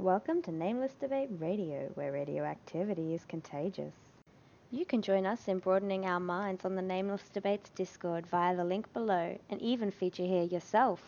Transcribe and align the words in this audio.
Welcome 0.00 0.40
to 0.44 0.50
Nameless 0.50 0.94
Debate 0.94 1.28
Radio, 1.38 1.90
where 1.92 2.10
radioactivity 2.10 3.12
is 3.12 3.26
contagious. 3.26 3.92
You 4.70 4.86
can 4.86 5.02
join 5.02 5.26
us 5.26 5.46
in 5.46 5.58
broadening 5.58 6.06
our 6.06 6.18
minds 6.18 6.64
on 6.64 6.74
the 6.74 6.80
Nameless 6.80 7.20
Debates 7.34 7.68
Discord 7.74 8.26
via 8.26 8.56
the 8.56 8.64
link 8.64 8.90
below 8.94 9.38
and 9.50 9.60
even 9.60 9.90
feature 9.90 10.22
here 10.22 10.44
yourself, 10.44 11.02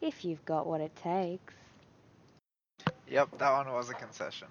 if 0.00 0.24
you've 0.24 0.42
got 0.46 0.66
what 0.66 0.80
it 0.80 0.96
takes. 0.96 1.52
Yep, 3.06 3.36
that 3.36 3.52
one 3.52 3.70
was 3.70 3.90
a 3.90 3.94
concession. 3.94 4.48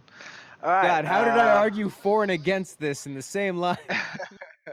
All 0.62 0.70
right. 0.70 0.86
God, 0.86 1.06
how 1.06 1.24
did 1.24 1.34
I 1.34 1.56
uh, 1.56 1.58
argue 1.58 1.90
for 1.90 2.22
and 2.22 2.32
against 2.32 2.80
this 2.80 3.08
in 3.08 3.16
the 3.16 3.24
same 3.24 3.58
line? 3.58 3.78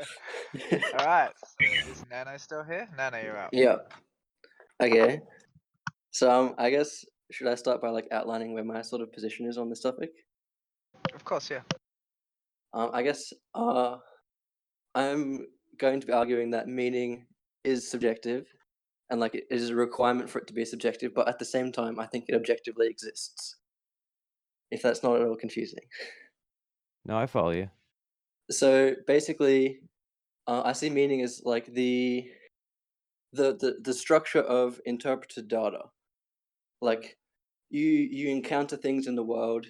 All 0.98 1.06
right. 1.06 1.30
So 1.38 1.90
is 1.90 2.04
Nano 2.10 2.36
still 2.36 2.62
here? 2.62 2.86
Nano, 2.98 3.22
you're 3.22 3.38
out. 3.38 3.54
Yep. 3.54 3.90
Okay. 4.82 5.20
So 6.10 6.30
um, 6.30 6.54
I 6.58 6.68
guess 6.68 7.06
should 7.32 7.48
I 7.48 7.54
start 7.54 7.80
by 7.80 7.88
like 7.88 8.06
outlining 8.12 8.52
where 8.52 8.64
my 8.64 8.82
sort 8.82 9.02
of 9.02 9.12
position 9.12 9.46
is 9.46 9.58
on 9.58 9.68
this 9.68 9.80
topic? 9.80 10.10
Of 11.14 11.24
course, 11.24 11.50
yeah. 11.50 11.62
Um, 12.74 12.90
I 12.92 13.02
guess 13.02 13.32
uh, 13.54 13.96
I'm 14.94 15.46
going 15.78 16.00
to 16.00 16.06
be 16.06 16.12
arguing 16.12 16.50
that 16.50 16.68
meaning 16.68 17.26
is 17.64 17.90
subjective, 17.90 18.46
and 19.10 19.20
like 19.20 19.34
it 19.34 19.44
is 19.50 19.70
a 19.70 19.74
requirement 19.74 20.28
for 20.28 20.38
it 20.38 20.46
to 20.48 20.54
be 20.54 20.64
subjective. 20.64 21.14
But 21.14 21.28
at 21.28 21.38
the 21.38 21.44
same 21.44 21.72
time, 21.72 21.98
I 21.98 22.06
think 22.06 22.26
it 22.28 22.34
objectively 22.34 22.86
exists. 22.88 23.56
If 24.70 24.82
that's 24.82 25.02
not 25.02 25.16
at 25.16 25.26
all 25.26 25.36
confusing. 25.36 25.84
no, 27.04 27.16
I 27.16 27.26
follow 27.26 27.50
you. 27.50 27.68
So 28.50 28.94
basically, 29.06 29.80
uh, 30.46 30.62
I 30.64 30.72
see 30.72 30.90
meaning 30.90 31.22
as 31.22 31.42
like 31.44 31.72
the 31.72 32.30
the 33.32 33.54
the 33.54 33.76
the 33.82 33.94
structure 33.94 34.40
of 34.42 34.80
interpreted 34.84 35.48
data. 35.48 35.84
Like 36.80 37.16
you 37.72 37.88
you 37.88 38.28
encounter 38.28 38.76
things 38.76 39.06
in 39.06 39.14
the 39.14 39.22
world, 39.24 39.66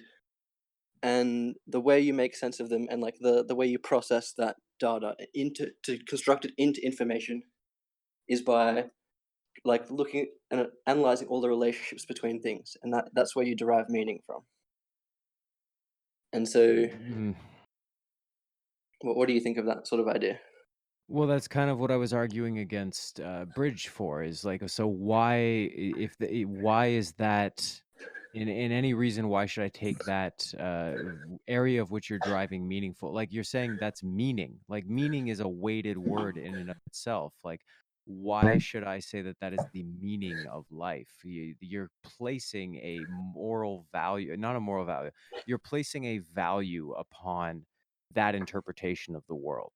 and 1.01 1.55
the 1.65 1.79
way 1.79 1.99
you 1.99 2.13
make 2.13 2.35
sense 2.35 2.59
of 2.59 2.69
them, 2.69 2.87
and 2.91 3.01
like 3.01 3.15
the 3.19 3.43
the 3.47 3.55
way 3.55 3.65
you 3.65 3.79
process 3.79 4.33
that 4.37 4.57
data 4.79 5.15
into 5.33 5.71
to 5.83 5.97
construct 6.07 6.45
it 6.45 6.51
into 6.57 6.85
information, 6.85 7.43
is 8.27 8.41
by 8.41 8.85
like 9.65 9.89
looking 9.89 10.27
and 10.51 10.67
analyzing 10.85 11.29
all 11.29 11.41
the 11.41 11.49
relationships 11.49 12.05
between 12.05 12.41
things, 12.41 12.75
and 12.83 12.93
that 12.93 13.05
that's 13.13 13.35
where 13.35 13.45
you 13.45 13.55
derive 13.55 13.89
meaning 13.89 14.19
from. 14.25 14.41
And 16.33 16.47
so, 16.47 16.87
Mm, 16.87 17.35
what 19.01 19.15
what 19.15 19.27
do 19.27 19.33
you 19.33 19.39
think 19.39 19.57
of 19.57 19.65
that 19.65 19.87
sort 19.87 20.01
of 20.01 20.07
idea? 20.07 20.39
Well, 21.09 21.27
that's 21.27 21.47
kind 21.47 21.69
of 21.69 21.79
what 21.79 21.91
I 21.91 21.97
was 21.97 22.13
arguing 22.13 22.59
against 22.59 23.19
uh, 23.19 23.45
Bridge 23.45 23.89
for. 23.89 24.23
Is 24.23 24.43
like, 24.43 24.67
so 24.69 24.87
why, 24.87 25.35
if 25.73 26.17
the, 26.17 26.45
why 26.45 26.87
is 26.87 27.11
that? 27.13 27.81
In, 28.33 28.47
in 28.47 28.71
any 28.71 28.93
reason, 28.93 29.27
why 29.29 29.45
should 29.45 29.63
I 29.63 29.69
take 29.69 30.03
that 30.05 30.43
uh, 30.59 30.93
area 31.47 31.81
of 31.81 31.91
which 31.91 32.09
you're 32.09 32.19
driving 32.19 32.67
meaningful? 32.67 33.13
Like 33.13 33.31
you're 33.31 33.43
saying, 33.43 33.77
that's 33.79 34.03
meaning. 34.03 34.55
Like 34.67 34.87
meaning 34.87 35.27
is 35.27 35.39
a 35.39 35.47
weighted 35.47 35.97
word 35.97 36.37
in 36.37 36.55
and 36.55 36.71
of 36.71 36.77
itself. 36.87 37.33
Like 37.43 37.61
why 38.05 38.57
should 38.57 38.83
I 38.83 38.99
say 38.99 39.21
that 39.21 39.39
that 39.39 39.53
is 39.53 39.63
the 39.73 39.83
meaning 39.99 40.45
of 40.51 40.65
life? 40.71 41.07
You, 41.23 41.55
you're 41.61 41.89
placing 42.17 42.75
a 42.77 42.99
moral 43.33 43.85
value, 43.91 44.35
not 44.37 44.55
a 44.55 44.59
moral 44.59 44.85
value. 44.85 45.11
You're 45.45 45.57
placing 45.57 46.05
a 46.05 46.19
value 46.19 46.93
upon 46.93 47.65
that 48.13 48.35
interpretation 48.35 49.15
of 49.15 49.23
the 49.27 49.35
world. 49.35 49.71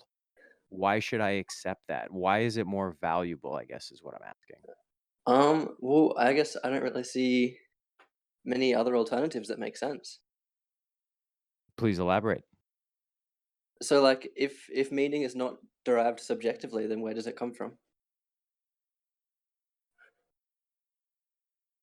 Why 0.69 0.99
should 0.99 1.21
I 1.21 1.31
accept 1.31 1.81
that? 1.87 2.11
Why 2.11 2.39
is 2.39 2.57
it 2.57 2.65
more 2.65 2.97
valuable? 2.99 3.55
I 3.55 3.63
guess 3.63 3.91
is 3.91 4.03
what 4.03 4.15
I'm 4.15 4.27
asking. 4.27 4.57
Um, 5.25 5.75
well, 5.79 6.13
I 6.17 6.33
guess 6.33 6.57
I 6.63 6.69
don't 6.69 6.83
really 6.83 7.03
see 7.03 7.57
many 8.47 8.73
other 8.73 8.95
alternatives 8.95 9.49
that 9.49 9.59
make 9.59 9.77
sense. 9.77 10.19
Please 11.77 11.99
elaborate. 11.99 12.43
So, 13.81 14.01
like, 14.01 14.31
if 14.35 14.67
if 14.73 14.91
meaning 14.91 15.21
is 15.21 15.35
not 15.35 15.57
derived 15.85 16.19
subjectively, 16.19 16.87
then 16.87 17.01
where 17.01 17.13
does 17.13 17.27
it 17.27 17.37
come 17.37 17.53
from? 17.53 17.77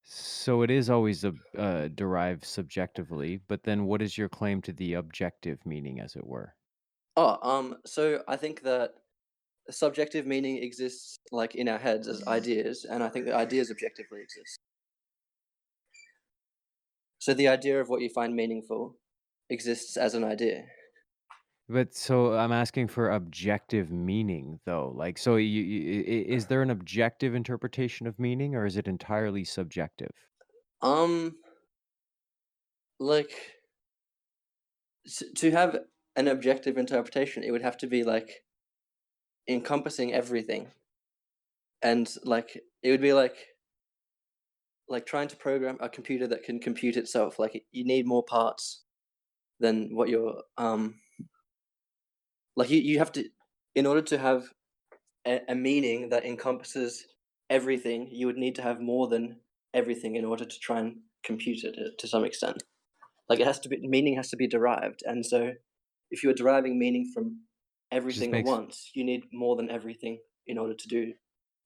So 0.06 0.62
it 0.62 0.70
is 0.70 0.90
always 0.90 1.24
a, 1.24 1.32
uh, 1.56 1.88
derived 1.88 2.44
subjectively, 2.44 3.40
but 3.48 3.62
then 3.64 3.86
what 3.86 4.02
is 4.02 4.18
your 4.18 4.28
claim 4.28 4.60
to 4.62 4.72
the 4.72 4.94
objective 4.94 5.64
meaning, 5.64 6.00
as 6.00 6.16
it 6.16 6.26
were? 6.26 6.54
Oh, 7.16 7.38
um, 7.42 7.76
so 7.86 8.22
I 8.28 8.36
think 8.36 8.62
that 8.62 8.94
subjective 9.70 10.26
meaning 10.26 10.62
exists 10.62 11.16
like 11.32 11.54
in 11.54 11.68
our 11.68 11.78
heads 11.78 12.08
as 12.08 12.26
ideas, 12.26 12.84
and 12.84 13.02
I 13.02 13.08
think 13.08 13.24
that 13.26 13.34
ideas 13.34 13.70
objectively 13.70 14.20
exist. 14.20 14.58
So 17.24 17.32
the 17.32 17.48
idea 17.48 17.80
of 17.80 17.88
what 17.88 18.02
you 18.02 18.10
find 18.10 18.36
meaningful 18.36 19.00
exists 19.48 19.96
as 19.96 20.12
an 20.12 20.24
idea. 20.24 20.66
But 21.68 21.94
so 21.94 22.36
I'm 22.38 22.52
asking 22.52 22.88
for 22.88 23.10
objective 23.10 23.90
meaning, 23.90 24.60
though. 24.64 24.88
Like, 24.88 25.18
so 25.18 25.36
you, 25.36 25.62
you, 25.62 26.00
i- 26.00 26.26
is 26.34 26.46
there 26.46 26.62
an 26.62 26.70
objective 26.70 27.34
interpretation 27.34 28.06
of 28.06 28.18
meaning, 28.18 28.54
or 28.54 28.64
is 28.66 28.76
it 28.78 28.88
entirely 28.88 29.44
subjective? 29.44 30.12
Um, 30.82 31.38
like 32.98 33.54
s- 35.06 35.22
to 35.36 35.50
have 35.50 35.86
an 36.16 36.28
objective 36.28 36.76
interpretation, 36.76 37.42
it 37.42 37.50
would 37.50 37.62
have 37.62 37.76
to 37.78 37.86
be 37.86 38.04
like 38.04 38.44
encompassing 39.48 40.12
everything, 40.12 40.70
and 41.82 42.14
like 42.24 42.60
it 42.82 42.90
would 42.90 43.00
be 43.00 43.12
like 43.12 43.53
like 44.88 45.06
trying 45.06 45.28
to 45.28 45.36
program 45.36 45.76
a 45.80 45.88
computer 45.88 46.26
that 46.28 46.42
can 46.42 46.60
compute 46.60 46.96
itself. 46.96 47.38
Like 47.38 47.66
you 47.72 47.84
need 47.84 48.06
more 48.06 48.24
parts 48.24 48.84
than 49.60 49.94
what 49.96 50.08
you're 50.08 50.42
um 50.58 51.00
like 52.56 52.70
you, 52.70 52.80
you 52.80 52.98
have 52.98 53.12
to 53.12 53.28
in 53.74 53.86
order 53.86 54.02
to 54.02 54.18
have 54.18 54.52
a, 55.26 55.40
a 55.48 55.54
meaning 55.54 56.10
that 56.10 56.24
encompasses 56.24 57.06
everything 57.50 58.08
you 58.10 58.26
would 58.26 58.36
need 58.38 58.54
to 58.56 58.62
have 58.62 58.80
more 58.80 59.08
than 59.08 59.40
everything 59.74 60.16
in 60.16 60.24
order 60.24 60.44
to 60.44 60.58
try 60.60 60.78
and 60.80 61.00
compute 61.24 61.64
it 61.64 61.76
uh, 61.78 61.90
to 61.98 62.08
some 62.08 62.24
extent 62.24 62.62
like 63.28 63.40
it 63.40 63.46
has 63.46 63.60
to 63.60 63.68
be 63.68 63.78
meaning 63.88 64.16
has 64.16 64.30
to 64.30 64.36
be 64.36 64.46
derived 64.48 65.02
and 65.06 65.24
so 65.26 65.52
if 66.10 66.22
you're 66.22 66.34
deriving 66.34 66.78
meaning 66.78 67.10
from 67.14 67.42
everything 67.90 68.30
makes- 68.30 68.50
at 68.50 68.52
once 68.52 68.90
you 68.94 69.04
need 69.04 69.24
more 69.32 69.56
than 69.56 69.70
everything 69.70 70.20
in 70.46 70.58
order 70.58 70.74
to 70.74 70.88
do 70.88 71.14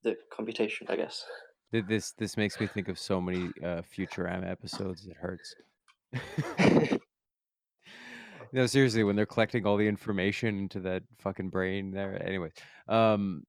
the 0.04 0.16
computation 0.32 0.86
i 0.90 0.96
guess 0.96 1.24
This 1.70 2.12
this 2.12 2.36
makes 2.36 2.58
me 2.60 2.66
think 2.66 2.88
of 2.88 2.98
so 2.98 3.20
many 3.20 3.50
uh, 3.62 3.82
Futurama 3.82 4.50
episodes. 4.50 5.06
It 5.06 5.16
hurts. 5.16 5.54
no, 8.52 8.66
seriously, 8.66 9.04
when 9.04 9.16
they're 9.16 9.26
collecting 9.26 9.66
all 9.66 9.76
the 9.76 9.86
information 9.86 10.58
into 10.58 10.80
that 10.80 11.02
fucking 11.18 11.50
brain 11.50 11.90
there. 11.90 12.20
Anyway, 12.26 12.50
um, 12.88 13.42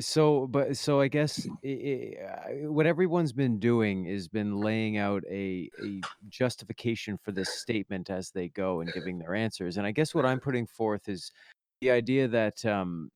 so 0.00 0.46
but 0.46 0.76
so 0.76 1.00
I 1.00 1.08
guess 1.08 1.46
i 1.64 1.68
i 1.68 2.24
uh, 2.24 2.70
what 2.70 2.86
everyone's 2.86 3.32
been 3.32 3.58
doing 3.58 4.06
is 4.06 4.28
been 4.28 4.58
laying 4.58 4.96
out 4.96 5.24
a 5.28 5.68
a 5.82 6.00
justification 6.28 7.18
for 7.18 7.32
this 7.32 7.48
statement 7.48 8.10
as 8.10 8.30
they 8.30 8.48
go 8.48 8.80
and 8.80 8.92
giving 8.92 9.18
their 9.18 9.34
answers. 9.34 9.76
And 9.76 9.86
I 9.86 9.90
guess 9.92 10.14
what 10.14 10.26
I'm 10.26 10.40
putting 10.40 10.66
forth 10.66 11.08
is 11.08 11.32
the 11.80 11.90
idea 11.90 12.28
that 12.28 12.64
um, 12.64 13.10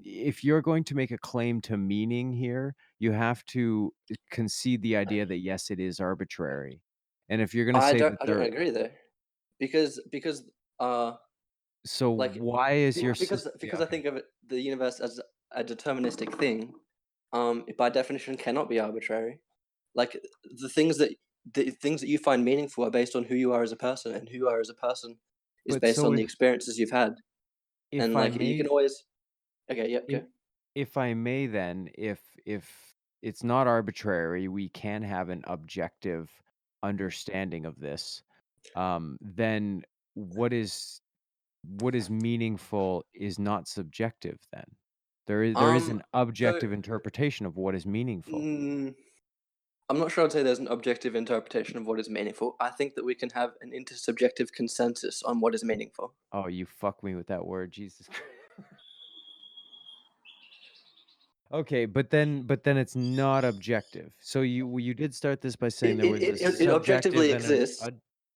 if 0.00 0.44
you're 0.44 0.62
going 0.62 0.84
to 0.84 0.94
make 0.94 1.10
a 1.10 1.18
claim 1.18 1.60
to 1.62 1.76
meaning 1.76 2.32
here, 2.32 2.74
you 2.98 3.12
have 3.12 3.44
to 3.46 3.94
concede 4.30 4.82
the 4.82 4.96
idea 4.96 5.26
that 5.26 5.38
yes, 5.38 5.70
it 5.70 5.80
is 5.80 6.00
arbitrary. 6.00 6.82
And 7.28 7.40
if 7.42 7.54
you're 7.54 7.66
going 7.66 7.76
to 7.76 7.80
i 7.80 7.92
say 7.92 7.98
don't 7.98 8.10
that 8.10 8.18
i 8.20 8.26
don't 8.26 8.40
there, 8.40 8.42
agree 8.42 8.70
though 8.70 8.90
because 9.58 10.00
because 10.10 10.44
uh 10.80 11.14
so 11.84 12.12
like, 12.12 12.34
why 12.36 12.72
is 12.72 13.02
your 13.02 13.14
because 13.18 13.46
sys- 13.46 13.60
because 13.60 13.80
yeah, 13.80 13.82
I 13.82 13.86
think 13.86 14.06
of 14.06 14.16
it, 14.16 14.24
the 14.46 14.60
universe 14.60 15.00
as 15.00 15.20
a 15.52 15.62
deterministic 15.64 16.34
thing, 16.38 16.74
um, 17.32 17.64
it 17.68 17.76
by 17.76 17.90
definition 17.90 18.36
cannot 18.36 18.68
be 18.68 18.80
arbitrary. 18.80 19.40
Like 19.94 20.18
the 20.44 20.68
things 20.68 20.98
that 20.98 21.14
the 21.52 21.70
things 21.70 22.00
that 22.00 22.08
you 22.08 22.18
find 22.18 22.44
meaningful 22.44 22.84
are 22.84 22.90
based 22.90 23.16
on 23.16 23.24
who 23.24 23.34
you 23.36 23.52
are 23.52 23.62
as 23.62 23.72
a 23.72 23.76
person, 23.76 24.14
and 24.14 24.28
who 24.28 24.36
you 24.38 24.48
are 24.48 24.60
as 24.60 24.70
a 24.70 24.74
person 24.74 25.18
is 25.66 25.74
But 25.74 25.82
based 25.82 25.98
so 25.98 26.06
on 26.06 26.14
the 26.14 26.22
experiences 26.22 26.78
you've 26.78 26.90
had. 26.90 27.14
and 27.92 28.14
I 28.14 28.28
like 28.28 28.34
may, 28.38 28.46
you 28.46 28.56
can 28.56 28.68
always, 28.68 29.04
okay, 29.70 29.90
yep, 29.90 30.08
if, 30.08 30.22
go. 30.22 30.26
if 30.74 30.96
I 30.96 31.14
may, 31.14 31.46
then 31.46 31.90
if 31.94 32.20
if 32.44 32.85
it's 33.22 33.42
not 33.42 33.66
arbitrary, 33.66 34.48
we 34.48 34.68
can 34.68 35.02
have 35.02 35.28
an 35.28 35.42
objective 35.46 36.30
understanding 36.82 37.66
of 37.66 37.78
this. 37.80 38.22
Um, 38.74 39.18
then 39.20 39.82
what 40.14 40.52
is 40.52 41.00
what 41.78 41.94
is 41.94 42.08
meaningful 42.10 43.04
is 43.14 43.38
not 43.38 43.66
subjective. 43.68 44.38
Then 44.52 44.64
there 45.26 45.42
is 45.42 45.54
there 45.54 45.74
is 45.74 45.88
Um, 45.88 45.96
an 45.98 46.02
objective 46.12 46.72
interpretation 46.72 47.46
of 47.46 47.56
what 47.56 47.74
is 47.74 47.86
meaningful. 47.86 48.38
Mm, 48.38 48.94
I'm 49.88 49.98
not 49.98 50.10
sure 50.10 50.24
I'd 50.24 50.32
say 50.32 50.42
there's 50.42 50.58
an 50.58 50.68
objective 50.68 51.14
interpretation 51.14 51.76
of 51.76 51.86
what 51.86 52.00
is 52.00 52.08
meaningful. 52.08 52.56
I 52.60 52.70
think 52.70 52.94
that 52.94 53.04
we 53.04 53.14
can 53.14 53.30
have 53.30 53.52
an 53.60 53.70
intersubjective 53.70 54.52
consensus 54.52 55.22
on 55.22 55.40
what 55.40 55.54
is 55.54 55.62
meaningful. 55.62 56.12
Oh, 56.32 56.48
you 56.48 56.66
fuck 56.66 57.02
me 57.04 57.14
with 57.14 57.28
that 57.28 57.44
word, 57.44 57.70
Jesus. 57.72 58.06
Christ. 58.08 58.22
Okay, 61.52 61.86
but 61.86 62.10
then 62.10 62.42
but 62.42 62.64
then 62.64 62.76
it's 62.76 62.96
not 62.96 63.44
objective. 63.44 64.12
So 64.20 64.42
you 64.42 64.78
you 64.78 64.94
did 64.94 65.14
start 65.14 65.40
this 65.40 65.54
by 65.54 65.68
saying 65.68 65.98
It, 65.98 66.02
there 66.02 66.06
it, 66.16 66.32
was 66.32 66.40
it, 66.40 66.60
a 66.60 66.62
it, 66.64 66.68
it 66.68 66.70
objectively 66.70 67.32
and 67.32 67.44
an 67.44 67.52
exists, 67.52 67.88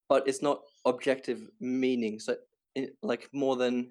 but 0.08 0.28
it's 0.28 0.42
not 0.42 0.60
objective 0.84 1.48
meaning. 1.60 2.20
So, 2.20 2.36
it, 2.74 2.96
like 3.02 3.28
more 3.32 3.56
than 3.56 3.90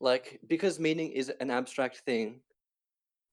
like 0.00 0.40
because 0.46 0.78
meaning 0.78 1.10
is 1.10 1.30
an 1.40 1.50
abstract 1.50 1.98
thing. 1.98 2.40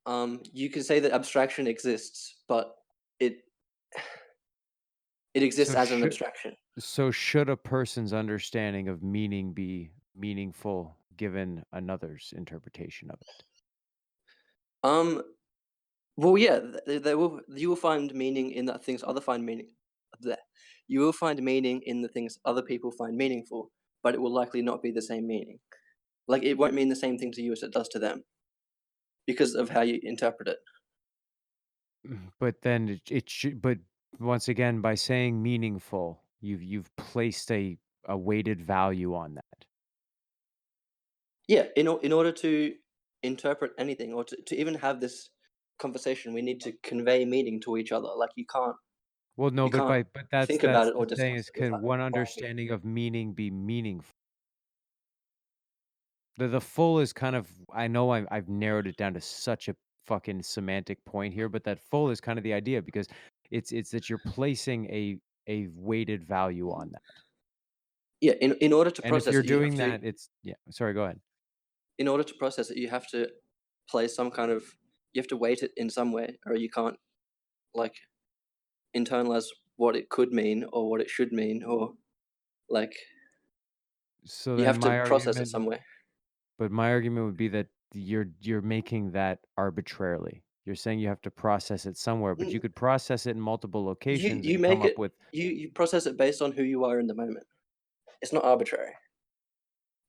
Um, 0.06 0.42
you 0.54 0.70
can 0.70 0.84
say 0.84 1.00
that 1.00 1.12
abstraction 1.12 1.68
exists, 1.68 2.38
but 2.48 2.76
it 3.20 3.44
it 5.36 5.44
exists 5.44 5.74
So 5.74 5.80
as 5.80 5.92
an 5.92 6.00
should- 6.00 6.08
abstraction. 6.08 6.56
So 6.80 7.10
should 7.10 7.50
a 7.50 7.58
person's 7.58 8.14
understanding 8.14 8.88
of 8.88 9.02
meaning 9.02 9.52
be 9.52 9.90
meaningful 10.16 10.96
given 11.18 11.64
another's 11.74 12.34
interpretation 12.38 13.10
of 13.10 13.20
it? 13.22 13.44
Um, 14.88 15.24
well, 16.18 16.38
yeah, 16.38 16.60
th- 16.88 17.04
there 17.04 17.18
will 17.18 17.42
you 17.50 17.70
will 17.70 17.76
find 17.90 18.14
meaning 18.14 18.52
in 18.52 18.66
that 18.68 18.84
things 18.84 19.04
other 19.04 19.22
find 19.22 19.46
meaning. 19.46 19.70
There, 20.22 20.38
you 20.88 21.02
will 21.02 21.14
find 21.14 21.42
meaning 21.44 21.82
in 21.84 22.02
the 22.02 22.10
things 22.10 22.40
other 22.46 22.64
people 22.64 22.92
find 22.92 23.18
meaningful, 23.18 23.72
but 24.04 24.16
it 24.16 24.22
will 24.22 24.34
likely 24.34 24.62
not 24.62 24.82
be 24.84 24.92
the 24.92 25.02
same 25.12 25.28
meaning. 25.28 25.60
Like 26.28 26.44
it 26.44 26.58
won't 26.58 26.76
mean 26.76 26.90
the 26.90 26.96
same 27.06 27.18
thing 27.20 27.34
to 27.34 27.42
you 27.44 27.54
as 27.54 27.64
it 27.64 27.74
does 27.74 27.90
to 27.90 28.00
them, 28.00 28.24
because 29.28 29.54
of 29.56 29.70
how 29.70 29.82
you 29.82 30.00
interpret 30.04 30.48
it. 30.48 30.60
Mm, 32.06 32.32
But 32.40 32.62
then 32.62 32.90
it, 32.90 33.12
it 33.12 33.30
should 33.30 33.62
but 33.62 33.80
once 34.20 34.48
again 34.48 34.82
by 34.82 34.96
saying 34.96 35.42
meaningful, 35.42 36.24
you've 36.40 36.64
you've 36.64 36.96
placed 36.96 37.52
a 37.52 37.78
a 38.06 38.18
weighted 38.18 38.62
value 38.62 39.14
on 39.16 39.36
that. 39.36 39.66
Yeah, 41.48 41.68
in 41.76 41.88
in 42.04 42.12
order 42.12 42.32
to 42.32 42.76
interpret 43.24 43.72
anything 43.78 44.14
or 44.14 44.24
to, 44.24 44.36
to 44.44 44.56
even 44.56 44.76
have 44.76 45.00
this 45.00 45.30
conversation, 45.80 46.34
we 46.34 46.42
need 46.42 46.62
to 46.62 46.74
convey 46.84 47.26
meaning 47.26 47.60
to 47.62 47.78
each 47.78 47.92
other. 47.92 48.10
Like 48.16 48.32
you 48.36 48.46
can't. 48.46 48.76
Well, 49.38 49.52
no, 49.52 49.70
but 49.70 49.88
by 49.88 50.04
but 50.04 50.26
that's 50.32 50.48
think 50.48 50.64
about 50.64 50.88
it 50.88 50.96
or 50.96 51.06
the 51.06 51.16
thing 51.16 51.36
is 51.36 51.50
can 51.50 51.82
one 51.82 52.02
understanding 52.02 52.72
of 52.72 52.84
meaning 52.84 53.34
be 53.34 53.52
meaningful? 53.52 54.14
The 56.38 56.48
the 56.48 56.62
full 56.62 57.00
is 57.00 57.14
kind 57.14 57.36
of 57.36 57.48
I 57.74 57.88
know 57.88 58.12
I 58.12 58.26
I've 58.32 58.50
narrowed 58.50 58.88
it 58.88 58.98
down 58.98 59.14
to 59.14 59.22
such 59.22 59.70
a 59.70 59.76
fucking 60.08 60.42
semantic 60.44 61.04
point 61.06 61.34
here, 61.34 61.50
but 61.50 61.64
that 61.66 61.80
full 61.80 62.10
is 62.10 62.22
kind 62.22 62.40
of 62.40 62.44
the 62.44 62.54
idea 62.54 62.82
because 62.82 63.08
it's 63.52 63.72
it's 63.72 63.92
that 63.92 64.10
you're 64.10 64.20
placing 64.20 64.86
a 64.88 65.20
a 65.48 65.68
weighted 65.74 66.24
value 66.24 66.72
on 66.72 66.90
that. 66.92 67.02
Yeah, 68.22 68.34
in 68.42 68.54
in 68.56 68.74
order 68.74 68.90
to 68.92 69.02
And 69.04 69.16
if 69.16 69.26
process 69.26 69.34
you're 69.34 69.44
it, 69.44 69.48
you 69.48 69.60
doing 69.60 69.76
to. 69.76 69.78
that, 69.78 70.04
it's 70.04 70.30
yeah. 70.44 70.56
Sorry, 70.72 70.94
go 70.94 71.04
ahead. 71.04 71.20
In 71.98 72.08
order 72.08 72.24
to 72.24 72.34
process 72.36 72.70
it, 72.72 72.78
you 72.78 72.90
have 72.90 73.08
to 73.10 73.32
place 73.90 74.16
some 74.16 74.32
kind 74.32 74.52
of 74.52 74.76
you 75.14 75.22
have 75.22 75.28
to 75.30 75.38
weight 75.38 75.64
it 75.64 75.72
in 75.78 75.90
some 75.90 76.12
way, 76.12 76.40
or 76.46 76.56
you 76.56 76.70
can't 76.70 76.98
like 77.76 77.96
internalize 78.96 79.46
what 79.78 79.96
it 79.96 80.10
could 80.10 80.32
mean 80.34 80.66
or 80.74 80.90
what 80.90 81.02
it 81.02 81.10
should 81.10 81.32
mean, 81.32 81.64
or 81.64 81.94
like 82.70 82.96
So 84.26 84.58
you 84.58 84.66
have 84.66 84.80
to 84.82 84.92
process 85.04 85.40
it 85.40 85.48
some 85.48 85.66
way. 85.66 85.82
but 86.58 86.72
my 86.72 86.92
argument 86.92 87.26
would 87.26 87.38
be 87.38 87.48
that 87.50 87.68
you're 87.94 88.28
you're 88.42 88.62
making 88.62 89.12
that 89.12 89.46
arbitrarily. 89.58 90.44
You're 90.66 90.76
saying 90.76 91.00
you 91.00 91.08
have 91.08 91.22
to 91.22 91.32
process 91.32 91.86
it 91.86 91.98
somewhere, 91.98 92.36
but 92.36 92.54
you 92.54 92.60
Mm, 92.60 92.62
could 92.62 92.76
process 92.76 93.26
it 93.26 93.32
in 93.32 93.42
multiple 93.42 93.84
locations 93.86 94.48
you 94.48 94.60
and 94.60 94.60
make 94.60 94.84
it 94.84 94.98
with 94.98 95.14
you 95.32 95.50
you 95.50 95.72
process 95.72 96.06
it 96.06 96.18
based 96.18 96.42
on 96.42 96.52
who 96.52 96.64
you 96.64 96.86
are 96.86 97.00
in 97.00 97.08
the 97.08 97.14
moment. 97.14 97.46
It's 98.22 98.34
not 98.34 98.46
arbitrary. 98.46 98.94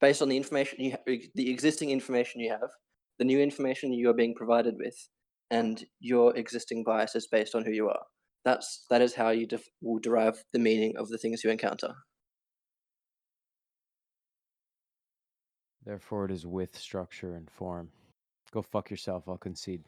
Based 0.01 0.23
on 0.23 0.29
the 0.29 0.37
information 0.37 0.81
you 0.81 0.93
ha- 0.93 1.29
the 1.35 1.51
existing 1.51 1.91
information 1.91 2.41
you 2.41 2.51
have, 2.51 2.71
the 3.19 3.25
new 3.25 3.41
information 3.41 3.93
you 3.93 4.09
are 4.11 4.15
being 4.15 4.35
provided 4.35 4.77
with, 4.79 4.97
and 5.51 5.85
your 6.01 6.37
existing 6.37 6.85
biases 6.85 7.27
based 7.27 7.55
on 7.55 7.65
who 7.65 7.73
you 7.73 7.89
are. 7.89 8.03
That's 8.45 8.85
that 8.91 9.03
is 9.03 9.15
how 9.15 9.31
you 9.31 9.47
def- 9.47 9.69
will 9.83 9.99
derive 9.99 10.43
the 10.53 10.59
meaning 10.59 10.97
of 10.97 11.09
the 11.09 11.19
things 11.19 11.43
you 11.43 11.51
encounter. 11.51 11.95
Therefore, 15.85 16.27
it 16.27 16.31
is 16.31 16.47
with 16.47 16.77
structure 16.77 17.35
and 17.35 17.51
form. 17.51 17.89
Go 18.53 18.63
fuck 18.63 18.91
yourself. 18.91 19.25
I'll 19.27 19.39
concede. 19.39 19.85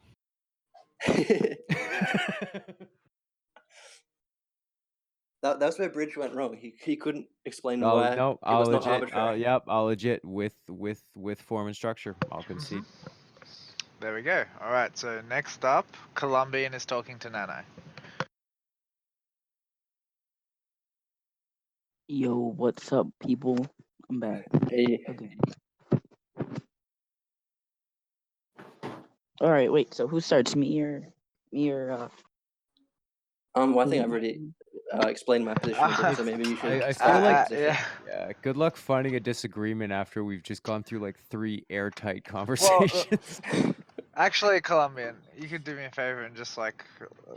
That, 5.43 5.59
that's 5.59 5.79
where 5.79 5.89
Bridge 5.89 6.17
went 6.17 6.35
wrong. 6.35 6.55
He 6.55 6.75
he 6.83 6.97
couldn't 6.97 7.27
explain 7.47 7.81
I'll 7.81 7.97
why 7.97 8.15
no. 8.15 8.39
it 8.39 8.39
I'll 8.43 8.67
legit. 8.67 9.15
I'll, 9.15 9.37
yep. 9.37 9.63
I'll 9.69 9.85
legit 9.85 10.25
with 10.25 10.55
with 10.69 11.03
with 11.15 11.41
form 11.41 11.67
and 11.67 11.77
structure. 11.77 12.15
I'll 12.31 12.41
Mm-hmm. 12.41 12.53
concede. 12.53 12.85
There 14.01 14.15
we 14.15 14.23
go. 14.23 14.45
All 14.63 14.71
right. 14.71 14.97
So 14.97 15.23
next 15.29 15.65
up, 15.65 15.87
Colombian 16.15 16.75
is 16.75 16.85
talking 16.85 17.19
to 17.21 17.31
Nano. 17.31 17.61
Yo, 22.09 22.35
what's 22.57 22.93
up, 22.93 23.07
people? 23.21 23.67
I'm 24.11 24.21
back. 24.21 24.45
He, 24.69 25.05
Okay. 25.09 25.37
All 29.41 29.51
right, 29.51 29.73
wait. 29.73 29.95
So 29.95 30.07
who 30.07 30.21
starts? 30.21 30.55
Me 30.55 30.81
or 30.81 31.09
me 31.53 31.71
or 31.71 31.93
uh? 31.93 32.09
um, 33.55 33.75
well, 33.75 33.87
I 33.87 33.91
think 33.91 34.05
I've 34.05 34.11
already 34.11 34.51
uh, 34.93 35.07
explained 35.09 35.45
my 35.45 35.55
position, 35.55 35.83
a 35.85 36.15
so 36.17 36.25
maybe 36.25 36.49
you 36.49 36.57
should. 36.61 36.83
I- 36.83 36.89
I 36.89 36.93
feel 36.93 37.09
your 37.09 37.21
like- 37.21 37.49
position. 37.49 37.65
yeah. 37.65 37.85
Yeah. 38.09 38.33
Good 38.43 38.57
luck 38.57 38.77
finding 38.77 39.15
a 39.17 39.21
disagreement 39.21 39.93
after 39.93 40.25
we've 40.25 40.43
just 40.43 40.63
gone 40.63 40.83
through 40.83 41.01
like 41.01 41.17
three 41.31 41.65
airtight 41.71 42.25
conversations. 42.37 43.41
Actually, 44.17 44.61
Colombian, 44.61 45.15
you 45.39 45.49
could 45.49 45.65
do 45.65 45.75
me 45.75 45.85
a 45.85 45.91
favor 45.91 46.23
and 46.25 46.35
just 46.37 46.59
like 46.59 46.85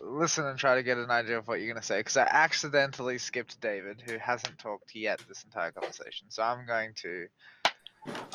listen 0.04 0.46
and 0.46 0.58
try 0.58 0.76
to 0.76 0.84
get 0.84 0.98
an 0.98 1.12
idea 1.12 1.38
of 1.38 1.48
what 1.48 1.60
you're 1.62 1.72
gonna 1.72 1.84
say, 1.84 2.00
because 2.00 2.18
I 2.18 2.24
accidentally 2.24 3.18
skipped 3.20 3.62
David, 3.62 4.02
who 4.06 4.18
hasn't 4.18 4.58
talked 4.58 4.94
yet 4.96 5.22
this 5.30 5.44
entire 5.44 5.72
conversation. 5.72 6.28
So 6.30 6.42
I'm 6.44 6.66
going 6.66 6.94
to, 7.04 7.28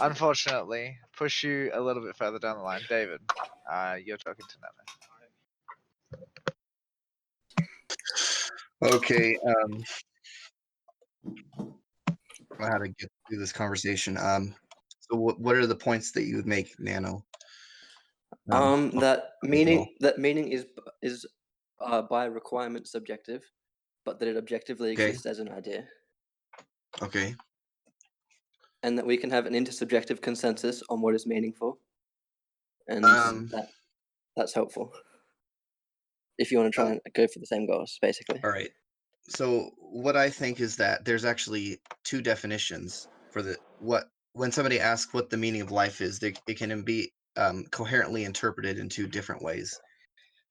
unfortunately, 0.01 0.97
push 1.17 1.43
you 1.43 1.71
a 1.75 1.81
little 1.81 2.03
bit 2.03 2.17
further 2.17 2.39
down 2.39 2.57
the 2.57 2.63
line. 2.63 2.81
David, 2.89 3.21
uh, 3.71 3.97
you're 4.03 4.17
talking 4.17 4.47
to 4.49 4.57
Nano. 4.61 4.85
Okay. 8.85 9.37
Um, 9.47 9.83
I 11.27 12.13
don't 12.51 12.61
know 12.61 12.67
how 12.67 12.79
to 12.79 12.89
get 12.89 13.11
through 13.29 13.39
this 13.39 13.53
conversation. 13.53 14.17
Um, 14.17 14.55
so 15.01 15.17
what 15.17 15.41
what 15.41 15.57
are 15.57 15.67
the 15.67 15.75
points 15.75 16.13
that 16.13 16.25
you 16.25 16.37
would 16.37 16.47
make, 16.47 16.79
Nano? 16.79 17.25
Um, 18.51 18.93
oh, 18.95 19.01
that 19.01 19.33
meaning 19.43 19.95
that 20.01 20.19
meaning 20.19 20.53
is 20.53 20.67
is 21.03 21.27
uh, 21.81 22.03
by 22.03 22.27
requirement 22.27 22.87
subjective, 22.87 23.43
but 24.05 24.19
that 24.19 24.29
it 24.29 24.37
objectively 24.37 24.93
Okay. 24.93 25.09
exists 25.09 25.27
as 25.27 25.39
an 25.39 25.49
idea, 25.51 25.87
Okay. 27.03 27.35
and 28.83 28.97
that 28.99 29.07
we 29.07 29.17
can 29.17 29.31
have 29.31 29.47
an 29.47 29.55
intersubjective 29.55 30.21
consensus 30.21 30.83
on 30.89 31.01
what 31.01 31.15
is 31.15 31.27
meaningful, 31.27 31.79
and 32.87 33.05
Um, 33.05 33.49
that 33.49 33.71
that's 34.37 34.53
helpful. 34.53 34.93
If 36.39 36.51
you 36.51 36.59
want 36.59 36.73
to 36.73 36.75
try 36.75 36.91
and 36.91 37.01
go 37.15 37.27
for 37.27 37.39
the 37.39 37.47
same 37.47 37.67
goals, 37.67 37.99
basically. 38.01 38.41
All 38.45 38.51
right. 38.51 38.71
So 39.29 39.71
what 39.79 40.17
I 40.17 40.31
think 40.31 40.61
is 40.61 40.77
that 40.77 41.05
there's 41.05 41.25
actually 41.25 41.81
two 42.05 42.23
definitions 42.23 43.09
for 43.31 43.43
the 43.43 43.57
what 43.81 44.05
when 44.33 44.53
somebody 44.53 44.81
asks 44.81 45.13
what 45.13 45.31
the 45.31 45.37
meaning 45.37 45.61
of 45.61 45.71
life 45.71 46.01
is, 46.01 46.19
they, 46.19 46.35
it 46.47 46.57
can 46.57 46.83
be 46.83 47.13
um, 47.37 47.65
coherently 47.71 48.25
interpreted 48.25 48.79
in 48.79 48.89
two 48.89 49.07
different 49.07 49.43
ways. 49.43 49.79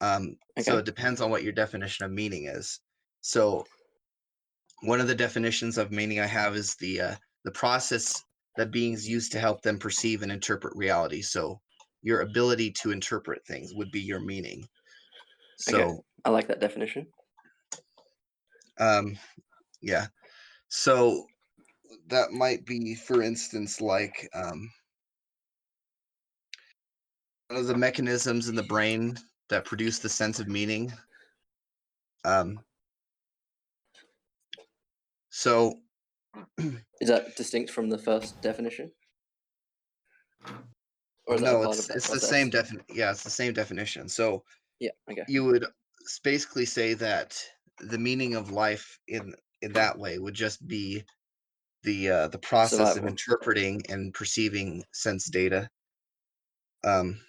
Um, 0.01 0.35
So 0.59 0.77
it 0.77 0.85
depends 0.85 1.21
on 1.21 1.31
what 1.31 1.43
your 1.43 1.53
definition 1.53 2.05
of 2.05 2.11
meaning 2.11 2.47
is. 2.47 2.79
So 3.21 3.65
one 4.81 4.99
of 4.99 5.07
the 5.07 5.15
definitions 5.15 5.77
of 5.77 5.91
meaning 5.91 6.19
I 6.19 6.27
have 6.27 6.55
is 6.55 6.75
the 6.75 7.01
uh, 7.01 7.15
the 7.45 7.51
process 7.51 8.23
that 8.57 8.71
beings 8.71 9.07
use 9.07 9.29
to 9.29 9.39
help 9.39 9.61
them 9.61 9.79
perceive 9.79 10.21
and 10.21 10.31
interpret 10.31 10.75
reality. 10.75 11.21
So 11.21 11.59
your 12.01 12.21
ability 12.21 12.71
to 12.71 12.91
interpret 12.91 13.45
things 13.45 13.73
would 13.73 13.91
be 13.91 14.01
your 14.01 14.19
meaning. 14.19 14.67
So 15.57 15.81
Okay. 15.81 15.99
I 16.25 16.29
like 16.29 16.47
that 16.47 16.59
definition. 16.59 17.07
um 18.79 19.17
yeah 19.81 20.05
so 20.67 21.25
that 22.09 22.31
might 22.31 22.65
be 22.65 22.93
for 22.93 23.21
instance 23.23 23.81
like 23.81 24.29
um 24.35 24.69
one 27.47 27.59
of 27.59 27.67
the 27.67 27.75
mechanisms 27.75 28.49
in 28.49 28.55
the 28.55 28.63
brain 28.63 29.17
that 29.49 29.65
produce 29.65 29.97
the 29.99 30.09
sense 30.09 30.39
of 30.39 30.47
meaning 30.47 30.93
um 32.23 32.59
so 35.29 35.73
Is 37.01 37.09
that 37.09 37.35
distinct 37.35 37.71
from 37.71 37.89
the 37.89 37.97
first 37.97 38.41
definition? 38.41 38.91
Or 41.25 41.39
no 41.39 41.63
it's 41.63 41.89
it's 41.89 42.11
the 42.11 42.19
same 42.19 42.51
process? 42.51 42.71
defin 42.71 42.81
yeah 42.89 43.11
it's 43.11 43.23
the 43.23 43.29
same 43.29 43.53
definition 43.53 44.07
so 44.07 44.43
Yeah. 44.79 44.91
Okay. 45.09 45.23
you 45.27 45.45
would 45.45 45.65
basically 46.23 46.65
say 46.65 46.93
that 46.95 47.41
the 47.79 47.97
meaning 47.97 48.35
of 48.35 48.51
life 48.51 48.99
in 49.07 49.33
in 49.61 49.73
that 49.73 49.97
way 49.97 50.19
would 50.19 50.33
just 50.33 50.65
be 50.67 51.03
the 51.83 52.09
uh, 52.09 52.27
the 52.27 52.37
process 52.37 52.95
of 52.95 53.05
interpreting 53.05 53.81
and 53.89 54.13
perceiving 54.13 54.83
sense 54.91 55.25
data. 55.29 55.69
Um, 56.83 57.19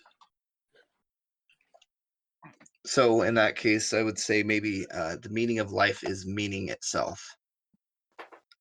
so 2.85 3.23
in 3.23 3.35
that 3.35 3.57
case, 3.57 3.93
I 3.93 4.03
would 4.03 4.19
say 4.19 4.43
maybe 4.43 4.87
uh, 4.91 5.17
the 5.23 5.29
meaning 5.29 5.59
of 5.59 5.73
life 5.73 6.03
is 6.05 6.27
meaning 6.27 6.69
itself, 6.69 7.23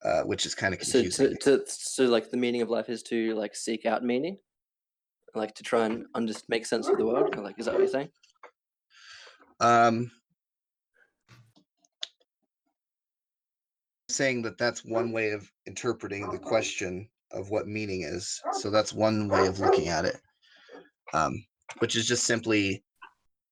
uh, 0.04 0.24
which 0.24 0.46
is 0.46 0.54
kind 0.54 0.74
of 0.74 0.84
So 0.84 1.02
confusing. 1.02 1.38
to, 1.42 1.60
to 1.60 1.64
so 1.68 2.06
like 2.06 2.30
the 2.30 2.38
meaning 2.38 2.62
of 2.62 2.70
life 2.70 2.90
is 2.90 3.04
to 3.04 3.36
like 3.36 3.56
seek 3.56 3.86
out 3.86 4.04
meaning, 4.04 4.38
like 5.34 5.56
to 5.56 5.64
try 5.64 5.86
and 5.86 6.06
under 6.14 6.34
make 6.50 6.66
sense 6.66 6.88
of 6.88 6.98
the 6.98 7.06
world. 7.06 7.38
Like, 7.38 7.58
is 7.58 7.66
that 7.66 7.74
what 7.74 7.80
you're 7.80 7.90
saying? 7.90 8.10
Um, 9.60 10.12
saying 14.10 14.42
that 14.44 14.58
that's 14.58 14.86
one 14.86 15.12
way 15.12 15.32
of 15.32 15.50
interpreting 15.66 16.30
the 16.30 16.40
question 16.40 17.10
of 17.32 17.50
what 17.50 17.68
meaning 17.68 18.04
is. 18.04 18.42
So 18.54 18.70
that's 18.70 18.94
one 18.94 19.28
way 19.28 19.48
of 19.48 19.60
looking 19.60 19.90
at 19.90 20.06
it, 20.06 20.18
um, 21.14 21.44
which 21.80 21.96
is 21.96 22.08
just 22.08 22.26
simply 22.26 22.84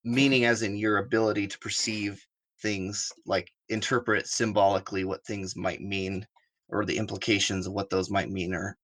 meaning 0.04 0.44
as 0.44 0.62
in 0.62 0.76
your 0.76 0.98
ability 0.98 1.46
to 1.48 1.58
perceive 1.58 2.24
things, 2.62 3.12
like 3.26 3.52
interpret 3.68 4.26
symbolically 4.26 5.04
what 5.04 5.24
things 5.26 5.56
might 5.56 5.80
mean 5.80 6.26
or 6.68 6.84
the 6.84 6.96
implications 6.96 7.66
of 7.66 7.72
what 7.72 7.90
those 7.90 8.10
might 8.10 8.30
mean, 8.30 8.52
or 8.54 8.76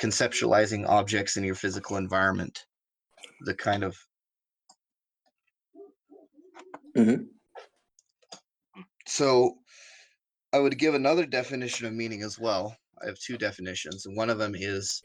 conceptualizing 0.00 0.88
objects 0.88 1.36
in 1.36 1.44
your 1.44 1.54
physical 1.54 1.96
environment. 1.96 2.64
The 3.42 3.54
kind 3.54 3.84
of 3.84 3.96
Mm-hmm. 6.96 7.30
So 9.06 9.56
I 10.52 10.58
would 10.60 10.78
give 10.78 10.94
another 10.94 11.26
definition 11.26 11.86
of 11.86 11.94
meaning 11.94 12.22
as 12.22 12.38
well. 12.38 12.76
I 13.02 13.06
have 13.06 13.18
two 13.18 13.38
definitions, 13.38 14.06
and 14.06 14.16
one 14.16 14.30
of 14.30 14.38
them 14.38 14.54
is 14.56 15.02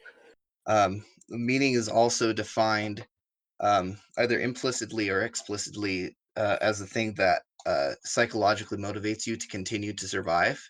um, 0.68 1.06
meaning 1.30 1.74
is 1.74 1.90
also 1.90 2.34
defined 2.34 3.08
um, 3.62 4.00
either 4.18 4.40
implicitly 4.40 5.10
or 5.10 5.24
explicitly 5.24 6.18
uh, 6.38 6.58
as 6.62 6.82
a 6.82 6.88
thing 6.88 7.16
that 7.16 7.44
uh, 7.66 7.94
psychologically 8.04 8.78
motivates 8.80 9.28
you 9.28 9.38
to 9.38 9.48
continue 9.48 9.94
to 9.94 10.08
survive. 10.08 10.62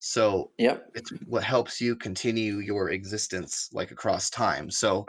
So 0.00 0.52
Yep. 0.58 0.86
it's 0.94 1.10
what 1.26 1.44
helps 1.44 1.80
you 1.80 1.96
continue 1.96 2.58
your 2.58 2.90
existence 2.90 3.68
like 3.72 3.90
across 3.90 4.30
time. 4.30 4.70
So 4.70 5.06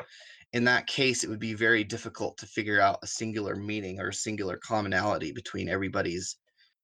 in 0.54 0.66
that 0.66 0.88
case, 0.88 1.24
it 1.24 1.30
would 1.30 1.40
be 1.40 1.54
very 1.54 1.84
difficult 1.84 2.38
to 2.38 2.46
figure 2.46 2.82
out 2.82 3.00
a 3.04 3.08
singular 3.08 3.56
meaning 3.56 4.00
or 4.00 4.10
a 4.10 4.14
singular 4.14 4.58
commonality 4.58 5.32
between 5.32 5.70
everybody's 5.70 6.38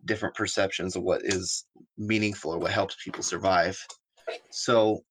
different 0.05 0.35
perceptions 0.35 0.95
of 0.95 1.03
what 1.03 1.21
is 1.23 1.65
meaningful 1.97 2.53
or 2.53 2.59
what 2.59 2.71
helps 2.71 2.95
people 3.03 3.23
survive. 3.23 3.77
So 4.51 5.03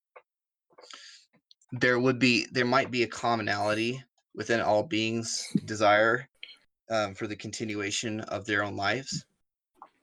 there 1.72 1.98
would 1.98 2.18
be 2.18 2.46
there 2.52 2.64
might 2.64 2.90
be 2.90 3.02
a 3.02 3.08
commonality 3.08 4.02
within 4.34 4.60
all 4.60 4.82
beings 4.82 5.46
desire 5.64 6.28
um, 6.90 7.14
for 7.14 7.26
the 7.26 7.36
continuation 7.36 8.20
of 8.20 8.46
their 8.46 8.62
own 8.62 8.76
lives 8.76 9.25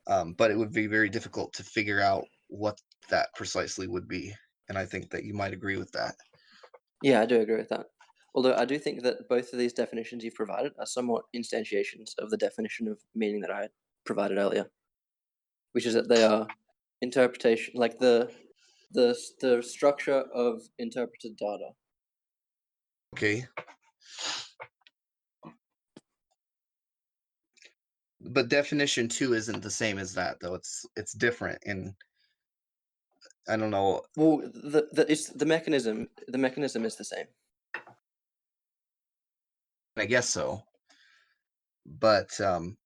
um, 0.07 0.33
but 0.33 0.51
it 0.51 0.57
would 0.57 0.73
be 0.73 0.87
very 0.87 1.07
difficult 1.07 1.53
to 1.53 1.63
figure 1.63 2.01
out 2.01 2.25
what 2.49 2.77
that 3.09 3.29
precisely 3.35 3.87
would 3.87 4.07
be 4.07 4.33
and 4.67 4.77
i 4.77 4.85
think 4.85 5.09
that 5.09 5.23
you 5.23 5.33
might 5.33 5.53
agree 5.53 5.77
with 5.77 5.91
that 5.93 6.15
Yeah, 7.01 7.21
I 7.21 7.25
do 7.25 7.41
agree 7.41 7.57
with 7.57 7.69
that. 7.69 7.87
Although 8.35 8.55
I 8.55 8.65
do 8.65 8.79
think 8.79 9.03
that 9.03 9.29
both 9.29 9.53
of 9.53 9.59
these 9.59 9.73
definitions 9.73 10.23
you've 10.23 10.33
provided 10.35 10.73
are 10.79 10.85
somewhat 10.85 11.25
instantiations 11.35 12.11
of 12.17 12.29
the 12.29 12.37
definition 12.37 12.87
of 12.87 12.99
meaning 13.13 13.41
that 13.41 13.51
I 13.51 13.69
provided 14.05 14.37
earlier, 14.37 14.71
which 15.73 15.85
is 15.85 15.93
that 15.93 16.09
they 16.09 16.23
are 16.23 16.47
interpretation, 17.01 17.73
like 17.75 17.99
the 17.99 18.31
the 18.91 19.15
the 19.41 19.61
structure 19.61 20.23
of 20.33 20.61
interpreted 20.79 21.35
data. 21.37 21.69
okay 23.15 23.45
but 28.21 28.49
definition 28.49 29.07
two 29.07 29.33
isn't 29.33 29.61
the 29.61 29.69
same 29.69 29.97
as 29.99 30.13
that 30.13 30.39
though 30.39 30.55
it's 30.55 30.85
it's 30.95 31.13
different 31.13 31.59
and 31.65 31.93
i 33.47 33.55
don't 33.57 33.71
know 33.71 34.01
Well, 34.15 34.37
the 34.37 34.87
the 34.91 35.05
it's 35.11 35.29
the 35.29 35.45
mechanism. 35.45 36.07
The 36.27 36.37
mechanism 36.37 36.85
is 36.85 36.95
the 36.95 37.03
same. 37.03 37.27
I 39.97 40.05
guess 40.05 40.29
so. 40.29 40.63
But 41.85 42.39
um 42.41 42.77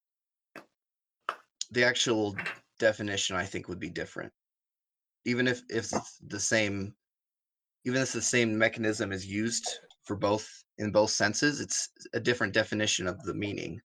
the 1.71 1.83
actual 1.83 2.35
definition 2.79 3.35
I 3.35 3.45
think 3.45 3.67
would 3.67 3.79
be 3.79 3.89
different. 3.89 4.31
Even 5.25 5.47
if 5.47 5.61
if 5.69 5.91
the 6.27 6.39
same 6.39 6.95
even 7.85 8.01
if 8.01 8.11
the 8.11 8.21
same 8.21 8.57
mechanism 8.57 9.11
is 9.11 9.25
used 9.25 9.65
for 10.03 10.15
both 10.15 10.47
in 10.77 10.91
both 10.91 11.11
senses, 11.11 11.59
it's 11.59 11.89
a 12.13 12.19
different 12.19 12.53
definition 12.53 13.07
of 13.07 13.21
the 13.23 13.33
meaning. 13.33 13.79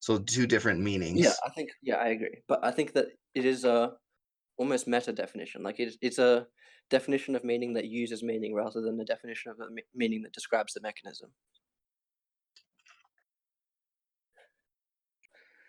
So 0.00 0.18
two 0.18 0.46
different 0.46 0.80
meanings. 0.80 1.20
Yeah, 1.20 1.34
I 1.44 1.50
think 1.50 1.70
yeah, 1.82 1.96
I 1.96 2.08
agree. 2.08 2.42
But 2.48 2.64
I 2.64 2.70
think 2.70 2.92
that 2.94 3.08
it 3.34 3.44
is 3.44 3.64
a 3.64 3.92
almost 4.56 4.88
meta 4.88 5.12
definition. 5.12 5.62
Like 5.62 5.78
it's 5.78 5.96
it's 6.00 6.18
a 6.18 6.46
definition 6.88 7.36
of 7.36 7.44
meaning 7.44 7.74
that 7.74 7.86
uses 7.86 8.22
meaning 8.22 8.54
rather 8.54 8.80
than 8.80 8.96
the 8.96 9.04
definition 9.04 9.52
of 9.52 9.60
a 9.60 9.70
me- 9.70 9.82
meaning 9.94 10.22
that 10.22 10.32
describes 10.32 10.72
the 10.72 10.80
mechanism. 10.80 11.30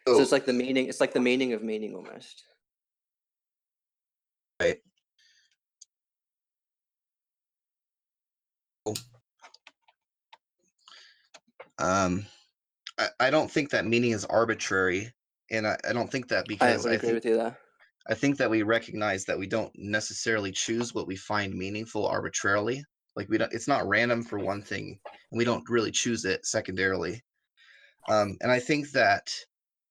So 0.08 0.16
So, 0.16 0.22
it's 0.22 0.32
like 0.32 0.46
the 0.46 0.54
meaning. 0.54 0.88
It's 0.88 1.00
like 1.00 1.14
the 1.14 1.20
meaning 1.20 1.54
of 1.54 1.64
meaning 1.64 1.96
almost. 1.96 2.44
right. 4.62 4.82
Um 11.78 12.26
I, 12.98 13.10
I 13.20 13.30
don't 13.30 13.50
think 13.50 13.70
that 13.72 13.86
meaning 13.86 14.12
is 14.12 14.26
arbitrary. 14.26 15.12
And 15.50 15.68
I, 15.68 15.78
I 15.88 15.94
don't 15.94 16.10
think 16.10 16.30
that 16.30 16.48
because 16.48 16.84
would 16.84 16.92
I 16.92 16.96
agree 16.96 17.10
think 17.10 17.16
with 17.16 17.26
you 17.26 17.38
there. 17.38 17.58
I 18.08 18.14
think 18.14 18.38
that 18.38 18.50
we 18.50 18.64
recognize 18.64 19.26
that 19.26 19.38
we 19.38 19.48
don't 19.48 19.72
necessarily 19.76 20.52
choose 20.52 20.94
what 20.94 21.08
we 21.08 21.16
find 21.16 21.54
meaningful 21.54 22.08
arbitrarily. 22.08 22.84
Like 23.16 23.30
we 23.30 23.38
don't, 23.38 23.54
it's 23.54 23.68
not 23.68 23.88
random 23.88 24.24
for 24.24 24.40
one 24.40 24.62
thing, 24.62 25.00
and 25.32 25.38
we 25.38 25.44
don't 25.46 25.70
really 25.70 25.92
choose 25.92 26.26
it 26.26 26.46
secondarily. 26.46 27.22
Um, 28.10 28.38
and 28.42 28.52
I 28.52 28.60
think 28.60 28.92
that 28.92 29.32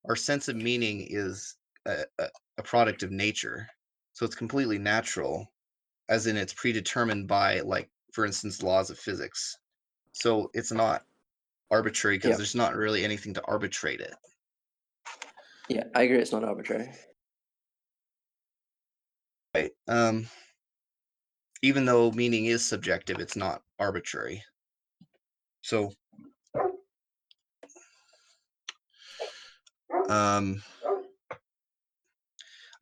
our 0.08 0.16
sense 0.16 0.48
of 0.48 0.56
meaning 0.56 1.06
is 1.08 1.56
a, 1.86 2.04
a, 2.18 2.26
a 2.58 2.62
product 2.62 3.02
of 3.02 3.10
nature, 3.10 3.68
so 4.12 4.24
it's 4.26 4.34
completely 4.34 4.78
natural, 4.78 5.46
as 6.08 6.26
in 6.26 6.36
it's 6.36 6.54
predetermined 6.54 7.28
by, 7.28 7.60
like, 7.60 7.90
for 8.12 8.26
instance, 8.26 8.62
laws 8.62 8.90
of 8.90 8.98
physics. 8.98 9.56
So 10.12 10.50
it's 10.54 10.72
not 10.72 11.04
arbitrary 11.70 12.16
because 12.16 12.30
Yep. 12.30 12.36
there's 12.38 12.54
not 12.54 12.74
really 12.74 13.04
anything 13.04 13.34
to 13.34 13.44
arbitrate 13.44 14.00
it. 14.00 14.14
Yeah, 15.68 15.84
I 15.94 16.02
agree. 16.02 16.18
It's 16.18 16.32
not 16.32 16.42
arbitrary. 16.42 16.90
Right. 19.54 19.70
Um, 19.86 20.26
even 21.62 21.84
though 21.84 22.10
meaning 22.10 22.46
is 22.46 22.64
subjective, 22.64 23.20
it's 23.20 23.36
not 23.36 23.62
arbitrary. 23.78 24.42
So, 25.62 25.92
um, 30.10 30.62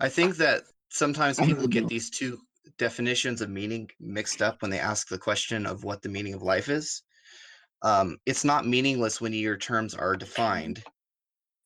I 0.00 0.08
think 0.08 0.36
that 0.36 0.62
sometimes 0.88 1.38
people 1.38 1.68
get 1.68 1.86
these 1.88 2.10
two 2.10 2.38
definitions 2.78 3.40
of 3.40 3.50
meaning 3.50 3.90
mixed 4.00 4.40
up 4.40 4.62
when 4.62 4.70
they 4.70 4.78
ask 4.78 5.08
the 5.08 5.18
question 5.18 5.66
of 5.66 5.84
what 5.84 6.02
the 6.02 6.08
meaning 6.08 6.34
of 6.34 6.42
life 6.42 6.68
is. 6.68 7.02
Um, 7.82 8.18
it's 8.26 8.44
not 8.44 8.66
meaningless 8.66 9.20
when 9.20 9.32
your 9.32 9.56
terms 9.56 9.94
are 9.94 10.16
defined, 10.16 10.82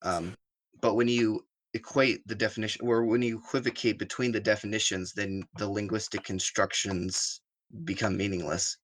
um, 0.03 0.35
but 0.81 0.95
when 0.95 1.09
you 1.09 1.45
equate 1.75 2.27
the 2.27 2.35
definition 2.35 2.87
or 2.87 3.05
when 3.05 3.23
you 3.23 3.39
equivocate 3.39 3.99
between 3.99 4.31
the 4.31 4.41
definitions 4.41 5.15
then 5.15 5.43
the 5.57 5.67
linguistic 5.67 6.23
constructions 6.23 7.41
become 7.85 8.15
meaningless 8.15 8.77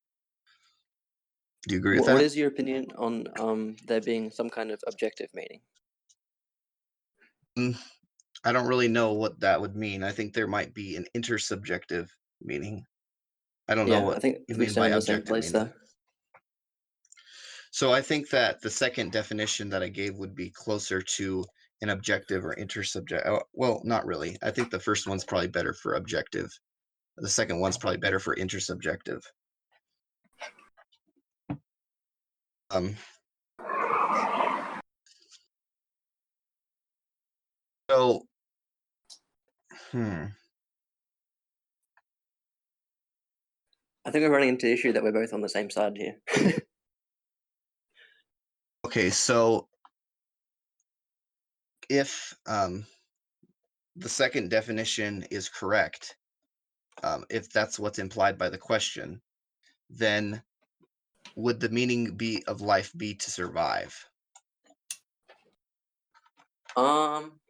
do 1.67 1.75
you 1.75 1.81
agree 1.81 1.99
with 1.99 2.09
what 2.09 2.17
that 2.17 2.25
is 2.25 2.37
your 2.37 2.49
opinion 2.49 2.87
on 2.97 3.27
um 3.39 3.77
there 3.87 4.01
being 4.01 4.31
some 4.31 4.49
kind 4.49 4.71
of 4.71 4.81
objective 4.87 5.29
meaning? 5.35 5.61
I 8.45 8.53
don't 8.53 8.67
really 8.67 8.89
know 8.89 9.13
what 9.13 9.39
that 9.41 9.61
would 9.61 9.77
mean 9.77 10.03
i 10.03 10.13
think 10.13 10.33
there 10.33 10.47
might 10.47 10.73
be 10.75 10.97
an 10.97 11.07
intersubjective 11.17 12.09
meaning. 12.41 12.85
I 13.71 13.75
don't 13.75 13.89
know 13.89 13.99
Yeah, 13.99 14.05
what 14.05 14.17
I 14.17 14.21
think 14.21 14.39
you 14.49 14.55
we 14.55 14.61
mean 14.61 14.71
stand 14.71 14.83
by 14.83 14.87
in 14.87 14.93
the 14.95 15.01
same 15.03 15.15
objective 15.17 15.29
place 15.29 15.53
meaning. 15.53 15.69
there. 15.69 15.77
so 17.71 17.93
i 17.93 18.01
think 18.01 18.31
that 18.31 18.61
the 18.63 18.71
second 18.71 19.13
definition 19.13 19.69
that 19.71 19.83
i 19.83 19.89
gave 19.89 20.15
would 20.17 20.35
be 20.35 20.51
closer 20.51 21.03
to 21.03 21.45
an 21.83 21.91
objective 21.91 22.45
or 22.45 22.55
intersubject 22.57 23.27
oh, 23.27 23.43
well 23.53 23.81
not 23.85 24.07
really 24.07 24.37
i 24.43 24.51
think 24.51 24.71
the 24.71 24.81
first 24.81 25.07
one's 25.07 25.25
probably 25.25 25.49
better 25.49 25.73
for 25.75 25.95
objective 25.95 26.49
the 27.19 27.29
second 27.29 27.59
one's 27.61 27.77
probably 27.77 27.99
better 27.99 28.21
for 28.21 28.37
intersubjective. 28.37 29.21
Um 32.71 32.95
so 37.91 38.23
hmm 39.93 40.25
I 44.07 44.11
think 44.11 44.23
we're 44.23 44.31
running 44.31 44.51
into 44.51 44.67
the 44.67 44.73
issue 44.73 44.93
that 44.93 45.03
we're 45.03 45.13
both 45.13 45.35
on 45.35 45.43
the 45.43 45.49
same 45.49 45.71
side 45.71 45.97
here. 45.97 46.17
okay 48.87 49.11
so 49.11 49.69
if 51.89 52.35
um, 52.47 52.87
the 53.97 54.09
second 54.09 54.51
definition 54.51 55.25
is 55.31 55.49
correct, 55.49 56.17
um, 57.03 57.25
if 57.31 57.51
that's 57.51 57.79
what's 57.79 57.99
implied 57.99 58.39
by 58.39 58.49
the 58.49 58.59
question, 58.59 59.21
then 59.91 60.43
would 61.37 61.61
the 61.61 61.69
meaning 61.69 62.17
be 62.17 62.45
of 62.47 62.61
life 62.61 62.93
be 62.97 63.15
to 63.15 63.31
survive? 63.31 63.95
Um, 66.77 67.41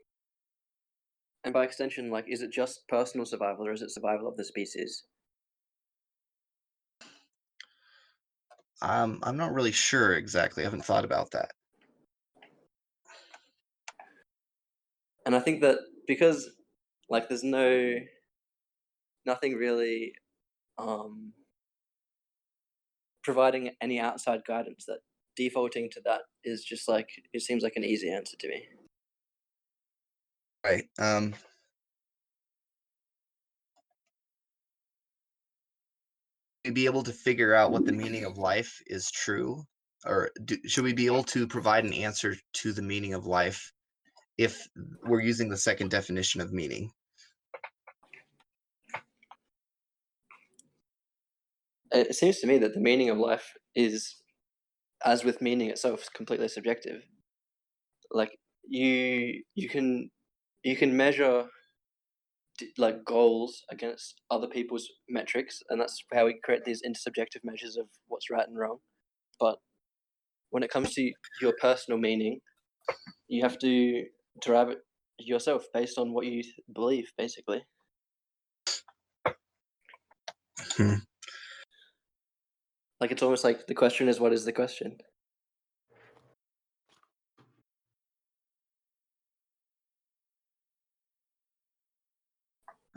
and 1.45 1.55
by 1.55 1.65
extension, 1.65 2.11
like, 2.11 2.27
is 2.29 2.43
it 2.43 2.51
just 2.51 2.87
personal 2.89 3.27
survival 3.27 3.67
or 3.67 3.73
is 3.73 3.83
it 3.83 3.91
survival 3.91 4.29
of 4.29 4.37
the 4.37 4.45
species? 4.45 5.05
Um, 8.83 9.21
I'm 9.23 9.37
not 9.37 9.53
really 9.53 9.73
sure 9.73 10.15
exactly. 10.15 10.63
I 10.63 10.67
haven't 10.67 10.85
thought 10.85 11.05
about 11.05 11.31
that. 11.33 11.53
And 15.27 15.35
I 15.35 15.41
think 15.41 15.61
that 15.61 15.79
because, 16.07 16.49
like, 17.11 17.29
there's 17.29 17.45
no, 17.45 17.97
nothing 19.27 19.55
really, 19.55 20.15
um, 20.79 21.33
providing 23.23 23.71
any 23.83 24.01
outside 24.01 24.41
guidance 24.47 24.87
that 24.87 25.01
defaulting 25.37 25.91
to 25.91 26.01
that 26.03 26.23
is 26.45 26.65
just 26.65 26.89
like 26.89 27.11
it 27.33 27.43
seems 27.43 27.63
like 27.63 27.77
an 27.77 27.85
easy 27.85 28.11
answer 28.11 28.37
to 28.39 28.49
me. 28.49 28.67
Right. 30.69 30.85
Um, 30.99 31.35
we 36.65 36.73
be 36.73 36.85
able 36.85 37.03
to 37.05 37.13
figure 37.13 37.55
out 37.55 37.73
what 37.73 37.87
the 37.87 37.93
meaning 37.93 38.25
of 38.27 38.37
life 38.37 38.79
is 38.87 39.11
true, 39.11 39.63
or 40.05 40.31
do, 40.45 40.59
should 40.67 40.85
we 40.85 40.93
be 40.93 41.07
able 41.07 41.23
to 41.25 41.47
provide 41.47 41.85
an 41.85 41.95
answer 41.95 42.37
to 42.53 42.73
the 42.75 42.83
meaning 42.83 43.15
of 43.15 43.25
life 43.25 43.73
if 44.37 44.69
we're 45.05 45.23
using 45.23 45.49
the 45.49 45.57
second 45.57 45.91
definition 45.91 46.43
of 46.43 46.53
meaning? 46.53 46.91
It 51.91 52.15
seems 52.15 52.41
to 52.41 52.47
me 52.47 52.59
that 52.59 52.75
the 52.75 52.81
meaning 52.81 53.09
of 53.09 53.17
life 53.17 53.55
is, 53.75 54.17
as 55.03 55.25
with 55.25 55.41
meaning 55.41 55.71
itself, 55.71 56.07
completely 56.15 56.49
subjective. 56.49 57.03
Like 58.11 58.39
you, 58.69 59.43
you 59.55 59.71
can, 59.71 60.11
you 60.63 60.77
can 60.77 60.97
measure 60.97 61.47
like 62.77 63.05
goals 63.05 63.63
against 63.71 64.21
other 64.31 64.49
people's 64.49 64.89
metrics, 65.09 65.63
and 65.69 65.81
that's 65.81 66.03
how 66.13 66.27
we 66.27 66.41
create 66.43 66.65
these 66.65 66.83
intersubjective 66.83 67.45
measures 67.45 67.77
of 67.77 67.87
what's 68.09 68.31
right 68.31 68.47
and 68.47 68.59
wrong. 68.59 68.79
But 69.39 69.59
when 70.51 70.63
it 70.63 70.71
comes 70.71 70.95
to 70.95 71.13
your 71.41 71.55
personal 71.61 71.99
meaning, 71.99 72.41
you 73.29 73.43
have 73.43 73.59
to 73.59 74.05
derive 74.41 74.71
it 74.71 74.79
yourself 75.19 75.67
based 75.73 75.99
on 75.99 76.13
what 76.13 76.27
you 76.27 76.43
believe, 76.73 77.13
basically. 77.17 77.65
Hmm. 80.77 80.95
Like 83.01 83.13
it's 83.13 83.23
almost 83.23 83.45
like 83.45 83.67
the 83.67 83.75
question 83.75 84.09
is 84.09 84.19
what 84.19 84.33
is 84.33 84.45
the 84.45 84.53
question? 84.53 84.99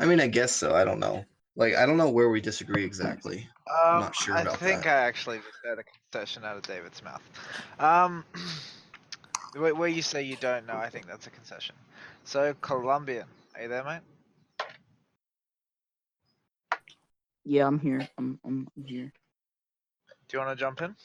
I 0.01 0.05
mean, 0.05 0.19
I 0.19 0.25
guess 0.25 0.51
so. 0.51 0.73
I 0.73 0.83
don't 0.83 0.99
know. 0.99 1.23
Like, 1.55 1.75
I 1.75 1.85
don't 1.85 1.97
know 1.97 2.09
where 2.09 2.29
we 2.29 2.41
disagree 2.41 2.83
exactly. 2.83 3.47
Um, 3.69 3.75
I'm 3.77 3.99
not 3.99 4.15
sure 4.15 4.35
I 4.35 4.41
about 4.41 4.57
think 4.57 4.61
that. 4.61 4.65
I 4.65 4.73
think 4.73 4.87
I 4.87 4.93
actually 4.93 5.37
just 5.37 5.59
had 5.63 5.77
a 5.77 5.83
concession 5.83 6.43
out 6.43 6.57
of 6.57 6.63
David's 6.63 7.03
mouth. 7.03 7.21
Um, 7.79 8.25
where, 9.55 9.75
where 9.75 9.87
you 9.87 10.01
say 10.01 10.23
you 10.23 10.37
don't 10.37 10.65
know, 10.65 10.75
I 10.75 10.89
think 10.89 11.05
that's 11.05 11.27
a 11.27 11.29
concession. 11.29 11.75
So, 12.23 12.55
Colombian, 12.61 13.27
are 13.55 13.61
you 13.61 13.67
there, 13.67 13.83
mate? 13.83 14.01
Yeah, 17.43 17.67
I'm 17.67 17.79
here. 17.79 18.07
I'm 18.17 18.39
I'm 18.43 18.67
here. 18.85 19.11
Do 20.27 20.37
you 20.37 20.39
want 20.39 20.57
to 20.57 20.59
jump 20.59 20.81
in? 20.81 20.95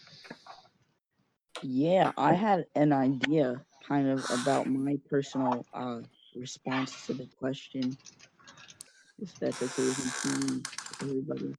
Yeah, 1.62 2.12
I 2.16 2.34
had 2.34 2.66
an 2.74 2.92
idea 2.92 3.62
kind 3.86 4.08
of 4.08 4.24
about 4.30 4.66
my 4.66 4.98
personal 5.08 5.64
uh 5.72 6.00
response 6.36 7.06
to 7.06 7.14
the 7.14 7.26
question. 7.38 7.96
If 9.18 9.38
that's 9.40 9.62
okay 9.62 9.82
with 9.82 10.64
everybody. 11.02 11.54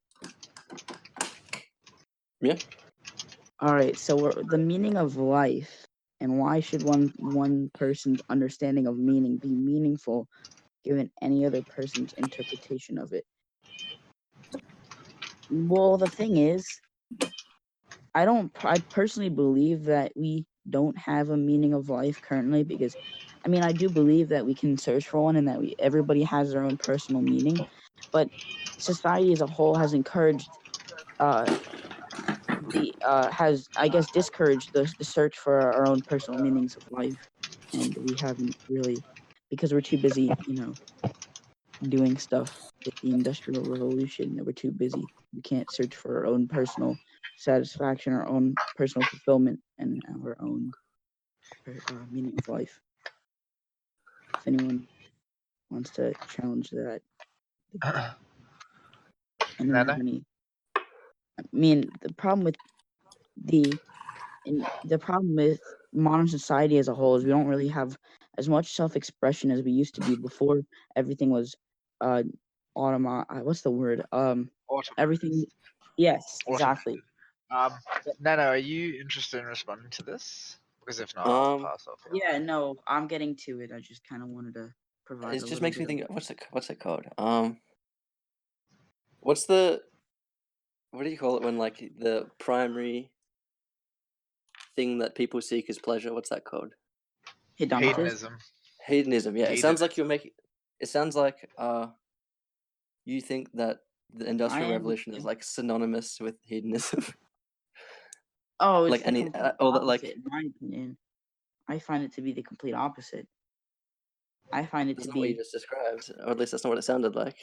Yeah. 2.42 2.58
All 3.60 3.74
right. 3.74 3.98
So 3.98 4.16
we're, 4.18 4.44
the 4.44 4.58
meaning 4.58 4.98
of 4.98 5.18
life 5.18 5.88
and 6.20 6.40
why 6.40 6.60
should 6.60 6.84
one 6.84 7.14
one 7.18 7.72
person's 7.74 8.22
understanding 8.30 8.88
of 8.88 8.98
meaning 8.98 9.38
be 9.38 9.50
meaningful 9.50 10.28
given 10.84 11.12
any 11.22 11.46
other 11.46 11.62
person's 11.64 12.14
interpretation 12.14 12.98
of 12.98 13.14
it? 13.14 13.26
Well, 15.50 15.98
the 15.98 16.08
thing 16.08 16.38
is, 16.38 16.80
I 18.14 18.26
don't. 18.26 18.52
I 18.64 18.80
personally 18.80 19.30
believe 19.30 19.86
that 19.86 20.12
we 20.16 20.46
don't 20.70 20.98
have 20.98 21.30
a 21.30 21.38
meaning 21.38 21.74
of 21.74 21.90
life 21.90 22.22
currently 22.22 22.64
because, 22.64 22.96
I 23.48 23.50
mean, 23.50 23.64
I 23.64 23.72
do 23.72 23.90
believe 23.90 24.28
that 24.30 24.46
we 24.46 24.54
can 24.56 24.78
search 24.78 25.08
for 25.08 25.22
one 25.22 25.38
and 25.38 25.48
that 25.48 25.58
we 25.60 25.74
everybody 25.80 26.24
has 26.24 26.52
their 26.52 26.64
own 26.64 26.78
personal 26.78 27.22
meaning, 27.22 27.66
but 28.12 28.30
society 28.78 29.32
as 29.32 29.40
a 29.40 29.48
whole 29.48 29.78
has 29.78 29.94
encouraged, 29.94 30.50
uh, 31.22 31.46
the 32.72 32.94
uh 33.06 33.32
has 33.32 33.70
I 33.78 33.88
guess 33.88 34.10
discouraged 34.10 34.74
the 34.74 34.94
the 35.00 35.06
search 35.06 35.38
for 35.38 35.54
our 35.56 35.88
own 35.88 36.02
personal 36.04 36.42
meanings 36.42 36.76
of 36.76 36.84
life, 36.92 37.30
and 37.74 37.98
we 37.98 38.16
haven't 38.16 38.58
really 38.68 39.06
because 39.50 39.74
we're 39.74 39.82
too 39.82 39.98
busy, 39.98 40.34
you 40.46 40.56
know, 40.56 40.78
doing 41.88 42.18
stuff 42.18 42.74
with 42.86 42.96
the 43.02 43.14
industrial 43.14 43.64
revolution. 43.64 44.38
We're 44.46 44.52
too 44.52 44.72
busy. 44.72 45.10
We 45.34 45.42
can't 45.42 45.72
search 45.72 45.96
for 45.96 46.18
our 46.20 46.26
own 46.26 46.50
personal 46.50 47.00
satisfaction, 47.38 48.14
our 48.14 48.28
own 48.28 48.58
personal 48.76 49.06
fulfillment, 49.06 49.62
and 49.80 50.04
our 50.26 50.38
own 50.42 50.74
uh, 51.90 52.06
meaning 52.12 52.38
of 52.38 52.50
life. 52.50 52.82
If 54.36 54.48
anyone 54.48 54.88
wants 55.70 55.92
to 55.92 56.14
challenge 56.30 56.70
that, 56.72 57.02
I 57.84 58.14
don't 59.60 59.74
have 59.74 59.88
Nana? 59.88 59.98
any. 60.00 60.24
I 61.40 61.44
mean, 61.52 61.90
the 62.02 62.14
problem 62.14 62.46
with 62.46 62.56
the 63.46 63.74
the 64.86 64.98
problem 64.98 65.36
with 65.36 65.60
modern 65.94 66.28
society 66.28 66.78
as 66.78 66.88
a 66.88 66.94
whole 66.94 67.16
is 67.16 67.24
we 67.24 67.30
don't 67.30 67.48
really 67.48 67.68
have 67.68 67.98
as 68.38 68.48
much 68.48 68.74
self-expression 68.74 69.52
as 69.52 69.62
we 69.62 69.72
used 69.72 69.96
to 69.96 70.02
be 70.02 70.16
before. 70.16 70.62
Everything 70.96 71.30
was 71.30 71.56
uh 72.02 72.24
automa. 72.78 73.26
uh, 73.30 73.40
What's 73.40 73.62
the 73.62 73.72
word? 73.72 74.06
Um, 74.12 74.50
Autumn. 74.70 74.96
everything. 74.98 75.46
Yes, 75.98 76.40
exactly. 76.48 77.02
Um, 77.50 77.72
Nano, 78.20 78.44
are 78.44 78.58
you 78.58 79.00
interested 79.00 79.40
in 79.40 79.46
responding 79.46 79.90
to 79.92 80.04
this? 80.04 80.58
Because 80.88 81.02
if 81.02 81.14
not, 81.18 81.28
I'll 81.28 81.56
Um, 81.56 81.64
pass 81.64 81.86
off. 81.86 82.00
here. 82.14 82.22
Yeah, 82.32 82.38
no, 82.38 82.78
I'm 82.88 83.08
getting 83.08 83.36
to 83.46 83.60
it. 83.60 83.74
I 83.76 83.82
just 83.82 84.08
kind 84.08 84.24
of 84.24 84.30
wanted 84.30 84.54
to 84.54 84.74
provide. 85.06 85.34
It 85.34 85.38
a 85.38 85.40
just 85.42 85.46
little 85.52 85.64
makes 85.64 85.78
me 85.78 85.86
bit 85.86 85.94
of- 85.96 86.08
think. 86.08 86.10
What's 86.12 86.30
it? 86.32 86.46
What's 86.52 86.70
it 86.70 86.80
called? 86.80 87.04
Um, 87.18 87.60
what's 89.20 89.46
the? 89.48 89.84
What 90.92 91.04
do 91.04 91.10
you 91.10 91.18
call 91.18 91.36
it 91.36 91.44
when 91.44 91.58
like 91.58 91.80
the 92.00 92.30
primary 92.40 93.12
thing 94.78 95.00
that 95.00 95.14
people 95.16 95.42
seek 95.42 95.70
is 95.70 95.78
pleasure? 95.78 96.14
What's 96.14 96.30
that 96.30 96.46
called? 96.46 96.74
Hedonitis? 97.60 97.84
Hedonism. 97.88 98.38
Hedonism. 98.88 99.36
Yeah, 99.36 99.50
it 99.50 99.60
sounds 99.60 99.82
like 99.82 99.98
you're 99.98 100.06
making. 100.06 100.32
It 100.80 100.88
sounds 100.88 101.18
like 101.18 101.50
uh, 101.58 101.88
you 103.04 103.20
think 103.20 103.52
that 103.56 103.80
the 104.14 104.26
industrial 104.26 104.68
am- 104.68 104.72
revolution 104.72 105.14
is 105.14 105.26
like 105.26 105.44
synonymous 105.44 106.22
with 106.22 106.36
hedonism. 106.44 107.04
Oh, 108.60 108.86
it's 108.86 108.92
like 108.92 109.02
the 109.02 109.08
any- 109.08 109.24
complete 109.24 109.42
uh, 109.42 109.52
all 109.60 109.72
that, 109.74 109.84
like- 109.84 110.02
opposite, 110.02 110.16
in 110.18 110.24
my 110.26 110.44
opinion. 110.56 110.98
I 111.68 111.80
find 111.80 112.04
it 112.04 112.14
to 112.14 112.22
be 112.22 112.34
the 112.34 112.44
complete 112.44 112.74
opposite. 112.74 113.28
I 114.54 114.66
find 114.66 114.90
it 114.90 114.96
That's 114.98 115.08
to 115.08 115.12
not 115.14 115.18
what 115.20 115.30
you 115.30 115.36
be. 115.36 115.40
just 115.40 115.52
described, 115.52 116.12
or 116.24 116.32
at 116.32 116.38
least 116.40 116.52
that's 116.52 116.64
not 116.64 116.70
what 116.70 116.78
it 116.80 116.84
sounded 116.84 117.16
like. 117.16 117.38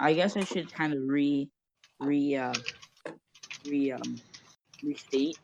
I 0.00 0.14
guess 0.14 0.36
I 0.36 0.44
should 0.44 0.72
kind 0.72 0.92
of 0.92 1.00
re, 1.06 1.48
re, 2.00 2.36
uh, 2.36 2.54
re, 3.64 3.92
um, 3.92 4.20
restate. 4.82 5.38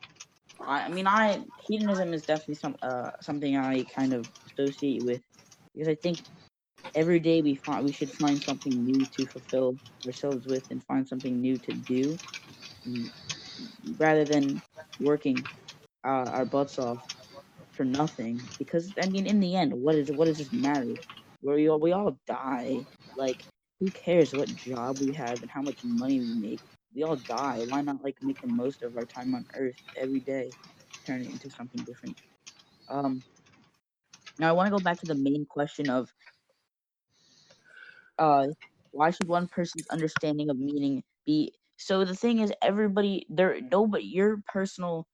I, 0.59 0.83
I 0.83 0.89
mean, 0.89 1.07
I 1.07 1.43
hedonism 1.67 2.13
is 2.13 2.23
definitely 2.23 2.55
some 2.55 2.75
uh 2.81 3.11
something 3.21 3.55
I 3.57 3.85
kind 3.85 4.13
of 4.13 4.27
associate 4.47 5.03
with 5.03 5.21
because 5.73 5.87
I 5.87 5.95
think 5.95 6.19
every 6.95 7.19
day 7.19 7.41
we 7.41 7.55
find 7.55 7.85
we 7.85 7.93
should 7.93 8.11
find 8.13 8.41
something 8.43 8.83
new 8.83 9.05
to 9.07 9.25
fulfill 9.27 9.79
ourselves 10.05 10.47
with 10.47 10.63
and 10.71 10.83
find 10.85 11.07
something 11.07 11.39
new 11.41 11.59
to 11.59 11.73
do, 11.73 12.19
mm, 12.87 13.09
rather 13.97 14.25
than 14.25 14.61
working 14.99 15.49
uh, 16.05 16.27
our 16.31 16.45
butts 16.45 16.79
off 16.79 17.01
for 17.71 17.85
nothing. 17.85 18.49
Because 18.57 18.93
I 18.97 19.07
mean, 19.07 19.27
in 19.27 19.39
the 19.39 19.55
end, 19.55 19.73
what 19.73 19.95
is 19.95 20.11
what 20.11 20.25
does 20.25 20.37
this 20.37 20.51
matter? 20.53 20.97
Where 21.41 21.55
we 21.55 21.67
all 21.69 21.79
we 21.79 21.91
all 21.91 22.19
die. 22.27 22.87
Like, 23.15 23.45
who 23.79 23.91
cares 23.91 24.33
what 24.35 24.53
job 24.55 24.99
we 24.99 25.13
have 25.13 25.41
and 25.41 25.51
how 25.51 25.61
much 25.61 25.81
money 25.83 26.21
we 26.21 26.33
make? 26.33 26.61
We 26.95 27.03
all 27.03 27.17
die. 27.17 27.61
Why 27.61 27.81
not 27.81 28.03
like 28.03 28.17
make 28.21 28.41
the 28.41 28.47
most 28.47 28.81
of 28.83 28.97
our 28.97 29.05
time 29.05 29.35
on 29.35 29.45
Earth 29.55 29.77
every 29.95 30.21
day, 30.21 30.55
turn 31.05 31.21
it 31.21 31.29
into 31.29 31.49
something 31.49 31.83
different? 31.83 32.17
Um, 32.89 33.23
Now 34.39 34.49
I 34.49 34.53
want 34.53 34.67
to 34.67 34.71
go 34.71 34.79
back 34.79 34.99
to 34.99 35.05
the 35.05 35.15
main 35.15 35.45
question 35.45 35.89
of 35.89 36.11
uh 38.17 38.47
why 38.91 39.09
should 39.11 39.27
one 39.27 39.47
person's 39.47 39.87
understanding 39.89 40.49
of 40.49 40.57
meaning 40.57 41.03
be 41.25 41.53
so 41.77 42.05
the 42.05 42.15
thing 42.15 42.39
is 42.39 42.53
everybody 42.61 43.25
there 43.29 43.59
nobody 43.61 44.05
your 44.05 44.41
personal 44.47 45.07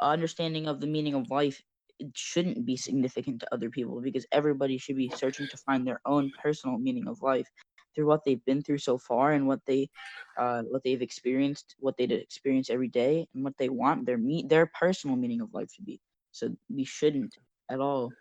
understanding 0.00 0.66
of 0.68 0.80
the 0.80 0.86
meaning 0.86 1.14
of 1.14 1.30
life 1.30 1.62
it 2.00 2.16
shouldn't 2.16 2.66
be 2.66 2.76
significant 2.76 3.40
to 3.40 3.54
other 3.54 3.70
people 3.70 4.00
because 4.02 4.26
everybody 4.32 4.78
should 4.78 4.96
be 4.96 5.08
searching 5.10 5.48
to 5.48 5.56
find 5.58 5.86
their 5.86 6.00
own 6.06 6.32
personal 6.42 6.78
meaning 6.78 7.06
of 7.08 7.22
life 7.22 7.48
through 7.94 8.06
what 8.06 8.24
they've 8.24 8.44
been 8.44 8.62
through 8.62 8.78
so 8.78 8.98
far 8.98 9.32
and 9.32 9.46
what 9.46 9.64
they 9.66 9.88
uh 10.36 10.62
what 10.64 10.82
they've 10.84 11.02
experienced 11.02 11.76
what 11.78 11.96
they 11.96 12.04
experience 12.04 12.70
every 12.70 12.88
day 12.88 13.28
and 13.34 13.44
what 13.44 13.56
they 13.58 13.68
want 13.68 14.06
their 14.06 14.18
meet 14.18 14.48
their 14.48 14.66
personal 14.66 15.16
meaning 15.16 15.40
of 15.40 15.54
life 15.54 15.70
to 15.74 15.82
be 15.82 16.00
so 16.32 16.54
we 16.68 16.84
shouldn't 16.84 17.36
at 17.70 17.80
all 17.80 18.16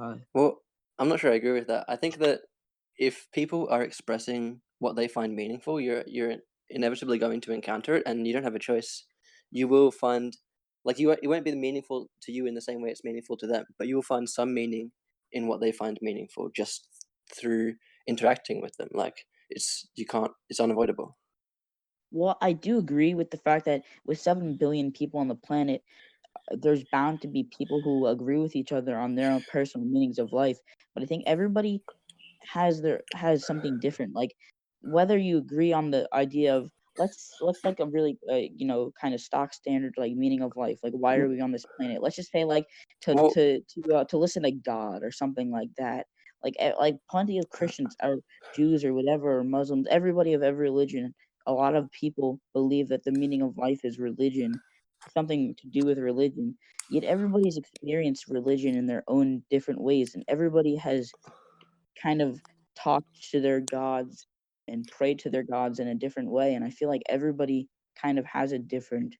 uh 0.00 0.16
Well, 0.34 0.62
I'm 0.98 1.08
not 1.08 1.20
sure 1.20 1.32
I 1.32 1.36
agree 1.36 1.52
with 1.52 1.68
that. 1.68 1.84
I 1.88 1.96
think 1.96 2.18
that 2.18 2.42
if 2.96 3.30
people 3.32 3.68
are 3.68 3.82
expressing 3.82 4.62
what 4.78 4.96
they 4.96 5.08
find 5.08 5.34
meaningful, 5.34 5.80
you're 5.80 6.04
you're 6.06 6.38
inevitably 6.70 7.18
going 7.18 7.40
to 7.42 7.52
encounter 7.52 7.96
it, 7.96 8.02
and 8.06 8.26
you 8.26 8.32
don't 8.32 8.44
have 8.44 8.54
a 8.54 8.58
choice. 8.60 9.04
You 9.50 9.68
will 9.68 9.90
find, 9.90 10.36
like 10.84 10.98
you, 10.98 11.10
it 11.10 11.26
won't 11.28 11.44
be 11.44 11.54
meaningful 11.54 12.10
to 12.22 12.32
you 12.32 12.46
in 12.46 12.54
the 12.54 12.60
same 12.60 12.82
way 12.82 12.90
it's 12.90 13.04
meaningful 13.04 13.36
to 13.38 13.46
them, 13.46 13.66
but 13.78 13.88
you 13.88 13.96
will 13.96 14.02
find 14.02 14.28
some 14.28 14.54
meaning 14.54 14.92
in 15.32 15.46
what 15.46 15.60
they 15.60 15.72
find 15.72 15.98
meaningful 16.02 16.50
just 16.50 16.88
through 17.34 17.76
interacting 18.06 18.60
with 18.60 18.76
them. 18.76 18.88
Like 18.92 19.26
it's 19.48 19.88
you 19.96 20.06
can't, 20.06 20.32
it's 20.48 20.60
unavoidable. 20.60 21.18
Well, 22.12 22.38
I 22.40 22.52
do 22.52 22.78
agree 22.78 23.14
with 23.14 23.30
the 23.30 23.36
fact 23.36 23.64
that 23.66 23.84
with 24.04 24.18
7 24.20 24.56
billion 24.56 24.92
people 24.92 25.20
on 25.20 25.28
the 25.28 25.34
planet, 25.36 25.82
uh, 26.52 26.56
there's 26.60 26.84
bound 26.84 27.22
to 27.22 27.28
be 27.28 27.44
people 27.44 27.82
who 27.82 28.06
agree 28.06 28.38
with 28.38 28.56
each 28.56 28.72
other 28.72 28.98
on 28.98 29.14
their 29.16 29.32
own 29.32 29.44
personal 29.44 29.86
meanings 29.88 30.18
of 30.18 30.32
life. 30.32 30.60
But 30.94 31.02
I 31.04 31.06
think 31.06 31.24
everybody 31.26 31.84
has 32.42 32.82
their 32.82 33.02
has 33.14 33.46
something 33.46 33.78
different. 33.80 34.14
Like 34.14 34.36
whether 34.82 35.18
you 35.18 35.38
agree 35.38 35.72
on 35.72 35.90
the 35.90 36.08
idea 36.12 36.56
of 36.56 36.70
let's 36.98 37.36
let's 37.40 37.64
like 37.64 37.80
a 37.80 37.86
really 37.86 38.18
uh, 38.30 38.34
you 38.36 38.66
know 38.66 38.92
kind 39.00 39.14
of 39.14 39.20
stock 39.20 39.52
standard 39.54 39.94
like 39.96 40.12
meaning 40.14 40.42
of 40.42 40.52
life. 40.56 40.78
Like 40.82 40.92
why 40.92 41.16
are 41.16 41.28
we 41.28 41.40
on 41.40 41.52
this 41.52 41.66
planet? 41.76 42.02
Let's 42.02 42.16
just 42.16 42.32
say 42.32 42.44
like 42.44 42.66
to 43.02 43.14
Well- 43.14 43.30
to 43.34 43.60
to 43.60 43.94
uh, 43.94 44.04
to 44.06 44.18
listen 44.18 44.42
to 44.44 44.52
God 44.52 45.02
or 45.02 45.10
something 45.10 45.50
like 45.50 45.70
that. 45.78 46.06
Like 46.42 46.54
eh, 46.58 46.72
like 46.78 46.96
plenty 47.10 47.38
of 47.38 47.50
Christians 47.50 47.96
or 48.02 48.18
Jews 48.54 48.84
or 48.84 48.94
whatever 48.94 49.38
or 49.38 49.44
Muslims, 49.44 49.86
everybody 49.90 50.32
of 50.34 50.42
every 50.42 50.64
religion 50.70 51.14
a 51.46 51.52
lot 51.52 51.74
of 51.74 51.90
people 51.90 52.38
believe 52.52 52.88
that 52.88 53.02
the 53.04 53.12
meaning 53.12 53.42
of 53.42 53.56
life 53.56 53.80
is 53.82 53.98
religion, 53.98 54.60
something 55.12 55.54
to 55.56 55.68
do 55.68 55.86
with 55.86 55.98
religion. 55.98 56.56
Yet 56.90 57.04
everybody's 57.04 57.56
experienced 57.56 58.28
religion 58.28 58.76
in 58.76 58.86
their 58.86 59.04
own 59.08 59.42
different 59.50 59.80
ways, 59.80 60.14
and 60.14 60.24
everybody 60.28 60.76
has 60.76 61.10
kind 62.00 62.22
of 62.22 62.40
talked 62.76 63.30
to 63.30 63.40
their 63.40 63.60
gods 63.60 64.26
and 64.70 64.88
pray 64.90 65.14
to 65.14 65.30
their 65.30 65.42
gods 65.42 65.78
in 65.78 65.88
a 65.88 65.94
different 65.94 66.30
way. 66.30 66.54
And 66.54 66.64
I 66.64 66.70
feel 66.70 66.88
like 66.88 67.02
everybody 67.08 67.68
kind 68.00 68.18
of 68.18 68.24
has 68.26 68.52
a 68.52 68.58
different 68.58 69.16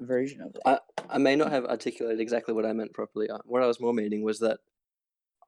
version 0.00 0.40
of 0.42 0.52
that. 0.52 0.62
I, 0.66 0.78
I 1.14 1.18
may 1.18 1.36
not 1.36 1.52
have 1.52 1.64
articulated 1.66 2.20
exactly 2.20 2.54
what 2.54 2.66
I 2.66 2.72
meant 2.72 2.92
properly. 2.92 3.28
Uh, 3.30 3.38
What 3.44 3.62
I 3.62 3.66
was 3.66 3.80
more 3.80 3.94
meaning 3.94 4.22
was 4.22 4.38
that 4.40 4.58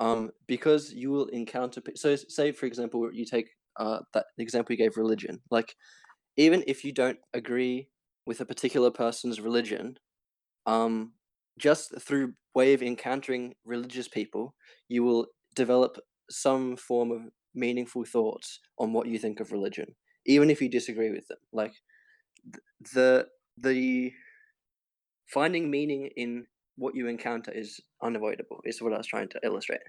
um, 0.00 0.30
because 0.46 0.92
you 0.92 1.10
will 1.10 1.26
encounter. 1.26 1.80
So, 1.94 2.16
say 2.16 2.52
for 2.52 2.66
example, 2.66 3.08
you 3.12 3.24
take 3.24 3.48
uh, 3.76 4.00
that 4.14 4.26
example 4.38 4.72
you 4.72 4.78
gave 4.78 4.96
religion. 4.96 5.40
Like, 5.50 5.74
even 6.36 6.62
if 6.66 6.84
you 6.84 6.92
don't 6.92 7.18
agree 7.34 7.88
with 8.26 8.40
a 8.40 8.44
particular 8.44 8.90
person's 8.90 9.40
religion, 9.40 9.96
um, 10.66 11.12
just 11.58 11.98
through 12.00 12.34
way 12.54 12.74
of 12.74 12.82
encountering 12.82 13.54
religious 13.64 14.08
people, 14.08 14.54
you 14.88 15.02
will 15.02 15.26
develop 15.54 15.98
some 16.28 16.76
form 16.76 17.10
of 17.10 17.22
meaningful 17.56 18.04
thoughts 18.04 18.60
on 18.78 18.92
what 18.92 19.08
you 19.08 19.18
think 19.18 19.40
of 19.40 19.52
religion, 19.52 19.96
even 20.26 20.50
if 20.50 20.60
you 20.62 20.68
disagree 20.68 21.10
with 21.10 21.26
them. 21.28 21.38
Like, 21.52 21.74
the 22.94 23.28
the 23.56 24.12
finding 25.26 25.70
meaning 25.70 26.10
in 26.16 26.46
what 26.76 26.94
you 26.94 27.08
encounter 27.08 27.50
is 27.50 27.80
unavoidable 28.02 28.60
is 28.64 28.80
what 28.82 28.92
i 28.92 28.98
was 28.98 29.06
trying 29.06 29.28
to 29.28 29.40
illustrate. 29.42 29.80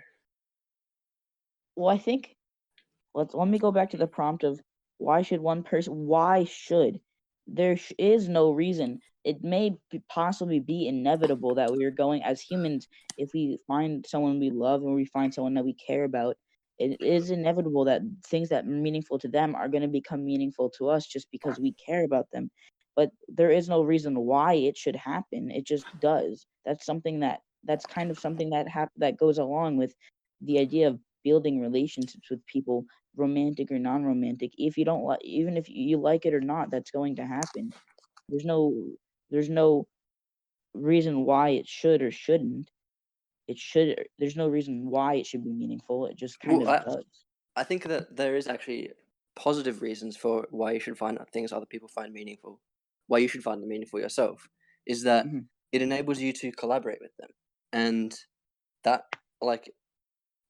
Well, 1.75 1.89
I 1.89 1.97
think 1.97 2.35
let's 3.13 3.33
let 3.33 3.47
me 3.47 3.59
go 3.59 3.71
back 3.71 3.91
to 3.91 3.97
the 3.97 4.07
prompt 4.07 4.43
of 4.43 4.61
why 4.97 5.21
should 5.21 5.41
one 5.41 5.63
person 5.63 6.07
why 6.07 6.45
should? 6.45 6.99
There 7.45 7.77
sh- 7.77 7.93
is 7.97 8.27
no 8.27 8.51
reason. 8.51 8.99
It 9.23 9.43
may 9.43 9.77
possibly 10.09 10.59
be 10.59 10.87
inevitable 10.87 11.55
that 11.55 11.71
we 11.71 11.83
are 11.85 11.91
going 11.91 12.23
as 12.23 12.41
humans 12.41 12.87
if 13.17 13.31
we 13.33 13.59
find 13.67 14.05
someone 14.07 14.39
we 14.39 14.49
love 14.49 14.81
and 14.83 14.95
we 14.95 15.05
find 15.05 15.33
someone 15.33 15.53
that 15.55 15.65
we 15.65 15.73
care 15.73 16.03
about 16.03 16.37
it 16.79 17.01
is 17.01 17.31
inevitable 17.31 17.85
that 17.85 18.01
things 18.25 18.49
that 18.49 18.65
are 18.65 18.67
meaningful 18.67 19.19
to 19.19 19.27
them 19.27 19.55
are 19.55 19.67
going 19.67 19.81
to 19.81 19.87
become 19.87 20.23
meaningful 20.25 20.69
to 20.77 20.89
us 20.89 21.05
just 21.05 21.27
because 21.31 21.59
we 21.59 21.73
care 21.73 22.03
about 22.05 22.27
them. 22.31 22.49
But 22.95 23.11
there 23.27 23.51
is 23.51 23.69
no 23.69 23.81
reason 23.81 24.19
why 24.19 24.53
it 24.53 24.77
should 24.77 24.95
happen 24.95 25.51
it 25.51 25.65
just 25.65 25.85
does. 25.99 26.45
That's 26.65 26.85
something 26.85 27.19
that 27.21 27.41
that's 27.63 27.85
kind 27.85 28.11
of 28.11 28.19
something 28.19 28.49
that 28.51 28.67
hap- 28.67 28.91
that 28.97 29.17
goes 29.17 29.37
along 29.37 29.77
with 29.77 29.93
the 30.41 30.59
idea 30.59 30.87
of 30.87 30.99
building 31.23 31.59
relationships 31.59 32.29
with 32.29 32.45
people 32.45 32.85
romantic 33.15 33.71
or 33.71 33.79
non-romantic. 33.79 34.51
If 34.57 34.77
you 34.77 34.85
don't 34.85 35.03
like 35.03 35.23
even 35.23 35.57
if 35.57 35.69
you 35.69 35.97
like 35.97 36.25
it 36.25 36.33
or 36.33 36.41
not 36.41 36.71
that's 36.71 36.91
going 36.91 37.15
to 37.17 37.25
happen. 37.25 37.73
There's 38.29 38.45
no 38.45 38.73
there's 39.29 39.49
no 39.49 39.87
reason 40.73 41.25
why 41.25 41.49
it 41.49 41.67
should 41.67 42.01
or 42.01 42.11
shouldn't 42.11 42.69
it 43.47 43.57
should 43.57 44.07
there's 44.19 44.35
no 44.35 44.47
reason 44.47 44.89
why 44.89 45.15
it 45.15 45.25
should 45.25 45.43
be 45.43 45.53
meaningful 45.53 46.05
it 46.07 46.17
just 46.17 46.39
kind 46.39 46.61
Well, 46.61 46.63
of 46.63 46.69
I- 46.69 46.85
does 46.85 47.25
i 47.55 47.63
think 47.63 47.83
that 47.85 48.15
there 48.15 48.35
is 48.35 48.47
actually 48.47 48.93
positive 49.35 49.81
reasons 49.81 50.17
for 50.17 50.47
why 50.51 50.71
you 50.73 50.79
should 50.79 50.97
find 50.97 51.19
things 51.31 51.51
other 51.51 51.65
people 51.65 51.87
find 51.89 52.13
meaningful 52.13 52.61
why 53.07 53.19
you 53.19 53.27
should 53.27 53.43
find 53.43 53.61
them 53.61 53.69
meaningful 53.69 53.99
yourself 53.99 54.49
is 54.85 55.03
that 55.03 55.27
Mhm. 55.27 55.47
it 55.71 55.81
enables 55.81 56.19
you 56.19 56.33
to 56.33 56.51
collaborate 56.51 56.99
with 57.01 57.15
them 57.17 57.29
and 57.73 58.15
that 58.83 59.03
like 59.41 59.73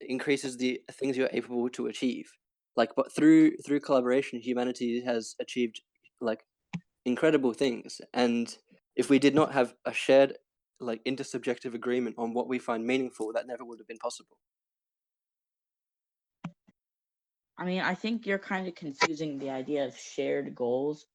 increases 0.02 0.58
the 0.58 0.82
things 0.92 1.18
you're 1.18 1.30
able 1.34 1.70
to 1.70 1.88
achieve 1.88 2.32
like 2.76 2.92
but 2.96 3.12
through 3.16 3.58
through 3.66 3.80
collaboration 3.80 4.40
humanity 4.40 5.02
has 5.02 5.36
achieved 5.40 5.82
like 6.22 6.46
incredible 7.06 7.54
things 7.54 8.02
and 8.14 8.58
if 8.96 9.10
we 9.10 9.20
did 9.20 9.36
not 9.36 9.54
have 9.54 9.76
a 9.86 9.94
shared 9.94 10.38
like 10.80 11.04
intersubjective 11.06 11.74
agreement 11.74 12.16
on 12.18 12.34
what 12.34 12.48
we 12.48 12.60
find 12.60 12.86
meaningful 12.86 13.34
that 13.34 13.48
never 13.48 13.66
would 13.66 13.80
have 13.80 13.88
been 13.88 13.98
possible 13.98 14.38
i 17.58 17.66
mean 17.66 17.82
i 17.82 17.94
think 17.94 18.26
you're 18.26 18.40
kind 18.40 18.68
of 18.68 18.76
confusing 18.76 19.38
the 19.38 19.50
idea 19.50 19.86
of 19.86 19.98
shared 19.98 20.54
goals 20.56 21.06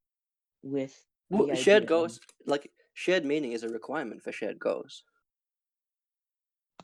with 0.63 1.05
well, 1.31 1.55
shared 1.55 1.85
idea 1.85 1.85
of- 1.85 1.89
goals 1.89 2.21
like 2.47 2.71
shared 2.95 3.25
meaning 3.25 3.53
is 3.53 3.63
a 3.63 3.69
requirement 3.69 4.23
for 4.23 4.33
shared 4.33 4.59
goals 4.59 5.05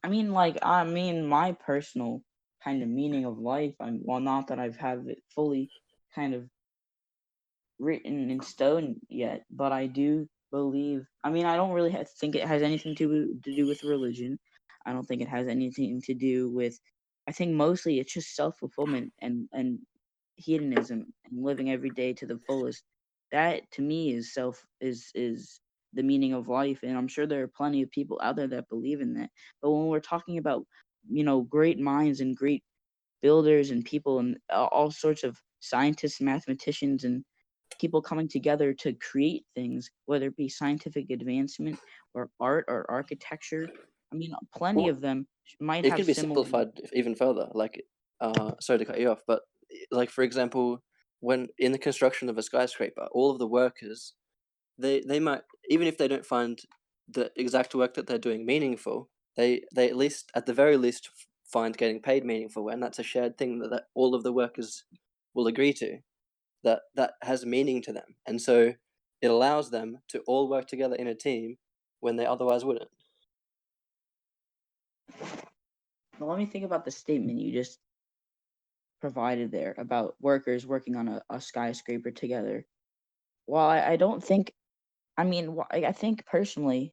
I 0.02 0.08
mean, 0.08 0.32
like, 0.32 0.58
I 0.62 0.84
mean, 0.84 1.26
my 1.26 1.52
personal 1.52 2.22
kind 2.62 2.82
of 2.82 2.88
meaning 2.88 3.24
of 3.24 3.38
life. 3.38 3.74
I'm 3.80 4.00
well, 4.04 4.20
not 4.20 4.48
that 4.48 4.58
I've 4.58 4.76
have 4.76 5.06
it 5.08 5.22
fully 5.34 5.70
kind 6.14 6.34
of 6.34 6.48
written 7.78 8.30
in 8.30 8.40
stone 8.42 9.00
yet, 9.08 9.44
but 9.50 9.72
I 9.72 9.86
do 9.86 10.28
believe. 10.50 11.06
I 11.24 11.30
mean, 11.30 11.46
I 11.46 11.56
don't 11.56 11.72
really 11.72 11.92
ha- 11.92 12.04
think 12.20 12.34
it 12.36 12.46
has 12.46 12.62
anything 12.62 12.94
to 12.96 13.38
to 13.44 13.56
do 13.56 13.66
with 13.66 13.84
religion. 13.84 14.38
I 14.86 14.92
don't 14.92 15.04
think 15.06 15.22
it 15.22 15.28
has 15.28 15.46
anything 15.48 16.00
to 16.02 16.14
do 16.14 16.50
with. 16.50 16.78
I 17.28 17.32
think 17.32 17.54
mostly 17.54 17.98
it's 18.00 18.12
just 18.14 18.34
self 18.34 18.58
fulfillment 18.58 19.12
and 19.20 19.48
and 19.52 19.80
hedonism 20.36 21.12
and 21.24 21.44
living 21.44 21.70
every 21.70 21.90
day 21.90 22.12
to 22.14 22.26
the 22.26 22.38
fullest. 22.38 22.84
That 23.32 23.70
to 23.72 23.82
me 23.82 24.12
is 24.14 24.32
self 24.34 24.64
is 24.80 25.10
is 25.14 25.60
the 25.92 26.02
meaning 26.02 26.32
of 26.34 26.48
life, 26.48 26.80
and 26.82 26.96
I'm 26.96 27.08
sure 27.08 27.26
there 27.26 27.42
are 27.42 27.48
plenty 27.48 27.82
of 27.82 27.90
people 27.90 28.20
out 28.22 28.36
there 28.36 28.48
that 28.48 28.68
believe 28.68 29.00
in 29.00 29.14
that. 29.14 29.30
But 29.62 29.70
when 29.72 29.86
we're 29.88 30.00
talking 30.00 30.38
about, 30.38 30.66
you 31.08 31.24
know, 31.24 31.42
great 31.42 31.78
minds 31.78 32.20
and 32.20 32.36
great 32.36 32.64
builders 33.22 33.70
and 33.70 33.84
people 33.84 34.18
and 34.18 34.38
all 34.50 34.90
sorts 34.90 35.24
of 35.24 35.38
scientists, 35.60 36.20
mathematicians, 36.20 37.04
and 37.04 37.24
people 37.78 38.02
coming 38.02 38.28
together 38.28 38.74
to 38.74 38.94
create 38.94 39.46
things, 39.54 39.90
whether 40.06 40.28
it 40.28 40.36
be 40.36 40.48
scientific 40.48 41.10
advancement 41.10 41.80
or 42.14 42.30
art 42.40 42.64
or 42.68 42.90
architecture, 42.90 43.70
I 44.12 44.16
mean, 44.16 44.34
plenty 44.54 44.88
Well, 44.88 44.88
of 44.88 45.00
them 45.00 45.28
might 45.60 45.84
it 45.84 45.92
have 45.92 45.96
can 45.96 46.06
be 46.06 46.14
similar. 46.14 46.46
simplified 46.46 46.80
even 46.92 47.14
further 47.16 47.48
like 47.54 47.84
uh 48.20 48.54
sorry 48.60 48.78
to 48.80 48.84
cut 48.84 49.00
you 49.00 49.10
off 49.10 49.22
but 49.26 49.42
like 49.90 50.10
for 50.10 50.24
example 50.24 50.82
when 51.20 51.48
in 51.58 51.72
the 51.72 51.78
construction 51.78 52.28
of 52.28 52.38
a 52.38 52.42
skyscraper 52.42 53.08
all 53.12 53.30
of 53.30 53.38
the 53.38 53.46
workers 53.48 54.14
they 54.78 55.00
they 55.02 55.20
might 55.20 55.42
even 55.70 55.88
if 55.88 55.98
they 55.98 56.08
don't 56.08 56.26
find 56.26 56.62
the 57.08 57.32
exact 57.36 57.74
work 57.74 57.94
that 57.94 58.06
they're 58.06 58.18
doing 58.18 58.46
meaningful 58.46 59.10
they 59.36 59.62
they 59.74 59.88
at 59.88 59.96
least 59.96 60.30
at 60.34 60.46
the 60.46 60.54
very 60.54 60.76
least 60.76 61.10
find 61.44 61.76
getting 61.76 62.02
paid 62.02 62.24
meaningful 62.24 62.68
and 62.68 62.82
that's 62.82 62.98
a 63.00 63.02
shared 63.04 63.38
thing 63.38 63.58
that, 63.60 63.70
that 63.70 63.86
all 63.94 64.14
of 64.14 64.22
the 64.24 64.32
workers 64.32 64.84
will 65.34 65.46
agree 65.48 65.72
to 65.72 66.00
that 66.68 66.82
that 66.94 67.12
has 67.22 67.44
meaning 67.46 67.82
to 67.82 67.92
them 67.92 68.14
and 68.26 68.40
so 68.40 68.72
it 69.20 69.30
allows 69.30 69.70
them 69.70 69.98
to 70.08 70.20
all 70.26 70.48
work 70.48 70.66
together 70.66 70.96
in 70.96 71.08
a 71.08 71.14
team 71.14 71.56
when 72.00 72.16
they 72.16 72.26
otherwise 72.26 72.64
wouldn't 72.64 72.90
Now 76.20 76.26
let 76.26 76.38
me 76.38 76.46
think 76.46 76.64
about 76.64 76.84
the 76.84 76.90
statement 76.90 77.40
you 77.40 77.52
just 77.52 77.78
provided 79.00 79.50
there 79.52 79.74
about 79.78 80.16
workers 80.20 80.66
working 80.66 80.96
on 80.96 81.08
a, 81.08 81.22
a 81.30 81.40
skyscraper 81.40 82.10
together. 82.10 82.66
Well, 83.46 83.66
I, 83.66 83.92
I 83.92 83.96
don't 83.96 84.22
think, 84.22 84.52
I 85.16 85.24
mean, 85.24 85.56
I 85.70 85.92
think 85.92 86.26
personally, 86.26 86.92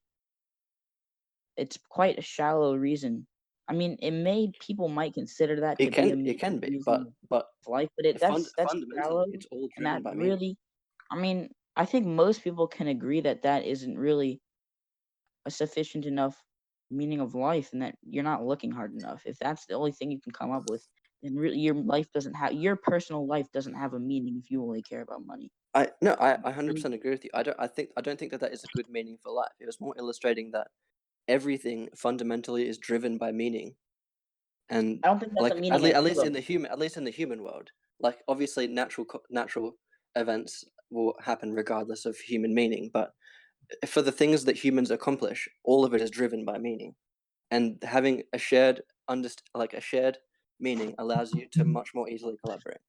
it's 1.57 1.79
quite 1.89 2.19
a 2.19 2.21
shallow 2.21 2.75
reason. 2.75 3.25
I 3.67 3.73
mean, 3.73 3.97
it 4.01 4.11
may 4.11 4.51
people 4.59 4.89
might 4.89 5.13
consider 5.13 5.59
that 5.61 5.79
It 5.79 5.91
to 5.93 5.93
can 5.93 6.19
it 6.25 6.37
can 6.39 6.59
be, 6.59 6.77
but 6.85 7.07
but 7.29 7.47
life, 7.67 7.89
but 7.97 8.05
it 8.05 8.19
fund, 8.19 8.47
that's 8.53 8.53
that's 8.57 8.75
shallow, 8.95 9.25
it's 9.31 9.45
all 9.51 9.69
and 9.77 9.85
that 9.85 10.03
really, 10.11 10.57
I 11.11 11.17
mean, 11.17 11.49
I 11.75 11.85
think 11.85 12.05
most 12.07 12.43
people 12.43 12.67
can 12.67 12.87
agree 12.87 13.21
that 13.21 13.43
that 13.43 13.65
isn't 13.65 13.97
really 13.97 14.41
a 15.45 15.51
sufficient 15.51 16.05
enough 16.05 16.43
meaning 16.91 17.19
of 17.19 17.33
life, 17.33 17.73
and 17.73 17.81
that 17.81 17.97
you're 18.03 18.23
not 18.23 18.45
looking 18.45 18.71
hard 18.71 18.93
enough. 18.93 19.23
If 19.25 19.37
that's 19.39 19.65
the 19.65 19.73
only 19.73 19.91
thing 19.91 20.11
you 20.11 20.21
can 20.21 20.33
come 20.33 20.51
up 20.51 20.65
with, 20.67 20.87
then 21.23 21.35
really 21.35 21.57
your 21.59 21.73
life 21.75 22.11
doesn't 22.11 22.35
have 22.35 22.53
your 22.53 22.75
personal 22.75 23.25
life 23.25 23.51
doesn't 23.51 23.73
have 23.73 23.93
a 23.93 23.99
meaning 23.99 24.37
if 24.37 24.51
you 24.51 24.61
only 24.63 24.83
care 24.83 25.01
about 25.01 25.25
money. 25.25 25.51
I 25.73 25.91
no, 26.01 26.15
I 26.19 26.51
hundred 26.51 26.73
percent 26.73 26.93
agree 26.93 27.11
with 27.11 27.23
you. 27.25 27.29
I 27.33 27.43
don't 27.43 27.59
I 27.59 27.67
think 27.67 27.91
I 27.97 28.01
don't 28.01 28.17
think 28.17 28.31
that 28.31 28.39
that 28.41 28.53
is 28.53 28.63
a 28.63 28.67
good 28.67 28.89
meaning 28.89 29.17
for 29.17 29.31
life. 29.31 29.53
It 29.59 29.65
was 29.65 29.79
more 29.81 29.93
illustrating 29.97 30.51
that 30.51 30.69
everything 31.27 31.89
fundamentally 31.95 32.67
is 32.67 32.77
driven 32.77 33.17
by 33.17 33.31
meaning, 33.31 33.75
and 34.69 35.03
I 35.03 35.07
don't 35.07 35.19
think 35.19 35.33
that's 35.35 35.49
like 35.49 35.53
at, 35.71 35.81
le- 35.81 35.89
at 35.89 35.97
at 35.97 36.03
least 36.03 36.23
in 36.23 36.33
the 36.33 36.39
human 36.41 36.71
at 36.71 36.79
least 36.79 36.97
in 36.97 37.03
the 37.03 37.11
human 37.11 37.43
world 37.43 37.71
like 37.99 38.23
obviously 38.27 38.67
natural 38.67 39.05
natural 39.29 39.77
events 40.15 40.63
will 40.89 41.15
happen 41.21 41.53
regardless 41.53 42.05
of 42.05 42.17
human 42.17 42.53
meaning 42.53 42.89
but 42.93 43.13
eh, 43.83 43.87
for 43.87 44.01
the 44.01 44.11
things 44.11 44.45
that 44.45 44.57
humans 44.57 44.91
accomplish 44.91 45.49
all 45.63 45.85
of 45.85 45.93
it 45.93 46.01
is 46.01 46.11
driven 46.11 46.45
by 46.45 46.57
meaning. 46.59 46.95
And 47.51 47.83
having 47.83 48.23
a 48.33 48.39
shared 48.39 48.83
underst- 49.09 49.43
like 49.55 49.73
a 49.73 49.81
shared 49.81 50.19
meaning 50.59 50.95
allows 50.99 51.33
you 51.33 51.47
to 51.49 51.65
much 51.65 51.93
more 51.95 52.09
easily 52.09 52.37
collaborate. 52.43 52.81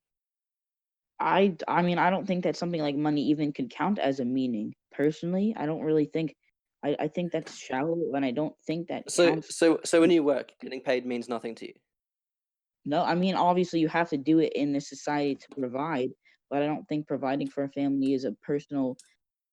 I 1.19 1.57
I 1.69 1.83
mean 1.83 1.99
I 1.99 2.11
don't 2.11 2.27
think 2.27 2.45
that 2.45 2.57
something 2.57 2.81
like 2.81 2.97
money 2.97 3.23
even 3.27 3.53
could 3.53 3.71
count 3.71 3.99
as 3.99 4.21
a 4.21 4.25
meaning. 4.25 4.75
Personally, 4.93 5.55
I 5.57 5.67
don't 5.67 5.83
really 5.83 6.07
think 6.07 6.37
I, 6.87 6.97
I 7.01 7.09
think 7.09 7.33
that's 7.33 7.57
shallow 7.57 8.15
and 8.15 8.25
I 8.25 8.31
don't 8.33 8.57
think 8.67 8.89
that 8.89 9.05
so 9.09 9.25
counts. 9.25 9.49
so 9.49 9.81
so 9.85 10.01
when 10.01 10.11
you 10.11 10.23
work 10.23 10.53
getting 10.61 10.81
paid 10.81 11.07
means 11.07 11.29
nothing 11.29 11.55
to 11.57 11.67
you 11.67 11.75
No, 12.85 13.03
I 13.03 13.15
mean 13.15 13.35
obviously 13.35 13.81
you 13.81 13.89
have 13.89 14.09
to 14.11 14.17
do 14.17 14.39
it 14.39 14.53
in 14.55 14.73
this 14.73 14.89
society 14.89 15.35
to 15.37 15.49
provide, 15.59 16.11
but 16.51 16.63
I 16.63 16.67
don't 16.67 16.87
think 16.89 17.07
providing 17.07 17.49
for 17.49 17.65
a 17.65 17.69
family 17.71 18.13
is 18.15 18.25
a 18.25 18.33
personal 18.33 18.97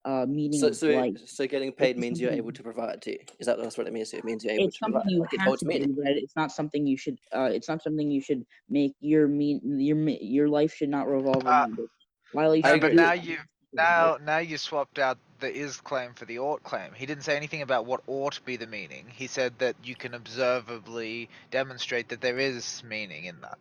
uh 0.06 0.26
meaning 0.30 0.66
so 0.66 0.72
of 0.72 0.80
so 0.80 0.88
life. 0.88 1.18
so 1.26 1.48
getting 1.48 1.72
paid 1.72 1.98
just 1.98 1.98
means 1.98 2.20
you're 2.20 2.32
something 2.32 2.42
able 2.42 2.52
to 2.52 2.64
provide 2.64 3.02
to 3.02 3.12
you 3.12 3.20
is 3.40 3.48
that 3.48 3.58
that's 3.58 3.78
what 3.78 3.88
it 3.88 3.94
means 3.94 4.14
it 4.14 4.24
means 4.26 4.44
you're 4.44 4.54
able 4.54 4.66
it's 4.66 4.78
to 4.78 4.80
something 4.80 5.02
provide 5.02 5.06
you 5.06 5.22
like 5.22 5.34
it 5.34 5.42
have 5.44 5.48
holds 5.48 5.64
to 5.64 5.66
meaning 5.66 5.88
do, 5.88 5.96
but 5.98 6.08
it's 6.14 6.36
not 6.36 6.52
something 6.52 6.86
you 6.86 6.98
should 6.98 7.18
uh 7.36 7.50
it's 7.52 7.68
not 7.68 7.82
something 7.82 8.10
you 8.12 8.22
should 8.22 8.46
make 8.70 8.94
your 9.00 9.28
mean 9.28 9.60
your 9.80 9.96
mi- 9.96 10.20
your 10.22 10.48
life 10.48 10.74
should 10.74 10.90
not 10.90 11.08
revolve 11.08 11.46
Uh, 11.46 11.66
around 11.66 11.80
it. 11.80 11.90
While 12.32 12.56
you 12.56 12.64
I 12.64 12.70
No, 12.70 12.78
should 12.78 12.80
but 12.80 12.92
agree. 12.92 12.98
do 12.98 13.04
now 13.04 13.12
it 13.12 13.14
you 13.14 13.38
because 13.38 13.40
of 13.40 13.53
now 13.74 14.18
now 14.24 14.38
you 14.38 14.58
swapped 14.58 15.00
out 15.00 15.18
the 15.40 15.54
is 15.54 15.80
claim 15.82 16.14
for 16.14 16.26
the 16.26 16.40
ought 16.40 16.64
claim. 16.64 16.92
He 16.94 17.06
didn't 17.06 17.24
say 17.24 17.36
anything 17.36 17.62
about 17.62 17.86
what 17.86 18.02
ought 18.08 18.34
to 18.34 18.42
be 18.42 18.56
the 18.56 18.68
meaning. 18.68 19.06
He 19.14 19.28
said 19.28 19.54
that 19.60 19.76
you 19.84 19.96
can 19.96 20.14
observably 20.14 21.30
demonstrate 21.52 22.10
that 22.10 22.22
there 22.22 22.40
is 22.40 22.84
meaning 22.88 23.26
in 23.26 23.42
that. 23.42 23.58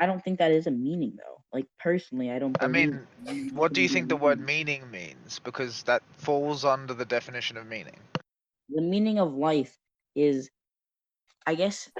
I 0.00 0.06
don't 0.06 0.22
think 0.22 0.38
that 0.38 0.50
is 0.50 0.66
a 0.66 0.70
meaning 0.70 1.16
though. 1.16 1.42
Like 1.52 1.66
personally, 1.78 2.30
I 2.30 2.38
don't 2.38 2.56
I 2.60 2.66
mean, 2.66 3.06
what 3.52 3.72
do 3.72 3.80
you 3.80 3.88
think 3.88 4.08
the 4.08 4.16
word 4.16 4.40
meaning. 4.40 4.82
meaning 4.90 4.90
means? 4.90 5.38
Because 5.38 5.84
that 5.84 6.02
falls 6.16 6.64
under 6.64 6.94
the 6.94 7.04
definition 7.04 7.56
of 7.56 7.66
meaning. 7.66 7.96
The 8.70 8.82
meaning 8.82 9.18
of 9.18 9.34
life 9.34 9.78
is, 10.16 10.50
I 11.46 11.54
guess, 11.54 11.90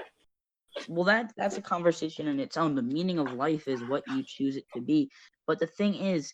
well 0.89 1.05
that 1.05 1.33
that's 1.37 1.57
a 1.57 1.61
conversation 1.61 2.27
in 2.27 2.39
its 2.39 2.57
own. 2.57 2.75
The 2.75 2.81
meaning 2.81 3.17
of 3.17 3.33
life 3.33 3.67
is 3.67 3.81
what 3.83 4.03
you 4.07 4.23
choose 4.23 4.57
it 4.57 4.65
to 4.73 4.81
be. 4.81 5.09
But 5.47 5.59
the 5.59 5.67
thing 5.67 5.95
is, 5.95 6.33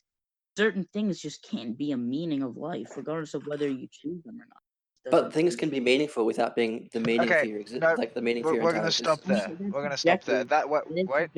certain 0.58 0.84
things 0.94 1.20
just 1.20 1.44
can't 1.44 1.78
be 1.78 1.92
a 1.92 1.98
meaning 1.98 2.44
of 2.44 2.58
life, 2.58 2.96
regardless 2.98 3.34
of 3.34 3.46
whether 3.48 3.68
you 3.68 3.88
choose 3.92 4.22
them 4.24 4.36
or 4.36 4.46
not. 4.48 4.62
But 5.06 5.12
Doesn't 5.12 5.32
things 5.32 5.56
can 5.56 5.70
be 5.70 5.80
meaningful 5.80 6.26
without 6.26 6.56
being 6.56 6.88
the 6.94 7.00
meaning 7.00 7.28
for 7.28 7.36
Okay, 7.36 7.50
your 7.50 7.60
exi- 7.60 7.80
no, 7.80 7.96
like 7.98 8.14
the 8.14 8.22
meaning 8.22 8.44
for 8.44 8.52
we're, 8.52 8.56
your 8.58 8.64
we're 8.66 8.74
gonna 8.74 8.92
stop 8.92 9.22
there. 9.22 9.52
We're 9.60 9.82
gonna 9.82 9.98
stop 9.98 10.24
there. 10.24 10.44
That 10.44 10.70
wait, 10.70 10.84
wait, 11.08 11.30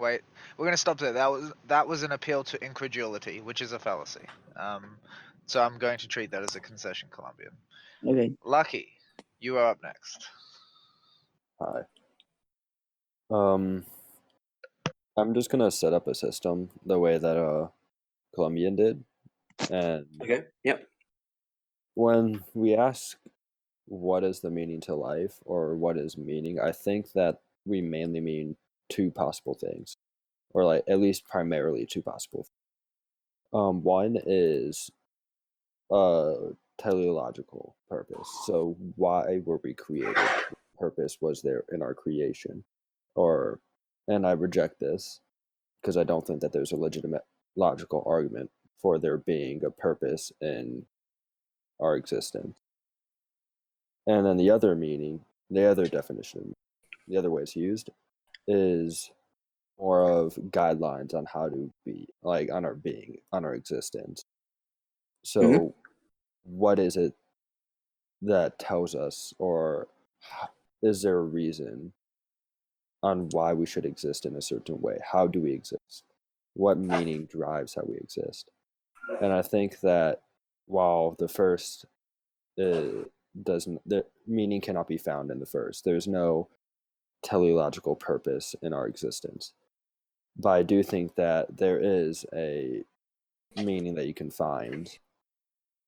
wait. 0.00 0.20
We're 0.58 0.64
gonna 0.64 0.76
stop 0.76 0.98
there. 0.98 1.12
That 1.12 1.30
was 1.30 1.52
that 1.68 1.86
was 1.86 2.02
an 2.02 2.10
appeal 2.10 2.42
to 2.44 2.64
incredulity, 2.64 3.40
which 3.40 3.62
is 3.62 3.72
a 3.72 3.78
fallacy. 3.78 4.26
Um, 4.56 4.96
so 5.46 5.62
I'm 5.62 5.78
going 5.78 5.98
to 5.98 6.08
treat 6.08 6.32
that 6.32 6.42
as 6.42 6.56
a 6.56 6.60
concession, 6.60 7.08
Colombian. 7.12 7.52
Okay. 8.04 8.32
Lucky, 8.44 8.88
you 9.38 9.56
are 9.58 9.66
up 9.66 9.78
next. 9.82 10.26
Hi. 11.60 11.82
Um, 13.30 13.84
I'm 15.16 15.34
just 15.34 15.50
gonna 15.50 15.70
set 15.70 15.92
up 15.92 16.06
a 16.08 16.14
system 16.14 16.70
the 16.84 16.98
way 16.98 17.18
that 17.18 17.36
uh 17.36 17.68
Colombian 18.34 18.76
did, 18.76 19.04
and 19.70 20.06
Okay. 20.22 20.44
Yep. 20.64 20.88
when 21.94 22.42
we 22.54 22.74
ask 22.74 23.16
what 23.86 24.24
is 24.24 24.40
the 24.40 24.50
meaning 24.50 24.80
to 24.82 24.94
life 24.94 25.38
or 25.44 25.76
what 25.76 25.96
is 25.98 26.16
meaning, 26.18 26.58
I 26.58 26.72
think 26.72 27.12
that 27.12 27.40
we 27.66 27.80
mainly 27.80 28.20
mean 28.20 28.56
two 28.88 29.10
possible 29.10 29.54
things, 29.54 29.96
or 30.50 30.64
like 30.64 30.84
at 30.88 31.00
least 31.00 31.26
primarily 31.26 31.86
two 31.86 32.02
possible. 32.02 32.46
Um, 33.52 33.82
one 33.82 34.16
is 34.26 34.90
uh 35.90 36.34
teleological 36.78 37.76
purpose. 37.88 38.28
So 38.46 38.76
why 38.96 39.40
were 39.44 39.60
we 39.62 39.74
created? 39.74 40.16
What 40.16 40.58
Purpose 40.76 41.18
was 41.20 41.40
there 41.42 41.64
in 41.72 41.82
our 41.82 41.94
creation, 41.94 42.64
or 43.14 43.60
and 44.08 44.26
I 44.26 44.32
reject 44.32 44.80
this 44.80 45.20
because 45.80 45.96
I 45.96 46.04
don't 46.04 46.26
think 46.26 46.40
that 46.40 46.52
there's 46.52 46.72
a 46.72 46.76
legitimate 46.76 47.22
logical 47.56 48.02
argument 48.06 48.50
for 48.80 48.98
there 48.98 49.18
being 49.18 49.64
a 49.64 49.70
purpose 49.70 50.32
in 50.40 50.84
our 51.80 51.96
existence. 51.96 52.58
And 54.06 54.26
then 54.26 54.36
the 54.36 54.50
other 54.50 54.74
meaning, 54.74 55.20
the 55.50 55.64
other 55.64 55.86
definition, 55.86 56.54
the 57.08 57.16
other 57.16 57.30
way 57.30 57.42
it's 57.42 57.56
used 57.56 57.90
is 58.46 59.10
more 59.78 60.10
of 60.10 60.34
guidelines 60.50 61.14
on 61.14 61.26
how 61.32 61.48
to 61.48 61.72
be, 61.84 62.08
like 62.22 62.50
on 62.52 62.64
our 62.64 62.74
being, 62.74 63.18
on 63.32 63.44
our 63.44 63.54
existence. 63.54 64.24
So, 65.22 65.40
mm-hmm. 65.40 65.66
what 66.44 66.78
is 66.78 66.96
it 66.96 67.14
that 68.22 68.58
tells 68.58 68.94
us, 68.94 69.32
or 69.38 69.88
is 70.82 71.02
there 71.02 71.18
a 71.18 71.22
reason 71.22 71.92
on 73.04 73.28
why 73.30 73.52
we 73.52 73.66
should 73.66 73.84
exist 73.84 74.24
in 74.24 74.34
a 74.34 74.42
certain 74.42 74.80
way? 74.80 74.98
How 75.12 75.26
do 75.26 75.40
we 75.40 75.52
exist? 75.52 76.04
What 76.54 76.78
meaning 76.78 77.26
drives 77.26 77.74
how 77.74 77.82
we 77.86 77.96
exist? 77.96 78.50
And 79.20 79.32
I 79.32 79.42
think 79.42 79.80
that 79.80 80.22
while 80.66 81.14
the 81.18 81.28
first 81.28 81.84
uh, 82.58 83.04
doesn't, 83.42 83.86
the 83.86 84.06
meaning 84.26 84.62
cannot 84.62 84.88
be 84.88 84.96
found 84.96 85.30
in 85.30 85.38
the 85.38 85.46
first. 85.46 85.84
There's 85.84 86.08
no 86.08 86.48
teleological 87.22 87.94
purpose 87.94 88.54
in 88.62 88.72
our 88.72 88.86
existence. 88.86 89.52
But 90.36 90.50
I 90.50 90.62
do 90.62 90.82
think 90.82 91.14
that 91.16 91.58
there 91.58 91.78
is 91.78 92.24
a 92.34 92.84
meaning 93.56 93.94
that 93.96 94.06
you 94.06 94.14
can 94.14 94.30
find 94.30 94.98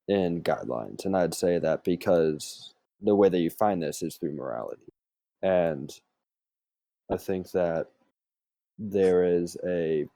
in 0.07 0.43
guidelines. 0.43 1.07
And 1.07 1.17
I'd 1.17 1.35
say 1.35 1.59
that 1.59 1.83
because 1.83 2.75
the 3.01 3.15
way 3.15 3.31
that 3.31 3.39
you 3.39 3.51
find 3.51 3.83
this 3.83 4.03
is 4.03 4.17
through 4.17 4.33
morality. 4.33 4.93
And 5.43 5.99
I 7.11 7.17
think 7.17 7.51
that 7.53 7.89
there 8.79 9.25
is 9.25 9.57
a, 9.67 10.07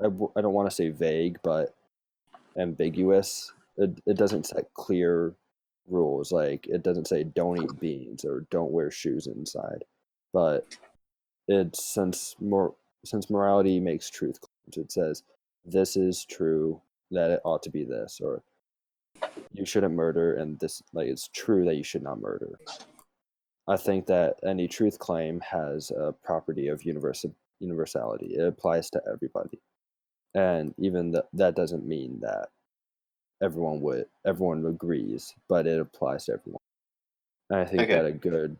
I, 0.00 0.06
I 0.06 0.40
don't 0.40 0.52
want 0.52 0.68
to 0.68 0.74
say 0.74 0.90
vague, 0.90 1.38
but 1.42 1.74
ambiguous. 2.58 3.52
It, 3.76 4.00
it 4.06 4.16
doesn't 4.16 4.46
set 4.46 4.72
clear 4.74 5.34
rules. 5.88 6.32
Like 6.32 6.66
it 6.66 6.82
doesn't 6.82 7.08
say 7.08 7.24
don't 7.24 7.62
eat 7.62 7.80
beans 7.80 8.24
or 8.24 8.46
don't 8.50 8.72
wear 8.72 8.90
shoes 8.90 9.26
inside. 9.26 9.84
But 10.32 10.76
it's 11.48 11.84
since 11.84 12.36
more 12.40 12.74
since 13.04 13.30
morality 13.30 13.78
makes 13.78 14.10
truth 14.10 14.40
claims, 14.40 14.76
it 14.76 14.92
says 14.92 15.22
this 15.64 15.96
is 15.96 16.24
true 16.24 16.80
that 17.10 17.30
it 17.30 17.40
ought 17.44 17.62
to 17.62 17.70
be 17.70 17.84
this 17.84 18.20
or 18.22 18.42
you 19.52 19.64
shouldn't 19.64 19.94
murder 19.94 20.34
and 20.34 20.58
this 20.58 20.82
like 20.92 21.08
it's 21.08 21.28
true 21.28 21.64
that 21.64 21.76
you 21.76 21.84
should 21.84 22.02
not 22.02 22.20
murder. 22.20 22.58
I 23.68 23.76
think 23.76 24.06
that 24.06 24.38
any 24.44 24.68
truth 24.68 24.98
claim 24.98 25.40
has 25.40 25.90
a 25.90 26.12
property 26.12 26.68
of 26.68 26.84
universal 26.84 27.34
universality. 27.58 28.34
It 28.34 28.46
applies 28.46 28.90
to 28.90 29.02
everybody. 29.10 29.58
And 30.34 30.74
even 30.78 31.12
th- 31.12 31.24
that 31.32 31.56
doesn't 31.56 31.86
mean 31.86 32.20
that 32.20 32.50
everyone 33.42 33.80
would 33.80 34.08
everyone 34.24 34.64
agrees, 34.66 35.34
but 35.48 35.66
it 35.66 35.80
applies 35.80 36.26
to 36.26 36.34
everyone. 36.34 36.60
And 37.50 37.60
I 37.60 37.64
think 37.64 37.82
Okay. 37.82 37.94
that 37.94 38.06
a 38.06 38.12
good 38.12 38.56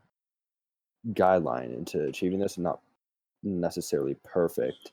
guideline 1.09 1.75
into 1.77 2.03
achieving 2.05 2.39
this, 2.41 2.59
not 2.59 2.81
necessarily 3.43 4.15
perfect, 4.25 4.93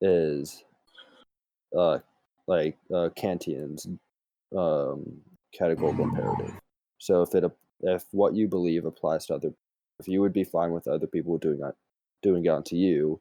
is 0.00 0.64
uh 1.76 1.98
like 2.46 2.76
uh 2.94 3.10
Kantian's 3.16 3.88
um 4.56 5.20
categorical 5.52 6.04
imperative. 6.04 6.54
So 6.98 7.22
if 7.22 7.34
it 7.34 7.44
if 7.80 8.04
what 8.12 8.34
you 8.34 8.48
believe 8.48 8.84
applies 8.84 9.26
to 9.26 9.34
other, 9.34 9.52
if 10.00 10.08
you 10.08 10.20
would 10.20 10.32
be 10.32 10.44
fine 10.44 10.72
with 10.72 10.88
other 10.88 11.06
people 11.06 11.38
doing 11.38 11.58
that, 11.58 11.74
doing 12.22 12.44
it 12.44 12.48
onto 12.48 12.76
you, 12.76 13.20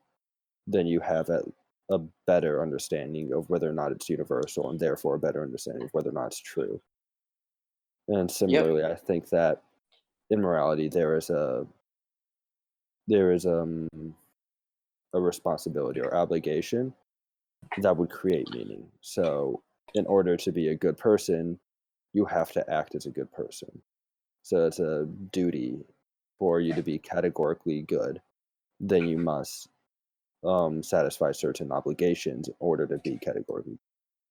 then 0.65 0.87
you 0.87 0.99
have 0.99 1.29
a, 1.29 1.43
a 1.91 1.99
better 2.25 2.61
understanding 2.61 3.31
of 3.33 3.49
whether 3.49 3.69
or 3.69 3.73
not 3.73 3.91
it's 3.91 4.09
universal, 4.09 4.69
and 4.69 4.79
therefore 4.79 5.15
a 5.15 5.19
better 5.19 5.43
understanding 5.43 5.83
of 5.83 5.93
whether 5.93 6.09
or 6.09 6.13
not 6.13 6.27
it's 6.27 6.41
true. 6.41 6.81
And 8.07 8.29
similarly, 8.29 8.83
I 8.83 8.95
think 8.95 9.29
that 9.29 9.61
in 10.29 10.41
morality 10.41 10.89
there 10.89 11.15
is 11.15 11.29
a 11.29 11.65
there 13.07 13.31
is 13.31 13.45
um 13.45 13.87
a 15.13 15.21
responsibility 15.21 16.01
or 16.01 16.15
obligation 16.15 16.93
that 17.77 17.95
would 17.95 18.09
create 18.09 18.49
meaning. 18.51 18.85
So, 19.01 19.61
in 19.93 20.05
order 20.05 20.37
to 20.37 20.51
be 20.51 20.69
a 20.69 20.75
good 20.75 20.97
person, 20.97 21.59
you 22.13 22.25
have 22.25 22.51
to 22.51 22.69
act 22.69 22.95
as 22.95 23.05
a 23.05 23.11
good 23.11 23.31
person. 23.31 23.81
So, 24.47 24.65
it's 24.65 24.79
a 24.79 25.05
duty 25.33 25.77
for 26.39 26.61
you 26.61 26.73
to 26.73 26.81
be 26.81 26.99
categorically 26.99 27.81
good. 27.81 28.21
Then 28.79 29.05
you 29.05 29.17
must 29.17 29.67
um, 30.41 30.83
satisfy 30.83 31.33
certain 31.33 31.69
obligations 31.69 32.47
in 32.47 32.53
order 32.59 32.87
to 32.87 32.97
be 32.99 33.17
categorically. 33.17 33.77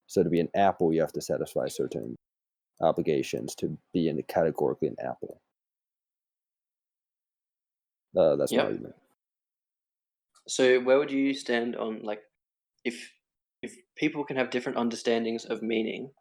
So, 0.06 0.22
to 0.22 0.30
be 0.30 0.40
an 0.40 0.48
apple, 0.54 0.90
you 0.90 1.02
have 1.02 1.12
to 1.12 1.20
satisfy 1.20 1.68
certain 1.68 2.16
obligations 2.80 3.54
to 3.56 3.76
be 3.92 4.08
in 4.08 4.22
categorically 4.22 4.88
an 4.88 4.96
apple. 5.04 5.42
Uh, 8.16 8.36
that's 8.36 8.52
Yep. 8.52 8.62
my 8.62 8.68
argument. 8.68 8.94
So 10.48 10.80
where 10.80 10.98
would 10.98 11.12
you 11.12 11.34
stand 11.34 11.76
on 11.76 12.00
like 12.02 12.22
if 12.86 13.12
if 13.60 13.76
people 13.96 14.24
can 14.24 14.38
have 14.38 14.48
different 14.48 14.78
understandings 14.78 15.44
of 15.44 15.60
meaning, 15.60 16.12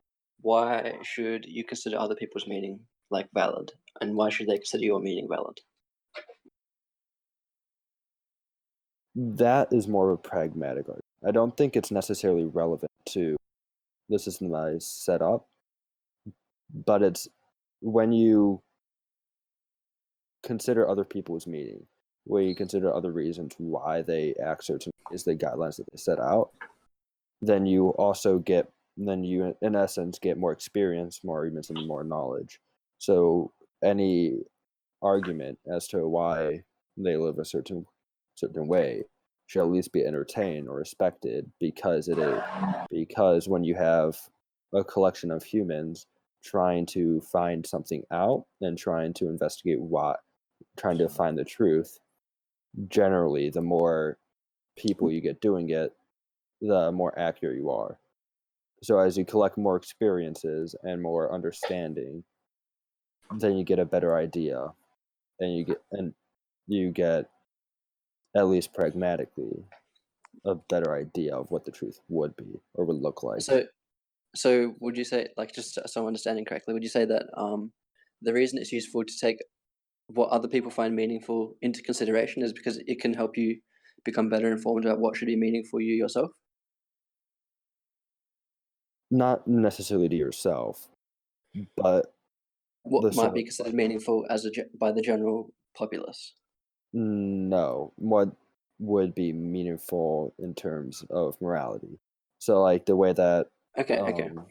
why 0.41 0.97
should 1.03 1.45
you 1.45 1.63
consider 1.63 1.97
other 1.97 2.15
people's 2.15 2.45
meaning 2.45 2.81
like 3.09 3.27
valid? 3.33 3.71
And 4.01 4.15
why 4.15 4.29
should 4.29 4.47
they 4.47 4.57
consider 4.57 4.83
your 4.85 4.99
meaning 4.99 5.27
valid? 5.29 5.59
That 9.15 9.71
is 9.71 9.87
more 9.87 10.11
of 10.11 10.19
a 10.19 10.21
pragmatic 10.21 10.89
argument. 10.89 11.01
I 11.25 11.31
don't 11.31 11.55
think 11.55 11.75
it's 11.75 11.91
necessarily 11.91 12.45
relevant 12.45 12.91
to 13.09 13.37
the 14.09 14.19
system 14.19 14.51
that 14.51 14.57
I 14.57 14.75
set 14.79 15.21
up, 15.21 15.47
but 16.73 17.01
it's 17.01 17.27
when 17.81 18.11
you 18.11 18.61
consider 20.43 20.87
other 20.87 21.05
people's 21.05 21.47
meaning, 21.47 21.85
where 22.25 22.43
you 22.43 22.55
consider 22.55 22.93
other 22.93 23.11
reasons 23.11 23.53
why 23.57 24.01
they 24.01 24.35
act 24.43 24.65
certain 24.65 24.91
ways, 25.09 25.23
the 25.23 25.35
guidelines 25.35 25.77
that 25.77 25.85
they 25.91 25.97
set 25.97 26.19
out, 26.19 26.49
then 27.41 27.65
you 27.65 27.89
also 27.89 28.39
get, 28.39 28.69
then 28.97 29.23
you 29.23 29.55
in 29.61 29.75
essence 29.75 30.19
get 30.19 30.37
more 30.37 30.51
experience, 30.51 31.23
more 31.23 31.37
arguments, 31.37 31.69
and 31.69 31.87
more 31.87 32.03
knowledge. 32.03 32.59
So 32.99 33.51
any 33.83 34.39
argument 35.01 35.59
as 35.71 35.87
to 35.89 36.07
why 36.07 36.63
they 36.97 37.17
live 37.17 37.39
a 37.39 37.45
certain 37.45 37.85
certain 38.35 38.67
way 38.67 39.03
should 39.47 39.61
at 39.61 39.69
least 39.69 39.93
be 39.93 40.03
entertained 40.03 40.67
or 40.67 40.77
respected 40.77 41.49
because 41.59 42.07
it 42.07 42.17
is 42.17 42.41
because 42.89 43.47
when 43.47 43.63
you 43.63 43.75
have 43.75 44.17
a 44.73 44.83
collection 44.83 45.31
of 45.31 45.43
humans 45.43 46.07
trying 46.43 46.85
to 46.85 47.21
find 47.21 47.65
something 47.65 48.03
out 48.11 48.45
and 48.61 48.77
trying 48.77 49.13
to 49.13 49.27
investigate 49.27 49.79
what 49.79 50.19
trying 50.77 50.97
to 50.97 51.07
find 51.07 51.37
the 51.37 51.45
truth 51.45 51.99
generally 52.87 53.49
the 53.49 53.61
more 53.61 54.17
people 54.75 55.11
you 55.11 55.21
get 55.21 55.39
doing 55.41 55.69
it 55.69 55.93
the 56.61 56.91
more 56.91 57.17
accurate 57.17 57.57
you 57.57 57.69
are. 57.69 57.99
So 58.83 58.99
as 58.99 59.17
you 59.17 59.25
collect 59.25 59.57
more 59.57 59.75
experiences 59.75 60.75
and 60.83 61.01
more 61.01 61.33
understanding 61.33 62.23
then 63.31 63.57
you 63.57 63.63
get 63.63 63.79
a 63.79 63.85
better 63.85 64.15
idea 64.15 64.73
and 65.39 65.55
you 65.55 65.65
get 65.65 65.81
and 65.91 66.13
you 66.67 66.91
get 66.91 67.29
at 68.35 68.47
least 68.47 68.73
pragmatically 68.73 69.63
a 70.45 70.55
better 70.55 70.93
idea 70.95 71.35
of 71.35 71.49
what 71.49 71.65
the 71.65 71.71
truth 71.71 71.99
would 72.07 72.35
be 72.35 72.59
or 72.73 72.85
would 72.85 73.01
look 73.01 73.23
like 73.23 73.41
So 73.41 73.65
so 74.35 74.75
would 74.79 74.97
you 74.97 75.03
say 75.03 75.27
like 75.37 75.53
just 75.53 75.79
so 75.85 76.01
I'm 76.01 76.07
understanding 76.07 76.45
correctly, 76.45 76.73
would 76.73 76.83
you 76.83 76.89
say 76.89 77.05
that 77.05 77.25
um 77.37 77.71
the 78.21 78.33
reason 78.33 78.59
it's 78.59 78.71
useful 78.71 79.03
to 79.03 79.19
take 79.19 79.37
what 80.07 80.29
other 80.29 80.47
people 80.47 80.71
find 80.71 80.95
meaningful 80.95 81.55
into 81.61 81.81
consideration 81.81 82.43
is 82.43 82.53
because 82.53 82.79
it 82.85 82.99
can 82.99 83.13
help 83.13 83.37
you 83.37 83.59
become 84.03 84.29
better 84.29 84.51
informed 84.51 84.85
about 84.85 84.99
what 84.99 85.15
should 85.15 85.25
be 85.25 85.35
meaningful 85.35 85.79
for 85.79 85.81
you 85.81 85.95
yourself? 85.95 86.29
not 89.11 89.47
necessarily 89.47 90.09
to 90.09 90.15
yourself 90.15 90.89
but 91.77 92.14
What 92.85 93.15
might 93.15 93.33
be 93.33 93.43
considered 93.43 93.73
meaningful 93.73 94.25
as 94.29 94.45
a 94.45 94.51
by 94.79 94.91
the 94.91 95.01
general 95.01 95.51
populace? 95.75 96.33
No, 96.93 97.91
what 97.97 98.29
would 98.79 99.15
be 99.15 99.33
meaningful 99.33 100.33
in 100.39 100.53
terms 100.53 101.03
of 101.09 101.39
morality? 101.41 101.99
So, 102.39 102.61
like 102.61 102.85
the 102.85 102.95
way 102.95 103.11
that, 103.13 103.47
Okay, 103.77 103.97
okay. 103.99 104.29
um, 104.29 104.45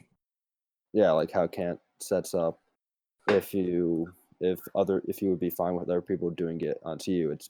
yeah, 0.93 1.13
like 1.13 1.31
how 1.31 1.47
Kant 1.47 1.79
sets 2.01 2.35
up, 2.35 2.59
if 3.29 3.55
you, 3.55 4.13
if 4.41 4.61
other, 4.75 5.03
if 5.07 5.23
you 5.23 5.31
would 5.31 5.41
be 5.41 5.51
fine 5.51 5.75
with 5.75 5.89
other 5.89 6.03
people 6.03 6.31
doing 6.31 6.61
it 6.61 6.79
onto 6.85 7.13
you, 7.13 7.31
it's 7.31 7.49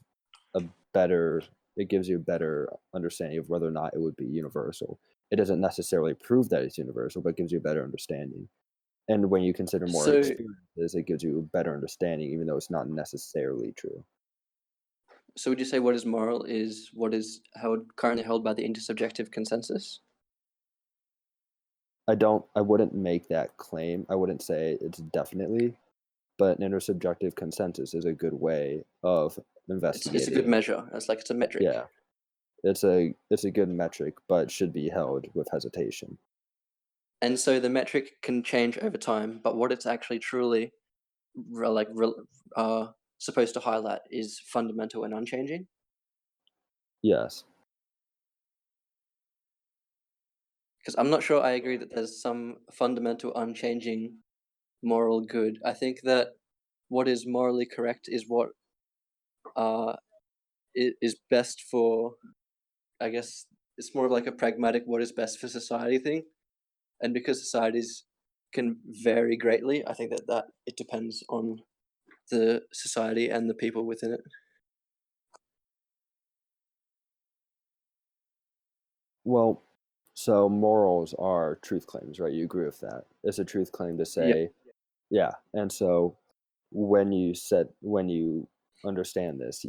a 0.54 0.62
better, 0.92 1.42
it 1.76 1.88
gives 1.88 2.08
you 2.08 2.16
a 2.16 2.20
better 2.20 2.68
understanding 2.94 3.38
of 3.38 3.48
whether 3.48 3.66
or 3.66 3.72
not 3.72 3.94
it 3.94 4.00
would 4.00 4.16
be 4.16 4.26
universal. 4.26 4.98
It 5.30 5.36
doesn't 5.36 5.60
necessarily 5.60 6.14
prove 6.14 6.50
that 6.50 6.62
it's 6.62 6.78
universal, 6.78 7.22
but 7.22 7.36
gives 7.36 7.50
you 7.52 7.58
a 7.58 7.62
better 7.62 7.82
understanding. 7.82 8.48
And 9.08 9.30
when 9.30 9.42
you 9.42 9.52
consider 9.52 9.86
more 9.86 10.04
So- 10.04 10.16
experiences, 10.18 10.94
it 10.94 11.06
gives 11.06 11.22
you 11.22 11.38
a 11.38 11.42
better 11.42 11.74
understanding, 11.74 12.30
even 12.30 12.46
though 12.46 12.56
it's 12.56 12.70
not 12.70 12.88
necessarily 12.88 13.72
true. 13.72 14.04
So 15.36 15.50
would 15.50 15.58
you 15.58 15.64
say 15.64 15.80
what 15.80 15.94
is 15.96 16.06
moral 16.06 16.44
is 16.44 16.90
what 16.94 17.12
is 17.12 17.40
held 17.56 17.96
currently 17.96 18.22
held 18.22 18.44
by 18.44 18.54
the 18.54 18.62
intersubjective 18.66 19.32
consensus? 19.32 20.00
I 22.06 22.14
don't 22.14 22.44
I 22.54 22.60
wouldn't 22.60 22.94
make 22.94 23.28
that 23.28 23.56
claim. 23.56 24.06
I 24.08 24.14
wouldn't 24.14 24.42
say 24.42 24.78
it's 24.80 24.98
definitely, 25.00 25.74
but 26.38 26.58
an 26.58 26.70
intersubjective 26.70 27.34
consensus 27.34 27.94
is 27.94 28.04
a 28.04 28.12
good 28.12 28.34
way 28.34 28.84
of 29.02 29.36
It's, 29.38 29.46
investigating. 29.68 30.20
it's 30.20 30.28
a 30.28 30.34
good 30.34 30.46
measure. 30.46 30.88
It's 30.94 31.08
like 31.08 31.18
it's 31.20 31.30
a 31.30 31.34
metric. 31.34 31.64
Yeah. 31.64 31.84
It's 32.62 32.84
a 32.84 33.14
it's 33.30 33.44
a 33.44 33.50
good 33.50 33.68
metric, 33.68 34.14
but 34.28 34.50
should 34.50 34.72
be 34.72 34.88
held 34.88 35.26
with 35.34 35.48
hesitation. 35.50 36.16
And 37.24 37.40
so 37.40 37.58
the 37.58 37.70
metric 37.70 38.20
can 38.20 38.42
change 38.42 38.76
over 38.76 38.98
time, 38.98 39.40
but 39.42 39.56
what 39.56 39.72
it's 39.72 39.86
actually 39.86 40.18
truly 40.18 40.74
re- 41.50 41.68
like 41.68 41.88
re- 41.90 42.12
uh, 42.54 42.88
supposed 43.16 43.54
to 43.54 43.60
highlight 43.60 44.02
is 44.10 44.38
fundamental 44.44 45.04
and 45.04 45.14
unchanging. 45.14 45.66
Yes. 47.00 47.44
Because 50.78 50.96
I'm 50.98 51.08
not 51.08 51.22
sure 51.22 51.42
I 51.42 51.52
agree 51.52 51.78
that 51.78 51.94
there's 51.94 52.20
some 52.20 52.56
fundamental 52.70 53.34
unchanging 53.34 54.18
moral 54.82 55.22
good. 55.22 55.56
I 55.64 55.72
think 55.72 56.02
that 56.02 56.32
what 56.88 57.08
is 57.08 57.26
morally 57.26 57.64
correct 57.64 58.04
is 58.06 58.26
what 58.28 58.50
uh, 59.56 59.96
is 60.74 61.16
best 61.30 61.62
for, 61.70 62.16
I 63.00 63.08
guess 63.08 63.46
it's 63.78 63.94
more 63.94 64.04
of 64.04 64.12
like 64.12 64.26
a 64.26 64.32
pragmatic 64.32 64.82
what 64.84 65.00
is 65.00 65.10
best 65.10 65.38
for 65.40 65.48
society 65.48 65.96
thing. 65.96 66.24
And 67.00 67.12
because 67.14 67.40
societies 67.42 68.04
can 68.52 68.76
vary 69.02 69.36
greatly, 69.36 69.86
I 69.86 69.94
think 69.94 70.10
that, 70.10 70.26
that 70.28 70.44
it 70.66 70.76
depends 70.76 71.22
on 71.28 71.58
the 72.30 72.62
society 72.72 73.28
and 73.28 73.50
the 73.50 73.54
people 73.54 73.84
within 73.84 74.12
it. 74.12 74.20
Well, 79.24 79.62
so 80.14 80.48
morals 80.48 81.14
are 81.18 81.58
truth 81.62 81.86
claims, 81.86 82.20
right? 82.20 82.32
You 82.32 82.44
agree 82.44 82.66
with 82.66 82.80
that. 82.80 83.04
It's 83.24 83.38
a 83.38 83.44
truth 83.44 83.72
claim 83.72 83.98
to 83.98 84.06
say, 84.06 84.50
yeah. 85.10 85.32
And 85.52 85.70
so 85.72 86.16
when 86.70 87.12
you 87.12 87.34
said 87.34 87.68
when 87.80 88.08
you 88.08 88.48
understand 88.84 89.40
this, 89.40 89.64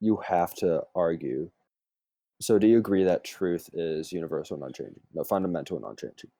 you 0.00 0.16
have 0.26 0.54
to 0.56 0.82
argue. 0.94 1.50
So 2.40 2.58
do 2.58 2.66
you 2.66 2.78
agree 2.78 3.04
that 3.04 3.24
truth 3.24 3.70
is 3.72 4.12
universal 4.12 4.56
and 4.56 4.64
unchanging? 4.64 5.00
No, 5.14 5.24
fundamental 5.24 5.76
and 5.76 5.86
unchanging. 5.86 6.30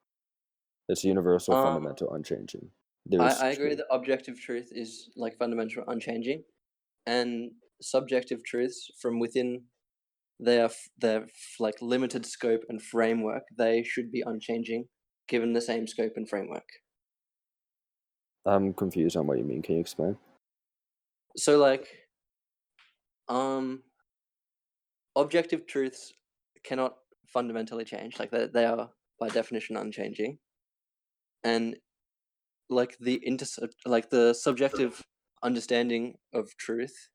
It's 0.89 1.05
universal, 1.05 1.55
Um, 1.55 1.75
fundamental, 1.75 2.13
unchanging. 2.15 2.71
I, 3.19 3.31
I 3.31 3.49
agree 3.51 3.69
truth. 3.69 3.79
that 3.79 3.87
objective 3.91 4.39
truth 4.41 4.69
is 4.73 5.11
like 5.17 5.37
fundamental, 5.39 5.85
unchanging, 5.87 6.45
and 7.07 7.53
subjective 7.81 8.45
truths 8.45 8.91
from 9.01 9.19
within 9.19 9.65
their 10.41 10.71
their 10.99 11.27
like 11.61 11.81
limited 11.81 12.27
scope 12.27 12.63
and 12.69 12.83
framework, 12.83 13.45
they 13.57 13.83
should 13.85 14.11
be 14.11 14.23
unchanging, 14.27 14.89
given 15.29 15.53
the 15.53 15.61
same 15.61 15.87
scope 15.87 16.13
and 16.17 16.29
framework. 16.29 16.69
I'm 18.45 18.75
confused 18.75 19.17
on 19.17 19.27
what 19.27 19.39
you 19.39 19.45
mean. 19.45 19.63
Can 19.63 19.77
you 19.77 19.81
explain? 19.81 20.19
So 21.37 21.59
like, 21.59 21.87
um, 23.29 23.83
objective 25.17 25.67
truths 25.67 26.13
cannot 26.65 26.97
fundamentally 27.29 27.85
change. 27.85 28.19
Like 28.19 28.31
they 28.31 28.47
they 28.47 28.65
are 28.65 28.91
by 29.21 29.29
definition 29.29 29.77
unchanging, 29.77 30.39
and 31.45 31.77
like 32.69 32.97
the 32.99 33.21
inter 33.23 33.47
like 33.85 34.11
the 34.11 34.35
subjective 34.35 35.03
understanding 35.43 36.17
of 36.33 36.57
truth. 36.57 37.09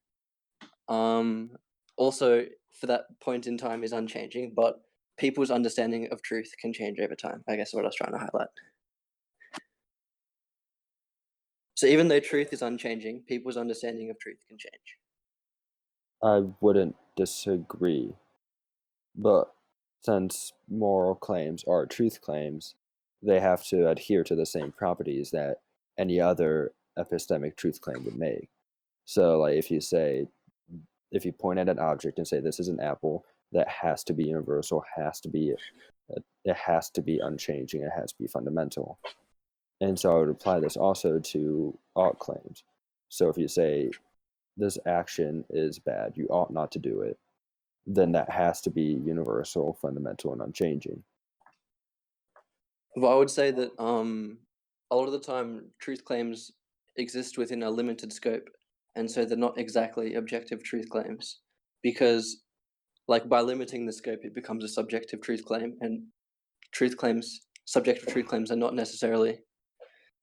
Um, 0.87 1.51
also, 1.97 2.45
for 2.71 2.87
that 2.87 3.05
point 3.19 3.47
in 3.47 3.57
time, 3.57 3.83
is 3.83 3.91
unchanging, 3.91 4.53
but 4.55 4.81
people's 5.17 5.51
understanding 5.51 6.07
of 6.11 6.21
truth 6.21 6.51
can 6.59 6.73
change 6.73 6.99
over 6.99 7.15
time. 7.15 7.43
I 7.47 7.55
guess 7.55 7.69
is 7.69 7.73
what 7.73 7.85
I 7.85 7.87
was 7.87 7.95
trying 7.95 8.13
to 8.13 8.19
highlight. 8.19 8.49
So 11.75 11.85
even 11.85 12.07
though 12.07 12.19
truth 12.19 12.53
is 12.53 12.63
unchanging, 12.63 13.21
people's 13.27 13.57
understanding 13.57 14.09
of 14.09 14.17
truth 14.19 14.39
can 14.47 14.57
change. 14.57 14.97
I 16.23 16.51
wouldn't 16.59 16.95
disagree. 17.15 18.15
But 19.15 19.53
since 20.03 20.53
moral 20.67 21.13
claims 21.13 21.63
are 21.67 21.85
truth 21.85 22.19
claims, 22.21 22.73
they 23.21 23.39
have 23.39 23.63
to 23.67 23.89
adhere 23.89 24.23
to 24.23 24.35
the 24.35 24.45
same 24.45 24.71
properties 24.71 25.31
that 25.31 25.57
any 25.97 26.19
other 26.19 26.71
epistemic 26.97 27.55
truth 27.55 27.81
claim 27.81 28.03
would 28.05 28.17
make. 28.17 28.49
So, 29.05 29.39
like, 29.39 29.55
if 29.55 29.71
you 29.71 29.81
say, 29.81 30.27
if 31.11 31.25
you 31.25 31.31
point 31.31 31.59
at 31.59 31.69
an 31.69 31.79
object 31.79 32.17
and 32.17 32.27
say 32.27 32.39
this 32.39 32.59
is 32.59 32.67
an 32.67 32.79
apple, 32.79 33.25
that 33.53 33.67
has 33.67 34.03
to 34.05 34.13
be 34.13 34.25
universal, 34.25 34.83
has 34.95 35.19
to 35.21 35.29
be, 35.29 35.53
uh, 36.15 36.19
it 36.43 36.55
has 36.55 36.89
to 36.91 37.01
be 37.01 37.19
unchanging, 37.19 37.81
it 37.81 37.91
has 37.95 38.11
to 38.11 38.17
be 38.19 38.27
fundamental. 38.27 38.99
And 39.79 39.97
so 39.97 40.15
I 40.15 40.19
would 40.19 40.29
apply 40.29 40.59
this 40.59 40.75
also 40.75 41.19
to 41.19 41.77
ought 41.95 42.19
claims. 42.19 42.63
So 43.09 43.29
if 43.29 43.37
you 43.37 43.47
say 43.47 43.91
this 44.57 44.77
action 44.85 45.45
is 45.49 45.79
bad, 45.79 46.13
you 46.15 46.27
ought 46.29 46.51
not 46.51 46.71
to 46.73 46.79
do 46.79 47.01
it, 47.01 47.17
then 47.85 48.11
that 48.11 48.29
has 48.29 48.59
to 48.61 48.69
be 48.69 48.83
universal, 49.05 49.77
fundamental, 49.81 50.33
and 50.33 50.41
unchanging. 50.41 51.03
Well, 52.97 53.11
I 53.11 53.15
would 53.15 53.29
say 53.29 53.51
that 53.51 53.79
um, 53.79 54.39
a 54.89 54.95
lot 54.95 55.05
of 55.05 55.11
the 55.11 55.19
time, 55.19 55.65
truth 55.79 56.03
claims 56.03 56.51
exist 56.95 57.37
within 57.37 57.61
a 57.61 57.69
limited 57.69 58.11
scope, 58.11 58.49
and 58.95 59.09
so 59.09 59.23
they're 59.23 59.37
not 59.37 59.59
exactly 59.59 60.15
objective 60.15 60.63
truth 60.63 60.89
claims 60.89 61.41
because, 61.83 62.41
like, 63.07 63.29
by 63.29 63.41
limiting 63.41 63.85
the 63.85 63.93
scope, 63.93 64.21
it 64.23 64.33
becomes 64.33 64.63
a 64.63 64.67
subjective 64.67 65.21
truth 65.21 65.45
claim, 65.45 65.77
and 65.79 66.05
truth 66.71 66.97
claims, 66.97 67.41
subjective 67.65 68.11
truth 68.11 68.25
claims, 68.25 68.49
are 68.49 68.55
not 68.55 68.73
necessarily 68.73 69.41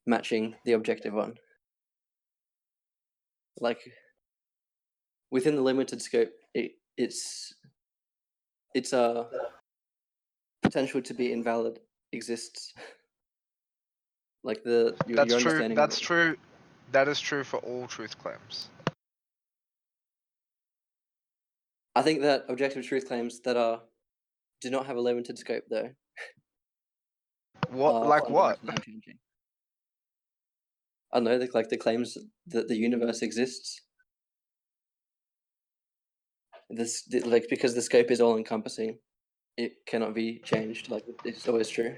matching 0.09 0.57
the 0.65 0.73
objective 0.73 1.15
one. 1.15 1.35
Like, 3.61 3.89
within 5.31 5.55
the 5.55 5.63
limited 5.63 6.03
scope, 6.03 6.33
it, 6.55 6.73
it's 6.97 7.55
it's 8.75 8.93
a 8.93 9.29
potential 10.65 11.01
to 11.01 11.15
be 11.15 11.31
invalid 11.31 11.79
exists. 12.15 12.73
Like 14.43 14.63
the 14.63 14.95
your, 15.07 15.17
That's 15.17 15.31
your 15.31 15.41
true. 15.41 15.75
That's 15.75 15.99
true. 15.99 16.37
That 16.93 17.09
is 17.09 17.21
true 17.21 17.45
for 17.45 17.59
all 17.59 17.87
truth 17.87 18.19
claims. 18.19 18.69
I 21.95 22.03
think 22.03 22.23
that 22.23 22.45
objective 22.49 22.85
truth 22.85 23.07
claims 23.07 23.41
that 23.41 23.57
are 23.57 23.81
do 24.61 24.71
not 24.71 24.87
have 24.87 24.97
a 24.97 25.01
limited 25.01 25.39
scope 25.39 25.65
though. 25.71 25.91
What? 27.71 28.07
like 28.07 28.29
what? 28.29 28.59
I 31.13 31.21
know, 31.21 31.39
the, 31.39 31.49
like 31.55 31.69
the 31.69 31.77
claims 31.77 32.19
that 32.49 32.67
the 32.69 32.77
universe 32.77 33.23
exists. 33.23 33.81
This 36.71 37.05
like 37.25 37.47
because 37.49 37.75
the 37.75 37.83
scope 37.83 38.11
is 38.11 38.21
all 38.21 38.37
encompassing, 38.37 38.99
it 39.57 39.85
cannot 39.87 40.15
be 40.15 40.39
changed. 40.39 40.91
Like 40.91 41.05
it's 41.25 41.47
always 41.49 41.69
true. 41.69 41.95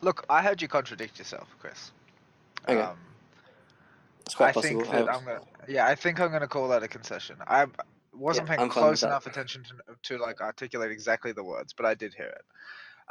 Look, 0.00 0.24
I 0.28 0.42
heard 0.42 0.60
you 0.60 0.68
contradict 0.68 1.18
yourself, 1.18 1.48
Chris. 1.58 1.90
Okay. 2.68 2.80
Um, 2.80 2.98
It's 4.26 4.34
quite 4.34 4.48
I 4.48 4.52
possible. 4.52 4.82
think 4.82 4.92
that 4.92 5.08
I- 5.08 5.14
I'm 5.14 5.24
gonna. 5.24 5.40
Yeah, 5.68 5.86
I 5.86 5.94
think 5.94 6.20
I'm 6.20 6.30
gonna 6.30 6.48
call 6.48 6.68
that 6.68 6.82
a 6.82 6.88
concession. 6.88 7.36
I 7.46 7.66
wasn't 8.12 8.46
Yeah, 8.48 8.56
paying 8.56 8.60
I'm 8.66 8.70
fine 8.70 8.82
with 8.84 8.88
close 8.90 9.00
that. 9.00 9.06
enough 9.08 9.26
attention 9.26 9.64
to, 9.64 9.96
to 10.16 10.18
like 10.22 10.40
articulate 10.40 10.90
exactly 10.90 11.32
the 11.32 11.42
words, 11.44 11.72
but 11.72 11.86
I 11.86 11.94
did 11.94 12.12
hear 12.14 12.26
it. 12.26 12.44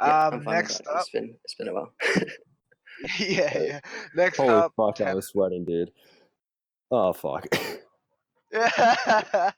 yeah, 0.00 0.26
um, 0.26 0.34
I'm 0.34 0.42
fine 0.44 0.54
next 0.54 0.86
up, 0.86 1.00
It's 1.00 1.10
been 1.10 1.36
it's 1.44 1.54
been 1.54 1.68
a 1.68 1.74
while. 1.74 1.92
yeah, 3.18 3.58
yeah. 3.58 3.80
Next 4.14 4.36
Holy 4.38 4.50
up, 4.50 4.72
fuck, 4.76 5.00
I 5.00 5.14
was 5.14 5.26
sweating, 5.28 5.64
dude. 5.64 5.90
Oh 6.92 7.12
fuck. 7.12 7.46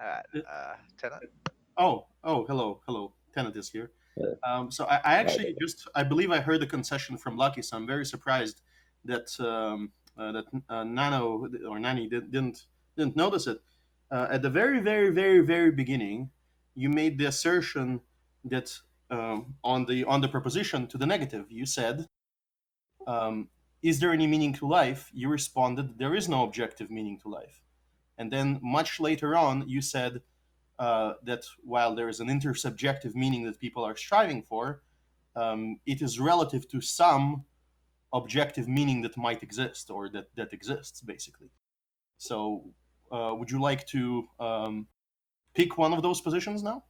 Yeah. 0.00 0.40
Uh, 0.42 0.74
Tenet. 1.00 1.30
Oh, 1.76 2.06
oh, 2.24 2.44
hello, 2.46 2.80
hello. 2.86 3.12
Tenet 3.34 3.56
is 3.56 3.70
here. 3.70 3.90
Um, 4.42 4.70
so 4.70 4.84
I, 4.86 4.96
I 4.96 5.14
actually 5.14 5.54
just, 5.60 5.88
I 5.94 6.02
believe 6.02 6.30
I 6.30 6.40
heard 6.40 6.60
the 6.60 6.66
concession 6.66 7.16
from 7.16 7.36
Lucky, 7.36 7.62
so 7.62 7.76
I'm 7.76 7.86
very 7.86 8.04
surprised 8.04 8.62
that 9.04 9.28
um, 9.40 9.92
uh, 10.18 10.32
that 10.32 10.44
uh, 10.68 10.84
Nano 10.84 11.48
or 11.68 11.78
Nani 11.78 12.08
did, 12.08 12.32
didn't 12.32 12.66
didn't 12.96 13.16
notice 13.16 13.46
it. 13.46 13.58
Uh, 14.10 14.26
at 14.30 14.42
the 14.42 14.50
very, 14.50 14.80
very, 14.80 15.10
very, 15.10 15.40
very 15.40 15.70
beginning, 15.70 16.30
you 16.74 16.88
made 16.88 17.18
the 17.18 17.26
assertion 17.26 18.00
that 18.44 18.76
um, 19.10 19.54
on 19.62 19.84
the 19.84 20.04
on 20.04 20.20
the 20.20 20.28
proposition 20.28 20.86
to 20.88 20.98
the 20.98 21.06
negative, 21.06 21.46
you 21.48 21.66
said, 21.66 22.06
um, 23.06 23.48
"Is 23.82 24.00
there 24.00 24.12
any 24.12 24.26
meaning 24.26 24.52
to 24.54 24.66
life?" 24.66 25.10
You 25.12 25.28
responded, 25.28 25.98
"There 25.98 26.14
is 26.14 26.28
no 26.28 26.42
objective 26.42 26.90
meaning 26.90 27.18
to 27.20 27.28
life." 27.28 27.62
And 28.18 28.32
then 28.32 28.58
much 28.62 29.00
later 29.00 29.36
on, 29.36 29.68
you 29.68 29.80
said, 29.80 30.22
uh, 30.78 31.14
that 31.24 31.44
while 31.64 31.94
there 31.94 32.08
is 32.08 32.20
an 32.20 32.28
intersubjective 32.28 33.14
meaning 33.14 33.44
that 33.44 33.58
people 33.58 33.84
are 33.84 33.96
striving 33.96 34.42
for, 34.42 34.82
um, 35.34 35.78
it 35.86 36.02
is 36.02 36.20
relative 36.20 36.68
to 36.68 36.80
some 36.80 37.44
objective 38.12 38.68
meaning 38.68 39.02
that 39.02 39.16
might 39.16 39.42
exist 39.42 39.90
or 39.90 40.08
that, 40.08 40.26
that 40.36 40.52
exists, 40.52 41.00
basically. 41.00 41.50
So, 42.18 42.64
uh, 43.10 43.34
would 43.36 43.50
you 43.50 43.60
like 43.60 43.86
to 43.88 44.28
um, 44.38 44.86
pick 45.54 45.78
one 45.78 45.92
of 45.92 46.02
those 46.02 46.20
positions 46.20 46.62
now? 46.62 46.84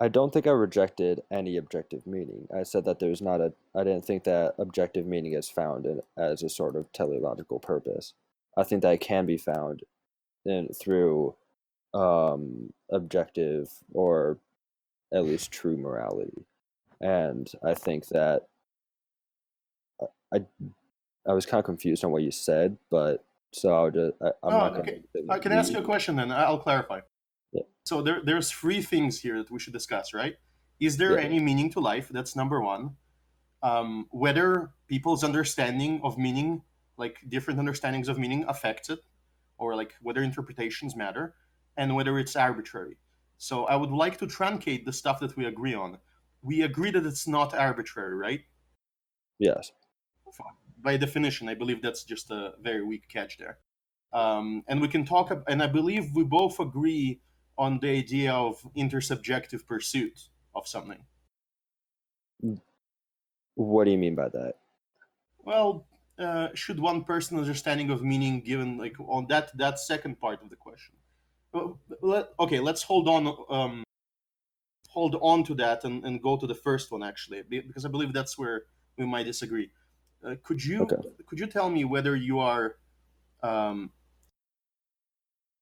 I 0.00 0.08
don't 0.08 0.32
think 0.32 0.46
I 0.46 0.50
rejected 0.50 1.22
any 1.30 1.56
objective 1.56 2.06
meaning. 2.06 2.48
I 2.54 2.64
said 2.64 2.84
that 2.84 2.98
there's 2.98 3.22
not 3.22 3.40
a. 3.40 3.52
I 3.74 3.84
didn't 3.84 4.04
think 4.04 4.24
that 4.24 4.54
objective 4.58 5.06
meaning 5.06 5.34
is 5.34 5.48
found 5.48 5.86
in, 5.86 6.00
as 6.16 6.42
a 6.42 6.48
sort 6.48 6.74
of 6.74 6.92
teleological 6.92 7.60
purpose. 7.60 8.12
I 8.56 8.62
think 8.62 8.82
that 8.82 8.92
it 8.92 9.00
can 9.00 9.26
be 9.26 9.36
found 9.36 9.82
in 10.44 10.68
through 10.68 11.34
um, 11.92 12.72
objective 12.90 13.70
or 13.92 14.38
at 15.12 15.24
least 15.24 15.50
true 15.52 15.76
morality, 15.76 16.44
and 17.00 17.50
I 17.64 17.74
think 17.74 18.06
that 18.08 18.42
I 20.00 20.06
I, 20.36 20.44
I 21.28 21.32
was 21.32 21.46
kind 21.46 21.58
of 21.60 21.64
confused 21.64 22.04
on 22.04 22.10
what 22.10 22.22
you 22.22 22.30
said, 22.30 22.76
but 22.90 23.24
so 23.52 23.72
I'll 23.74 23.90
just 23.90 24.14
I, 24.22 24.26
I'm 24.42 24.54
Oh, 24.54 24.58
not 24.58 24.78
okay. 24.78 25.02
going 25.14 25.30
Uh, 25.30 25.38
can 25.38 25.52
I 25.52 25.56
ask 25.56 25.72
you 25.72 25.78
a 25.78 25.82
question 25.82 26.16
then? 26.16 26.30
I'll 26.32 26.58
clarify. 26.58 27.00
Yeah. 27.52 27.62
So 27.86 28.02
there, 28.02 28.20
there's 28.24 28.50
three 28.50 28.82
things 28.82 29.20
here 29.20 29.38
that 29.38 29.50
we 29.50 29.58
should 29.60 29.72
discuss, 29.72 30.12
right? 30.12 30.36
Is 30.80 30.96
there 30.96 31.12
Yeah. 31.18 31.24
any 31.24 31.38
meaning 31.40 31.70
to 31.70 31.80
life? 31.80 32.08
That's 32.08 32.34
number 32.34 32.60
one. 32.60 32.96
Um, 33.62 34.06
whether 34.10 34.70
people's 34.88 35.24
understanding 35.24 36.00
of 36.02 36.18
meaning, 36.18 36.62
like 36.96 37.18
different 37.28 37.58
understandings 37.60 38.08
of 38.08 38.18
meaning, 38.18 38.44
affects 38.48 38.90
it, 38.90 39.00
or 39.58 39.74
like 39.76 39.94
whether 40.00 40.22
interpretations 40.22 40.96
matter, 40.96 41.34
and 41.76 41.94
whether 41.94 42.18
it's 42.18 42.36
arbitrary. 42.36 42.96
So 43.38 43.64
I 43.64 43.76
would 43.76 43.90
like 43.90 44.18
to 44.18 44.26
truncate 44.26 44.84
the 44.84 44.92
stuff 44.92 45.20
that 45.20 45.36
we 45.36 45.46
agree 45.46 45.74
on. 45.74 45.98
We 46.42 46.62
agree 46.62 46.90
that 46.90 47.04
it's 47.04 47.26
not 47.26 47.54
arbitrary, 47.54 48.14
right? 48.14 48.40
Yes. 49.38 49.72
by 50.82 50.96
definition, 50.96 51.48
I 51.48 51.54
believe 51.54 51.82
that's 51.82 52.04
just 52.04 52.30
a 52.30 52.52
very 52.60 52.84
weak 52.84 53.08
catch 53.08 53.38
there. 53.38 53.58
Um, 54.12 54.62
and 54.68 54.80
we 54.80 54.88
can 54.88 55.04
talk, 55.04 55.30
ab- 55.30 55.44
and 55.48 55.62
I 55.62 55.66
believe 55.66 56.12
we 56.14 56.22
both 56.22 56.60
agree 56.60 57.20
on 57.58 57.80
the 57.80 57.88
idea 57.88 58.32
of 58.32 58.56
intersubjective 58.76 59.66
pursuit 59.66 60.28
of 60.54 60.68
something. 60.68 61.04
What 63.54 63.84
do 63.84 63.90
you 63.90 63.98
mean 63.98 64.14
by 64.14 64.28
that? 64.28 64.54
Well, 65.38 65.86
uh, 66.18 66.48
should 66.54 66.78
one 66.78 67.04
person 67.04 67.38
understanding 67.38 67.90
of 67.90 68.02
meaning 68.02 68.40
given 68.40 68.78
like 68.78 68.94
on 69.00 69.26
that 69.28 69.56
that 69.58 69.78
second 69.78 70.20
part 70.20 70.42
of 70.42 70.50
the 70.50 70.56
question? 70.56 70.94
Let, 72.02 72.30
okay, 72.40 72.60
let's 72.60 72.82
hold 72.82 73.08
on. 73.08 73.36
Um, 73.48 73.84
hold 74.88 75.16
on 75.20 75.42
to 75.44 75.54
that 75.56 75.84
and, 75.84 76.04
and 76.04 76.22
go 76.22 76.36
to 76.36 76.46
the 76.46 76.54
first 76.54 76.92
one 76.92 77.02
actually, 77.02 77.42
because 77.42 77.84
I 77.84 77.88
believe 77.88 78.12
that's 78.12 78.38
where 78.38 78.62
we 78.96 79.04
might 79.04 79.24
disagree. 79.24 79.70
Uh, 80.24 80.36
could 80.42 80.64
you 80.64 80.82
Okay. 80.82 81.08
could 81.26 81.40
you 81.40 81.46
tell 81.46 81.68
me 81.68 81.84
whether 81.84 82.14
you 82.16 82.38
are 82.38 82.76
um, 83.42 83.90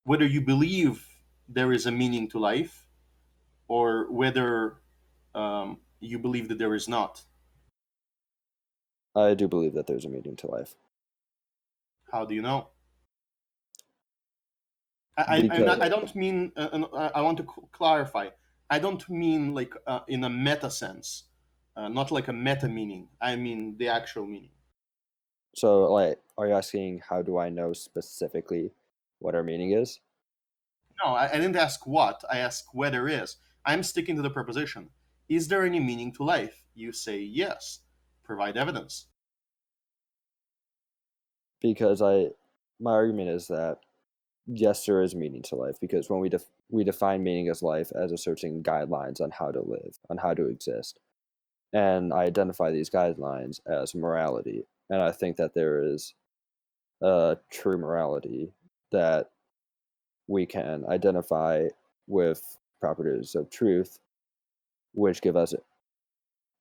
whether 0.04 0.26
you 0.26 0.40
believe 0.40 1.06
there 1.48 1.72
is 1.72 1.86
a 1.86 1.90
meaning 1.90 2.28
to 2.28 2.38
life, 2.38 2.86
or 3.68 4.10
whether 4.12 4.76
um, 5.34 5.78
you 6.00 6.18
believe 6.18 6.48
that 6.48 6.58
there 6.58 6.74
is 6.74 6.88
not? 6.88 7.22
I 9.14 9.34
do 9.34 9.48
believe 9.48 9.74
that 9.74 9.86
there's 9.86 10.04
a 10.04 10.08
meaning 10.08 10.36
to 10.36 10.46
life. 10.46 10.74
How 12.10 12.24
do 12.24 12.34
you 12.34 12.42
know? 12.42 12.68
I, 15.16 15.48
I, 15.50 15.58
not, 15.58 15.82
I 15.82 15.88
don't 15.88 16.14
mean, 16.16 16.52
uh, 16.56 16.68
uh, 16.72 17.10
I 17.14 17.20
want 17.20 17.36
to 17.38 17.46
clarify. 17.72 18.28
I 18.70 18.78
don't 18.78 19.06
mean 19.10 19.52
like 19.52 19.74
uh, 19.86 20.00
in 20.08 20.24
a 20.24 20.30
meta 20.30 20.70
sense. 20.70 21.24
uh, 21.76 21.88
not 21.88 22.10
like 22.10 22.28
a 22.28 22.32
meta 22.32 22.68
meaning. 22.68 23.08
I 23.20 23.36
mean 23.36 23.76
the 23.78 23.88
actual 23.88 24.26
meaning. 24.26 24.50
So, 25.54 25.92
like, 25.92 26.18
are 26.38 26.46
you 26.46 26.54
asking 26.54 27.02
how 27.08 27.22
do 27.22 27.38
I 27.38 27.48
know 27.48 27.72
specifically 27.72 28.72
what 29.18 29.34
our 29.34 29.42
meaning 29.42 29.72
is? 29.72 30.00
No, 31.02 31.12
I, 31.12 31.28
I 31.30 31.36
didn't 31.36 31.56
ask 31.56 31.86
what. 31.86 32.24
I 32.30 32.38
asked 32.38 32.68
whether 32.72 33.08
is. 33.08 33.36
I'm 33.64 33.82
sticking 33.82 34.16
to 34.16 34.22
the 34.22 34.30
proposition. 34.30 34.88
Is 35.28 35.48
there 35.48 35.64
any 35.64 35.80
meaning 35.80 36.12
to 36.14 36.24
life? 36.24 36.62
You 36.74 36.92
say 36.92 37.20
yes. 37.20 37.80
Provide 38.24 38.56
evidence. 38.56 39.06
Because 41.60 42.02
I, 42.02 42.28
my 42.80 42.92
argument 42.92 43.30
is 43.30 43.48
that 43.48 43.78
yes, 44.46 44.84
there 44.86 45.02
is 45.02 45.14
meaning 45.14 45.42
to 45.42 45.56
life. 45.56 45.76
Because 45.80 46.08
when 46.10 46.20
we 46.20 46.28
def- 46.28 46.50
we 46.70 46.84
define 46.84 47.22
meaning 47.22 47.48
as 47.48 47.62
life 47.62 47.92
as 47.94 48.12
a 48.12 48.18
certain 48.18 48.62
guidelines 48.62 49.20
on 49.20 49.30
how 49.30 49.50
to 49.50 49.60
live, 49.60 49.98
on 50.10 50.18
how 50.18 50.34
to 50.34 50.46
exist, 50.46 50.98
and 51.72 52.12
I 52.12 52.24
identify 52.24 52.70
these 52.70 52.90
guidelines 52.90 53.60
as 53.66 53.94
morality, 53.94 54.64
and 54.90 55.00
I 55.00 55.12
think 55.12 55.36
that 55.36 55.54
there 55.54 55.82
is 55.82 56.14
a 57.02 57.36
true 57.50 57.78
morality 57.78 58.52
that 58.90 59.30
we 60.28 60.46
can 60.46 60.84
identify 60.88 61.68
with 62.06 62.58
properties 62.80 63.34
of 63.34 63.50
truth, 63.50 63.98
which 64.94 65.22
give 65.22 65.36
us, 65.36 65.54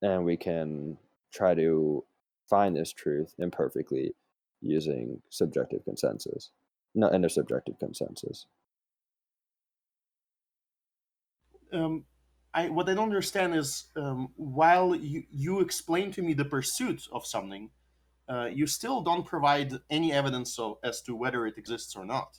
and 0.02 0.24
we 0.24 0.36
can 0.36 0.98
try 1.32 1.54
to 1.54 2.04
find 2.48 2.76
this 2.76 2.92
truth 2.92 3.34
imperfectly 3.38 4.14
using 4.60 5.20
subjective 5.30 5.84
consensus, 5.84 6.50
not 6.94 7.12
intersubjective 7.12 7.78
consensus. 7.78 8.46
Um, 11.72 12.04
I 12.54 12.68
what 12.68 12.88
I 12.88 12.94
don't 12.94 13.04
understand 13.04 13.54
is 13.54 13.86
um, 13.96 14.28
while 14.36 14.94
you 14.94 15.24
you 15.30 15.60
explain 15.60 16.12
to 16.12 16.22
me 16.22 16.34
the 16.34 16.44
pursuit 16.44 17.08
of 17.10 17.26
something, 17.26 17.70
uh, 18.28 18.48
you 18.52 18.66
still 18.66 19.00
don't 19.00 19.26
provide 19.26 19.72
any 19.90 20.12
evidence 20.12 20.58
of, 20.58 20.76
as 20.84 21.00
to 21.02 21.16
whether 21.16 21.46
it 21.46 21.56
exists 21.56 21.96
or 21.96 22.04
not. 22.04 22.38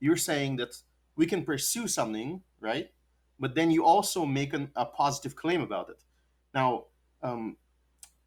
You're 0.00 0.16
saying 0.16 0.56
that 0.56 0.74
we 1.14 1.26
can 1.26 1.44
pursue 1.44 1.86
something, 1.86 2.42
right? 2.60 2.90
But 3.38 3.54
then 3.54 3.70
you 3.70 3.84
also 3.84 4.26
make 4.26 4.52
an, 4.52 4.70
a 4.74 4.84
positive 4.84 5.36
claim 5.36 5.60
about 5.60 5.90
it. 5.90 6.02
Now, 6.54 6.84
um, 7.22 7.56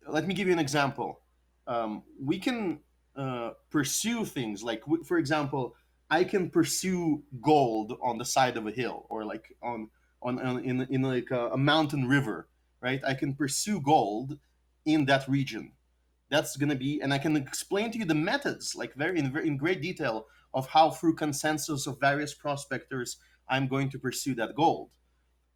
let 0.08 0.28
me 0.28 0.34
give 0.34 0.48
you 0.48 0.54
an 0.54 0.60
example. 0.60 1.22
Um, 1.68 2.04
we 2.22 2.40
can 2.40 2.80
uh, 3.16 3.52
pursue 3.70 4.26
things 4.26 4.64
like, 4.64 4.84
for 5.06 5.18
example, 5.18 5.76
I 6.10 6.24
can 6.24 6.50
pursue 6.50 7.24
gold 7.42 7.98
on 8.02 8.18
the 8.18 8.26
side 8.26 8.58
of 8.58 8.68
a 8.68 8.72
hill 8.72 9.06
or 9.10 9.26
like 9.26 9.56
on 9.62 9.90
on, 10.22 10.40
on 10.40 10.64
in 10.64 10.82
in 10.90 11.02
like 11.02 11.32
a, 11.32 11.50
a 11.50 11.58
mountain 11.58 12.08
river, 12.08 12.48
right? 12.82 13.02
I 13.06 13.14
can 13.14 13.34
pursue 13.34 13.80
gold 13.80 14.38
in 14.86 15.06
that 15.06 15.28
region. 15.28 15.72
That's 16.30 16.58
gonna 16.58 16.76
be, 16.76 17.02
and 17.02 17.14
I 17.14 17.18
can 17.18 17.36
explain 17.36 17.92
to 17.92 18.00
you 18.00 18.06
the 18.06 18.16
methods, 18.16 18.76
like 18.76 18.94
very 18.96 19.20
in, 19.20 19.36
in 19.38 19.58
great 19.58 19.82
detail, 19.82 20.28
of 20.54 20.68
how 20.68 20.92
through 20.92 21.16
consensus 21.16 21.88
of 21.88 22.00
various 22.00 22.34
prospectors 22.34 23.18
I'm 23.48 23.68
going 23.68 23.90
to 23.92 24.00
pursue 24.00 24.36
that 24.36 24.56
gold. 24.56 24.90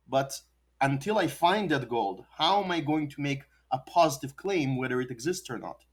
But 0.08 0.34
until 0.82 1.18
I 1.18 1.28
find 1.28 1.70
that 1.72 1.90
gold, 1.90 2.26
how 2.38 2.64
am 2.64 2.72
I 2.72 2.80
going 2.80 3.10
to 3.10 3.22
make 3.22 3.44
a 3.72 3.80
positive 3.80 4.36
claim 4.36 4.78
whether 4.78 5.00
it 5.02 5.12
exists 5.12 5.50
or 5.50 5.58
not? 5.58 5.86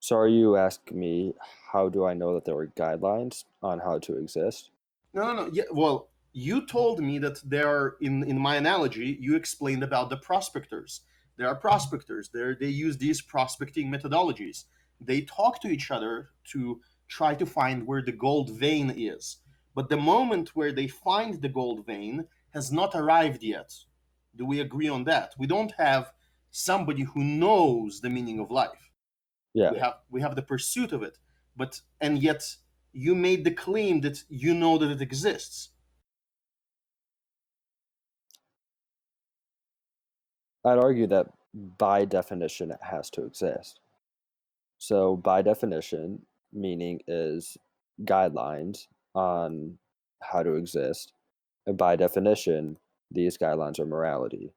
So, 0.00 0.16
are 0.16 0.28
you 0.28 0.56
asking 0.56 0.98
me 0.98 1.34
how 1.72 1.88
do 1.88 2.06
I 2.06 2.14
know 2.14 2.34
that 2.34 2.44
there 2.44 2.54
were 2.54 2.68
guidelines 2.68 3.44
on 3.62 3.80
how 3.80 3.98
to 4.00 4.16
exist? 4.16 4.70
No, 5.12 5.32
no, 5.32 5.44
no. 5.44 5.50
Yeah, 5.52 5.64
well, 5.70 6.08
you 6.32 6.66
told 6.66 7.00
me 7.00 7.18
that 7.18 7.38
there 7.44 7.68
are 7.68 7.96
in 8.00 8.24
in 8.24 8.38
my 8.38 8.56
analogy, 8.56 9.18
you 9.20 9.36
explained 9.36 9.82
about 9.82 10.10
the 10.10 10.16
prospectors. 10.16 11.02
There 11.36 11.48
are 11.48 11.54
prospectors. 11.54 12.30
There 12.32 12.54
they 12.54 12.68
use 12.68 12.96
these 12.96 13.20
prospecting 13.20 13.90
methodologies. 13.90 14.64
They 15.00 15.22
talk 15.22 15.60
to 15.62 15.68
each 15.68 15.90
other 15.90 16.30
to 16.52 16.80
try 17.08 17.34
to 17.34 17.46
find 17.46 17.86
where 17.86 18.02
the 18.02 18.12
gold 18.12 18.50
vein 18.50 18.92
is. 18.96 19.38
But 19.74 19.88
the 19.88 19.96
moment 19.96 20.54
where 20.54 20.72
they 20.72 20.86
find 20.86 21.40
the 21.40 21.48
gold 21.48 21.86
vein 21.86 22.26
has 22.54 22.72
not 22.72 22.94
arrived 22.94 23.42
yet. 23.42 23.72
Do 24.36 24.46
we 24.46 24.60
agree 24.60 24.88
on 24.88 25.04
that? 25.04 25.34
We 25.38 25.46
don't 25.46 25.72
have 25.78 26.12
somebody 26.50 27.02
who 27.02 27.22
knows 27.22 28.00
the 28.00 28.10
meaning 28.10 28.40
of 28.40 28.50
life. 28.50 28.90
Yeah. 29.54 29.72
We 29.72 29.78
have 29.78 29.94
we 30.10 30.20
have 30.20 30.36
the 30.36 30.42
pursuit 30.42 30.92
of 30.92 31.02
it. 31.02 31.18
But 31.56 31.80
and 32.00 32.22
yet 32.22 32.56
you 32.92 33.14
made 33.14 33.44
the 33.44 33.50
claim 33.50 34.00
that 34.02 34.22
you 34.28 34.54
know 34.54 34.78
that 34.78 34.90
it 34.90 35.02
exists. 35.02 35.70
I'd 40.64 40.78
argue 40.78 41.06
that 41.08 41.26
by 41.78 42.04
definition 42.04 42.70
it 42.70 42.80
has 42.82 43.10
to 43.10 43.24
exist. 43.24 43.80
So, 44.78 45.16
by 45.16 45.42
definition, 45.42 46.22
meaning 46.52 47.00
is 47.06 47.56
guidelines 48.04 48.86
on 49.14 49.78
how 50.22 50.42
to 50.42 50.54
exist. 50.54 51.12
And 51.66 51.76
by 51.76 51.96
definition, 51.96 52.78
these 53.10 53.36
guidelines 53.36 53.78
are 53.78 53.86
morality. 53.86 54.52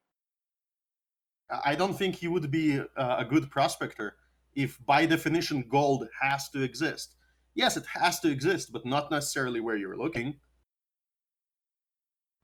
I 1.63 1.75
don't 1.75 1.93
think 1.93 2.21
you 2.21 2.31
would 2.31 2.49
be 2.49 2.81
a, 2.95 3.25
good 3.25 3.51
prospector 3.51 4.15
if, 4.55 4.83
by 4.85 5.05
definition, 5.05 5.65
gold 5.69 6.07
has 6.21 6.49
to 6.49 6.61
exist. 6.61 7.15
Yes, 7.55 7.77
it 7.77 7.85
has 7.85 8.19
to 8.21 8.29
exist, 8.29 8.71
but 8.71 8.85
not 8.85 9.11
necessarily 9.11 9.59
where 9.59 9.75
you're 9.75 9.97
looking. 9.97 10.35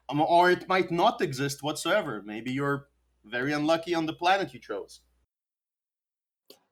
Um, 0.10 0.22
or 0.22 0.51
it 0.51 0.68
might 0.68 0.91
not 0.91 1.22
exist 1.22 1.64
whatsoever. 1.64 2.22
Maybe 2.26 2.51
you're 2.51 2.88
very 3.26 3.53
unlucky 3.53 3.93
on 3.93 4.05
the 4.05 4.14
planet 4.14 4.53
you 4.53 4.60
chose. 4.60 5.01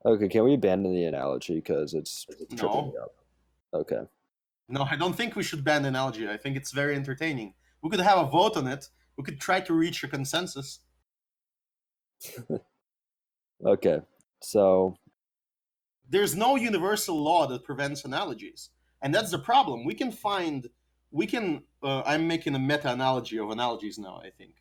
Okay, 0.06 0.28
can 0.28 0.44
we 0.44 0.54
abandon 0.54 0.94
the 0.94 1.06
analogy 1.06 1.56
because 1.56 1.94
it's 1.94 2.26
tripping 2.26 2.58
No. 2.58 2.92
me 2.92 2.98
up? 3.02 3.16
Okay. 3.74 4.02
No, 4.70 4.84
I 4.84 4.96
don't 4.96 5.16
think 5.16 5.36
we 5.36 5.44
should 5.44 5.64
ban 5.64 5.82
the 5.84 5.88
analogy. 5.90 6.28
I 6.30 6.38
think 6.38 6.58
it's 6.58 6.72
very 6.72 6.96
entertaining. 6.96 7.54
We 7.82 7.90
could 7.90 8.00
have 8.00 8.20
a 8.20 8.30
vote 8.30 8.58
on 8.58 8.68
it. 8.68 8.90
We 9.18 9.24
could 9.24 9.40
try 9.42 9.60
to 9.62 9.74
reach 9.74 10.04
a 10.04 10.08
consensus. 10.08 10.80
Okay. 13.66 14.02
So, 14.42 14.96
there's 16.10 16.36
no 16.36 16.56
universal 16.56 17.22
law 17.22 17.48
that 17.48 17.64
prevents 17.64 18.06
analogies 18.06 18.70
and 19.02 19.14
that's 19.14 19.32
the 19.32 19.40
problem. 19.40 19.84
We 19.86 19.94
can 19.94 20.12
find 20.12 20.68
we 21.12 21.26
can 21.26 21.64
uh, 21.84 22.02
i'm 22.06 22.28
making 22.28 22.54
a 22.56 22.60
meta 22.60 22.92
analogy 22.92 23.40
of 23.40 23.50
analogies 23.50 23.98
now 23.98 24.22
i 24.24 24.30
think. 24.30 24.54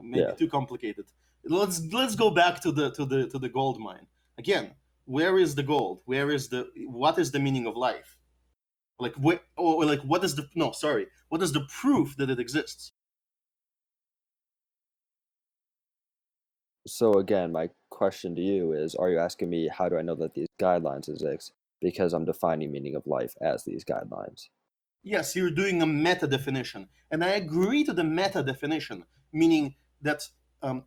Maybe 0.00 0.20
Yeah. 0.20 0.32
too 0.32 0.48
complicated. 0.48 1.06
Let's 1.44 1.80
let's 1.92 2.14
go 2.16 2.30
back 2.30 2.60
to 2.62 2.72
the 2.72 2.90
to 2.92 3.04
the 3.04 3.26
to 3.28 3.38
the 3.38 3.48
gold 3.48 3.78
mine. 3.80 4.06
Again 4.38 4.74
where 5.04 5.38
is 5.38 5.54
the 5.54 5.62
gold? 5.62 6.00
Where 6.04 6.30
is 6.30 6.48
the 6.48 6.68
what 6.86 7.18
is 7.18 7.30
the 7.30 7.40
meaning 7.40 7.66
of 7.66 7.76
life? 7.76 8.18
Like 8.98 9.14
what 9.16 9.44
or 9.56 9.84
like 9.84 10.02
what 10.02 10.24
is 10.24 10.34
the 10.34 10.48
no 10.54 10.72
sorry. 10.72 11.06
What 11.28 11.42
is 11.42 11.52
the 11.52 11.66
proof 11.80 12.16
that 12.18 12.30
it 12.30 12.38
exists 12.38 12.92
so 16.86 17.14
again, 17.14 17.52
my 17.52 17.70
question 17.90 18.34
to 18.34 18.40
you 18.40 18.72
is 18.72 18.94
are 18.94 19.10
you 19.10 19.18
asking 19.18 19.50
me 19.50 19.68
how 19.68 19.88
do 19.88 19.96
I 19.96 20.02
know 20.02 20.14
that 20.16 20.34
these 20.34 20.48
guidelines 20.60 21.08
exist? 21.08 21.52
Because 21.80 22.12
I'm 22.12 22.24
defining 22.24 22.70
meaning 22.72 22.94
of 22.94 23.06
life 23.06 23.34
as 23.40 23.64
these 23.64 23.84
guidelines. 23.84 24.48
Yes, 25.02 25.34
you're 25.34 25.50
doing 25.50 25.82
a 25.82 25.86
meta 25.86 26.26
definition. 26.26 26.88
And 27.10 27.24
I 27.24 27.30
agree 27.30 27.84
to 27.84 27.92
the 27.92 28.04
meta 28.04 28.42
definition, 28.42 29.04
meaning 29.32 29.74
that 30.00 30.22
um, 30.62 30.84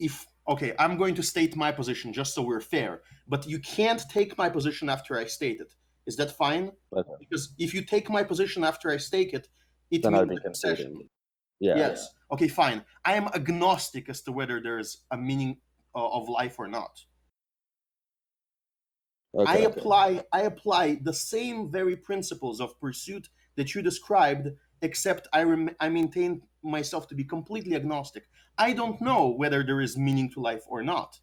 if, 0.00 0.26
okay, 0.48 0.74
I'm 0.78 0.96
going 0.96 1.14
to 1.14 1.22
state 1.22 1.56
my 1.56 1.70
position 1.70 2.12
just 2.12 2.34
so 2.34 2.42
we're 2.42 2.60
fair, 2.60 3.02
but 3.28 3.46
you 3.46 3.60
can't 3.60 4.02
take 4.10 4.36
my 4.36 4.48
position 4.48 4.88
after 4.88 5.18
I 5.18 5.24
state 5.26 5.60
it. 5.60 5.74
Is 6.06 6.16
that 6.16 6.32
fine? 6.32 6.72
Okay. 6.92 7.10
Because 7.20 7.54
if 7.58 7.74
you 7.74 7.82
take 7.84 8.10
my 8.10 8.24
position 8.24 8.64
after 8.64 8.90
I 8.90 8.96
state 8.96 9.34
it, 9.34 9.48
it 9.90 10.02
Then 10.02 10.12
means 10.12 10.22
I'd 10.22 10.28
be 10.30 10.40
conceding. 10.42 11.08
Yeah. 11.60 11.76
Yes. 11.76 12.08
Okay, 12.30 12.48
fine. 12.48 12.84
I 13.04 13.14
am 13.14 13.28
agnostic 13.34 14.08
as 14.08 14.22
to 14.22 14.32
whether 14.32 14.60
there's 14.60 15.04
a 15.10 15.16
meaning 15.16 15.58
uh, 15.94 16.08
of 16.08 16.28
life 16.28 16.58
or 16.58 16.68
not. 16.68 17.00
Okay. 19.34 19.50
I 19.50 19.56
apply 19.58 20.24
I 20.32 20.42
apply 20.42 21.00
the 21.02 21.12
same 21.12 21.70
very 21.70 21.96
principles 21.96 22.60
of 22.60 22.78
pursuit 22.80 23.28
that 23.56 23.74
you 23.74 23.82
described, 23.82 24.48
except 24.82 25.28
I 25.32 25.42
rem- 25.42 25.76
I 25.80 25.88
maintain 25.88 26.42
myself 26.62 27.08
to 27.08 27.14
be 27.14 27.24
completely 27.24 27.74
agnostic. 27.74 28.24
I 28.56 28.72
don't 28.72 29.00
know 29.00 29.28
whether 29.28 29.62
there 29.62 29.80
is 29.80 29.96
meaning 29.96 30.30
to 30.32 30.40
life 30.40 30.64
or 30.66 30.82
not. 30.82 31.20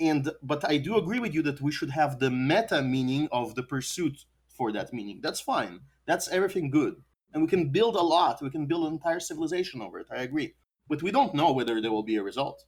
And 0.00 0.30
but 0.42 0.64
I 0.68 0.78
do 0.78 0.96
agree 0.96 1.18
with 1.18 1.34
you 1.34 1.42
that 1.42 1.60
we 1.60 1.72
should 1.72 1.90
have 1.90 2.18
the 2.18 2.30
meta 2.30 2.82
meaning 2.82 3.28
of 3.32 3.54
the 3.56 3.64
pursuit 3.64 4.24
for 4.48 4.72
that 4.72 4.92
meaning. 4.92 5.20
That's 5.22 5.40
fine. 5.40 5.80
That's 6.06 6.28
everything 6.28 6.70
good. 6.70 7.02
And 7.32 7.42
we 7.42 7.48
can 7.48 7.68
build 7.70 7.96
a 7.96 8.00
lot. 8.00 8.42
We 8.42 8.50
can 8.50 8.66
build 8.66 8.86
an 8.86 8.94
entire 8.94 9.20
civilization 9.20 9.82
over 9.82 9.98
it. 9.98 10.06
I 10.10 10.22
agree. 10.22 10.54
But 10.88 11.02
we 11.02 11.10
don't 11.10 11.34
know 11.34 11.52
whether 11.52 11.80
there 11.80 11.92
will 11.92 12.02
be 12.02 12.16
a 12.16 12.22
result. 12.22 12.64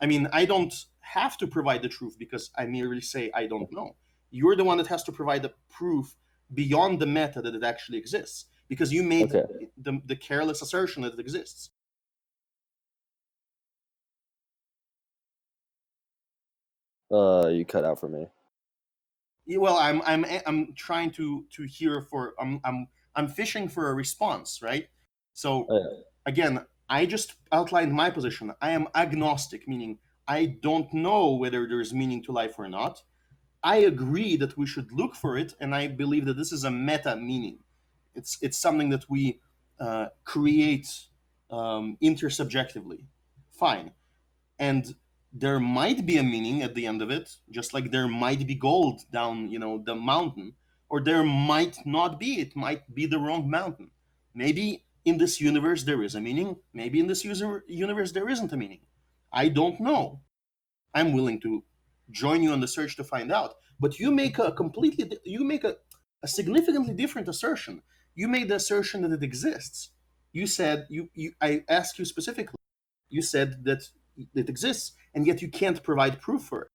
I 0.00 0.06
mean, 0.06 0.28
I 0.32 0.44
don't 0.44 0.74
have 1.00 1.38
to 1.38 1.46
provide 1.46 1.82
the 1.82 1.88
truth 1.88 2.16
because 2.18 2.50
I 2.58 2.66
merely 2.66 3.00
say 3.00 3.30
I 3.34 3.46
don't 3.46 3.72
know. 3.72 3.96
You're 4.30 4.56
the 4.56 4.64
one 4.64 4.78
that 4.78 4.88
has 4.88 5.04
to 5.04 5.12
provide 5.12 5.42
the 5.42 5.54
proof 5.70 6.16
beyond 6.52 7.00
the 7.00 7.06
meta 7.06 7.40
that 7.40 7.54
it 7.54 7.62
actually 7.62 7.98
exists 7.98 8.46
because 8.68 8.92
you 8.92 9.02
made 9.02 9.34
Okay. 9.34 9.68
the, 9.76 10.00
the 10.04 10.16
careless 10.16 10.60
assertion 10.62 11.02
that 11.02 11.14
it 11.14 11.20
exists. 11.20 11.70
Uh, 17.12 17.48
you 17.48 17.64
cut 17.64 17.84
out 17.84 18.00
for 18.00 18.08
me. 18.08 18.26
Yeah, 19.46 19.58
Well, 19.58 19.76
I'm 19.76 20.02
I'm 20.02 20.24
I'm 20.46 20.74
trying 20.74 21.10
to 21.12 21.46
to 21.50 21.64
hear 21.64 22.00
for 22.02 22.34
I'm 22.38 22.60
I'm 22.64 22.88
I'm 23.14 23.28
fishing 23.28 23.68
for 23.68 23.88
a 23.90 23.94
response, 23.94 24.62
right? 24.62 24.88
So 25.32 25.70
Oh, 25.70 25.78
yeah. 25.78 26.02
again, 26.26 26.66
I 26.88 27.06
just 27.06 27.34
outlined 27.50 27.92
my 27.92 28.10
position. 28.10 28.52
I 28.60 28.70
am 28.70 28.88
agnostic, 28.94 29.66
meaning 29.66 29.98
I 30.28 30.46
don't 30.46 30.92
know 30.94 31.34
whether 31.34 31.66
there's 31.66 31.92
meaning 31.92 32.22
to 32.24 32.32
life 32.32 32.58
or 32.58 32.68
not. 32.68 33.02
I 33.62 33.78
agree 33.78 34.36
that 34.36 34.56
we 34.58 34.66
should 34.66 34.92
look 34.92 35.14
for 35.16 35.38
it, 35.38 35.54
and 35.60 35.74
I 35.74 35.88
believe 35.88 36.26
that 36.26 36.36
this 36.36 36.52
is 36.52 36.64
a 36.64 36.70
meta 36.70 37.16
meaning. 37.16 37.60
It's 38.14 38.38
it's 38.42 38.58
something 38.58 38.90
that 38.90 39.08
we 39.10 39.40
uh, 39.80 40.08
create 40.24 40.88
um, 41.50 41.98
intersubjectively. 42.02 43.06
Fine, 43.52 43.92
and 44.58 44.94
there 45.32 45.60
might 45.60 46.04
be 46.06 46.18
a 46.18 46.22
meaning 46.22 46.62
at 46.62 46.74
the 46.74 46.86
end 46.86 47.02
of 47.02 47.10
it, 47.10 47.36
just 47.50 47.72
like 47.74 47.90
there 47.90 48.08
might 48.08 48.46
be 48.46 48.54
gold 48.54 49.02
down, 49.12 49.50
you 49.50 49.58
know, 49.58 49.82
the 49.84 49.94
mountain, 49.94 50.54
or 50.88 51.00
there 51.00 51.24
might 51.24 51.78
not 51.86 52.20
be. 52.20 52.40
It 52.40 52.54
might 52.56 52.94
be 52.94 53.06
the 53.06 53.18
wrong 53.18 53.48
mountain. 53.50 53.90
Maybe 54.34 54.84
in 55.04 55.18
this 55.18 55.40
universe 55.40 55.84
there 55.84 56.02
is 56.02 56.14
a 56.14 56.20
meaning. 56.20 56.56
Maybe 56.74 57.00
in 57.00 57.06
this 57.06 57.24
user 57.24 57.64
universe 57.66 58.12
there 58.12 58.28
isn't 58.28 58.52
a 58.52 58.56
meaning. 58.56 58.80
I 59.32 59.48
don't 59.48 59.80
know. 59.80 60.20
I'm 60.94 61.12
willing 61.12 61.40
to 61.40 61.64
join 62.10 62.42
you 62.42 62.52
on 62.52 62.60
the 62.60 62.68
search 62.68 62.96
to 62.96 63.04
find 63.04 63.32
out. 63.32 63.54
But 63.80 63.98
you 63.98 64.10
make 64.10 64.38
a 64.38 64.52
completely, 64.52 65.18
you 65.24 65.44
make 65.44 65.64
a, 65.64 65.76
a 66.22 66.28
significantly 66.28 66.94
different 66.94 67.28
assertion. 67.28 67.82
You 68.14 68.28
made 68.28 68.48
the 68.48 68.56
assertion 68.56 69.02
that 69.02 69.12
it 69.12 69.22
exists. 69.22 69.90
You 70.32 70.46
said 70.46 70.86
you, 70.90 71.10
you 71.14 71.32
I 71.40 71.64
asked 71.68 71.98
you 71.98 72.04
specifically. 72.04 72.56
You 73.08 73.22
said 73.22 73.64
that 73.64 73.82
it 74.16 74.48
exists, 74.48 74.92
and 75.14 75.26
yet 75.26 75.42
you 75.42 75.48
can't 75.50 75.82
provide 75.82 76.20
proof 76.20 76.42
for 76.42 76.62
it. 76.62 76.68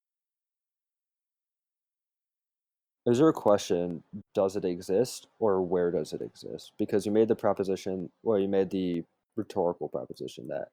Is 3.05 3.19
there 3.19 3.29
a 3.29 3.33
question? 3.33 4.03
Does 4.33 4.55
it 4.55 4.65
exist, 4.65 5.27
or 5.39 5.61
where 5.61 5.91
does 5.91 6.11
it 6.11 6.21
exist? 6.21 6.73
Because 6.77 7.05
you 7.05 7.11
made 7.11 7.29
the 7.29 7.35
proposition, 7.35 8.09
well, 8.21 8.37
you 8.37 8.49
made 8.49 8.69
the 8.69 9.03
rhetorical 9.37 9.87
proposition 9.87 10.47
that 10.49 10.69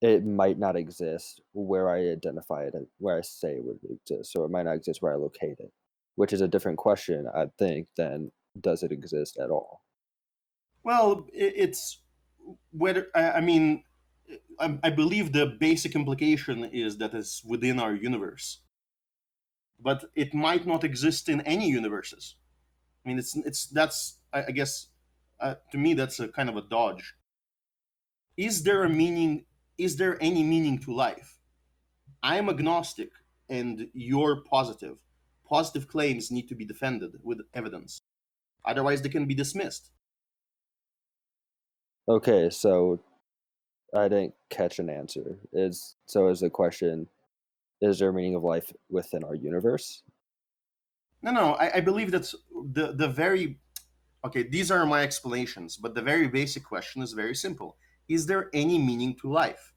it 0.00 0.24
might 0.24 0.58
not 0.58 0.76
exist 0.76 1.40
where 1.54 1.90
I 1.90 2.10
identify 2.10 2.64
it, 2.64 2.74
and 2.74 2.86
where 2.98 3.18
I 3.18 3.22
say 3.22 3.54
it 3.54 3.64
would 3.64 3.80
exist, 3.90 4.32
so 4.32 4.44
it 4.44 4.50
might 4.50 4.64
not 4.64 4.76
exist 4.76 5.02
where 5.02 5.12
I 5.12 5.16
locate 5.16 5.58
it, 5.58 5.72
which 6.14 6.32
is 6.32 6.40
a 6.40 6.48
different 6.48 6.78
question, 6.78 7.26
I 7.34 7.46
think, 7.58 7.88
than 7.96 8.30
does 8.60 8.82
it 8.82 8.92
exist 8.92 9.36
at 9.36 9.50
all? 9.50 9.80
Well, 10.84 11.26
it's 11.32 12.00
whether 12.70 13.08
I 13.14 13.32
I 13.32 13.40
mean, 13.40 13.82
I, 14.58 14.78
I 14.82 14.90
believe 14.90 15.32
the 15.32 15.46
basic 15.46 15.94
implication 15.94 16.64
is 16.64 16.98
that 16.98 17.14
it's 17.14 17.44
within 17.44 17.78
our 17.78 17.94
universe, 17.94 18.60
but 19.78 20.06
it 20.14 20.34
might 20.34 20.66
not 20.66 20.84
exist 20.84 21.28
in 21.28 21.40
any 21.42 21.68
universes. 21.68 22.36
I 23.04 23.08
mean, 23.08 23.18
it's 23.18 23.36
it's 23.36 23.66
that's 23.66 24.18
I, 24.32 24.44
I 24.48 24.50
guess 24.50 24.88
uh, 25.40 25.56
to 25.70 25.78
me 25.78 25.94
that's 25.94 26.18
a 26.20 26.28
kind 26.28 26.48
of 26.48 26.56
a 26.56 26.62
dodge. 26.62 27.14
Is 28.36 28.64
there 28.64 28.84
a 28.84 28.88
meaning? 28.88 29.44
Is 29.78 29.96
there 29.96 30.20
any 30.22 30.42
meaning 30.42 30.78
to 30.80 30.94
life? 30.94 31.38
I'm 32.22 32.48
agnostic, 32.48 33.10
and 33.48 33.88
you're 33.92 34.42
positive. 34.42 34.96
Positive 35.48 35.86
claims 35.86 36.30
need 36.30 36.48
to 36.48 36.56
be 36.56 36.64
defended 36.64 37.12
with 37.22 37.40
evidence, 37.54 38.00
otherwise 38.64 39.02
they 39.02 39.08
can 39.08 39.26
be 39.26 39.34
dismissed. 39.34 39.92
Okay, 42.08 42.50
so 42.50 43.00
I 43.94 44.08
didn't 44.08 44.34
catch 44.50 44.78
an 44.78 44.90
answer. 44.90 45.38
Is 45.52 45.96
so 46.06 46.28
is 46.28 46.40
the 46.40 46.50
question 46.50 47.06
is 47.80 47.98
there 47.98 48.08
a 48.08 48.12
meaning 48.12 48.34
of 48.34 48.42
life 48.42 48.72
within 48.90 49.22
our 49.24 49.34
universe? 49.34 50.02
No, 51.22 51.30
no, 51.30 51.54
I, 51.54 51.76
I 51.76 51.80
believe 51.80 52.10
that 52.10 52.32
the 52.72 52.92
the 52.92 53.08
very 53.08 53.58
okay. 54.24 54.42
These 54.42 54.70
are 54.70 54.84
my 54.86 55.02
explanations, 55.02 55.76
but 55.76 55.94
the 55.94 56.02
very 56.02 56.28
basic 56.28 56.64
question 56.64 57.02
is 57.02 57.12
very 57.12 57.34
simple: 57.34 57.76
Is 58.08 58.26
there 58.26 58.50
any 58.52 58.78
meaning 58.78 59.14
to 59.20 59.30
life? 59.30 59.72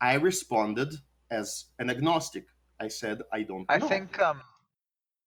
I 0.00 0.14
responded 0.14 0.92
as 1.30 1.66
an 1.78 1.90
agnostic. 1.90 2.46
I 2.80 2.88
said 2.88 3.22
I 3.32 3.42
don't 3.42 3.66
I 3.68 3.78
know. 3.78 3.88
think 3.88 4.20
um 4.20 4.40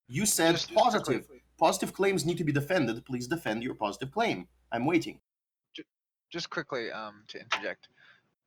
you 0.06 0.24
said 0.26 0.52
just- 0.52 0.68
just 0.68 0.78
positive. 0.80 1.04
quickly- 1.26 1.42
Positive 1.58 1.92
claims 1.92 2.24
need 2.24 2.38
to 2.38 2.44
be 2.44 2.52
defended. 2.52 3.04
Please 3.04 3.26
defend 3.26 3.64
your 3.64 3.74
positive 3.74 4.12
claim. 4.12 4.46
I'm 4.70 4.84
waiting. 4.86 5.18
just 6.30 6.50
quickly 6.50 6.92
um 6.92 7.24
to 7.26 7.40
interject 7.40 7.88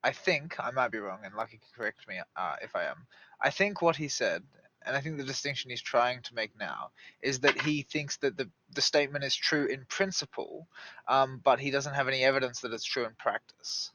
i 0.04 0.12
think 0.12 0.60
i 0.60 0.72
might 0.72 0.92
be 0.92 1.00
wrong 1.00 1.20
and 1.24 1.36
lucky 1.36 1.58
can 1.58 1.70
correct 1.76 2.08
me 2.08 2.16
uh, 2.36 2.56
if 2.62 2.76
i 2.76 2.84
am 2.84 3.06
i 3.42 3.50
think 3.50 3.82
what 3.82 3.96
he 3.96 4.08
said 4.08 4.44
and 4.86 4.96
i 4.96 5.02
think 5.02 5.18
the 5.18 5.24
distinction 5.24 5.70
he's 5.70 5.82
trying 5.82 6.22
to 6.22 6.36
make 6.36 6.52
now 6.60 6.90
is 7.22 7.40
that 7.40 7.60
he 7.62 7.84
thinks 7.84 8.18
that 8.18 8.38
the, 8.38 8.50
the 8.74 8.82
statement 8.82 9.24
is 9.24 9.36
true 9.36 9.66
in 9.66 9.86
principle 9.90 10.68
um, 11.08 11.42
but 11.44 11.60
he 11.60 11.72
doesn't 11.72 11.94
have 11.94 12.08
any 12.08 12.24
evidence 12.24 12.62
that 12.62 12.74
it's 12.74 12.86
true 12.86 13.06
in 13.06 13.14
practice 13.18 13.92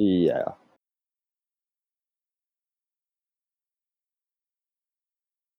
Yeah. 0.00 0.44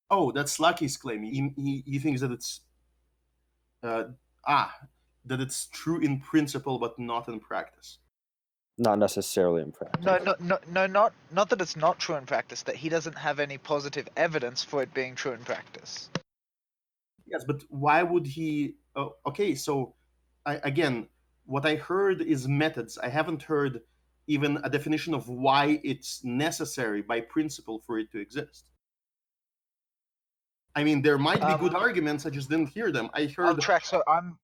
Oh, 0.09 0.31
that's 0.31 0.59
Lucky's 0.59 0.97
claim. 0.97 1.23
He, 1.23 1.53
he, 1.55 1.83
he 1.85 1.99
thinks 1.99 2.21
that 2.21 2.31
it's 2.31 2.61
uh, 3.83 4.05
ah 4.47 4.75
that 5.25 5.39
it's 5.41 5.67
true 5.71 5.99
in 5.99 6.19
principle 6.19 6.79
but 6.79 6.97
not 6.99 7.27
in 7.27 7.39
practice. 7.39 7.99
Not 8.77 8.97
necessarily 8.99 9.61
in 9.61 9.71
practice. 9.71 10.05
no 10.05 10.17
no 10.17 10.35
no 10.39 10.57
no 10.71 10.87
not 10.87 11.13
not 11.31 11.49
that 11.49 11.61
it's 11.61 11.75
not 11.75 11.99
true 11.99 12.15
in 12.15 12.25
practice 12.25 12.63
that 12.63 12.75
he 12.75 12.89
doesn't 12.89 13.17
have 13.17 13.39
any 13.39 13.57
positive 13.57 14.07
evidence 14.17 14.63
for 14.63 14.81
it 14.81 14.93
being 14.93 15.15
true 15.15 15.33
in 15.33 15.39
practice 15.43 16.09
Yes, 17.27 17.45
but 17.47 17.63
why 17.69 18.03
would 18.03 18.27
he? 18.27 18.75
Oh, 18.97 19.15
okay, 19.25 19.55
so 19.55 19.95
I, 20.45 20.55
again, 20.63 21.07
what 21.45 21.65
I 21.65 21.75
heard 21.75 22.21
is 22.21 22.45
methods. 22.45 22.97
I 22.97 23.07
haven't 23.07 23.41
heard 23.43 23.81
even 24.27 24.57
a 24.65 24.69
definition 24.69 25.13
of 25.13 25.29
why 25.29 25.79
it's 25.83 26.23
necessary 26.25 27.01
by 27.01 27.21
principle 27.21 27.79
for 27.85 27.99
it 27.99 28.11
to 28.11 28.19
exist. 28.19 28.65
I 30.75 30.83
mean, 30.83 31.01
there 31.01 31.17
might 31.17 31.39
be 31.39 31.55
good 31.57 31.73
Um, 31.75 31.81
arguments. 31.81 32.25
I 32.25 32.29
just 32.31 32.49
didn't 32.49 32.67
hear 32.67 32.91
them. 32.91 33.09
I 33.13 33.33
I'll 33.39 33.55
heard. 33.55 33.61
track. 33.61 33.85
So 33.85 34.03
I'm, 34.07 34.37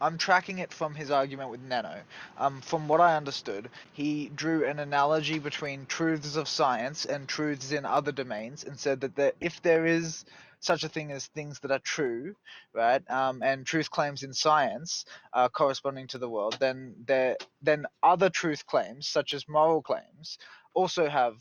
I'm 0.00 0.16
tracking 0.16 0.58
it 0.58 0.72
from 0.72 0.94
his 0.94 1.10
argument 1.10 1.50
with 1.50 1.60
Nano. 1.60 2.00
Um, 2.38 2.60
from 2.62 2.88
what 2.88 3.00
I 3.00 3.16
understood, 3.16 3.68
he 3.92 4.30
drew 4.34 4.64
an 4.64 4.78
analogy 4.78 5.38
between 5.38 5.86
truths 5.86 6.36
of 6.36 6.48
science 6.48 7.04
and 7.04 7.28
truths 7.28 7.72
in 7.72 7.84
other 7.84 8.12
domains, 8.12 8.64
and 8.64 8.78
said 8.78 9.00
that 9.02 9.14
there, 9.14 9.32
if 9.40 9.60
there 9.62 9.84
is 9.84 10.24
such 10.60 10.84
a 10.84 10.88
thing 10.88 11.10
as 11.10 11.26
things 11.26 11.60
that 11.60 11.70
are 11.70 11.80
true, 11.80 12.34
right, 12.72 13.08
um, 13.10 13.42
and 13.42 13.66
truth 13.66 13.90
claims 13.90 14.22
in 14.22 14.32
science 14.32 15.04
are 15.32 15.48
corresponding 15.48 16.06
to 16.08 16.18
the 16.18 16.28
world, 16.28 16.56
then 16.60 16.94
there, 17.06 17.36
then 17.62 17.86
other 18.02 18.30
truth 18.30 18.66
claims, 18.66 19.06
such 19.08 19.34
as 19.34 19.48
moral 19.48 19.82
claims, 19.82 20.38
also 20.74 21.08
have 21.08 21.34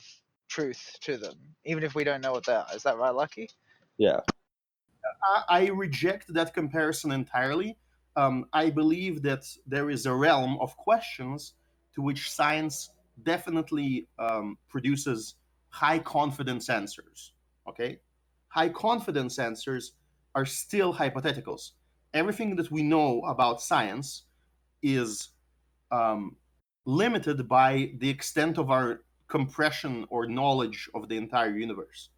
truth 0.50 0.98
to 1.02 1.18
them, 1.18 1.36
even 1.66 1.84
if 1.84 1.96
we 1.96 2.04
don't 2.04 2.22
know 2.22 2.32
what 2.32 2.46
they 2.46 2.56
are. 2.56 2.68
Is 2.74 2.84
that 2.84 2.98
right, 2.98 3.14
Lucky? 3.14 3.50
Yeah. 3.98 4.22
I, 5.24 5.44
I 5.50 5.68
reject 5.68 6.34
that 6.34 6.54
comparison 6.54 7.12
entirely. 7.12 7.78
Um, 8.16 8.46
I 8.54 8.70
believe 8.70 9.22
that 9.24 9.46
there 9.66 9.90
is 9.90 10.06
a 10.06 10.14
realm 10.14 10.58
of 10.60 10.76
questions 10.78 11.54
to 11.96 12.02
which 12.02 12.32
science 12.32 12.92
definitely 13.24 14.08
um, 14.18 14.58
produces 14.70 15.36
high 15.70 16.00
confidence 16.00 16.70
answers. 16.70 17.34
Okay, 17.68 18.00
high 18.48 18.70
confidence 18.70 19.40
answers 19.40 19.94
are 20.36 20.46
still 20.46 20.94
hypotheticals. 20.94 21.72
Everything 22.14 22.56
that 22.56 22.72
we 22.72 22.82
know 22.82 23.22
about 23.22 23.62
science 23.62 24.24
is 24.82 25.30
um, 25.92 26.36
limited 26.86 27.48
by 27.48 27.92
the 27.98 28.10
extent 28.10 28.58
of 28.58 28.72
our 28.72 29.02
compression 29.28 30.06
or 30.10 30.26
knowledge 30.26 30.90
of 30.96 31.08
the 31.08 31.18
entire 31.18 31.56
universe. 31.56 32.10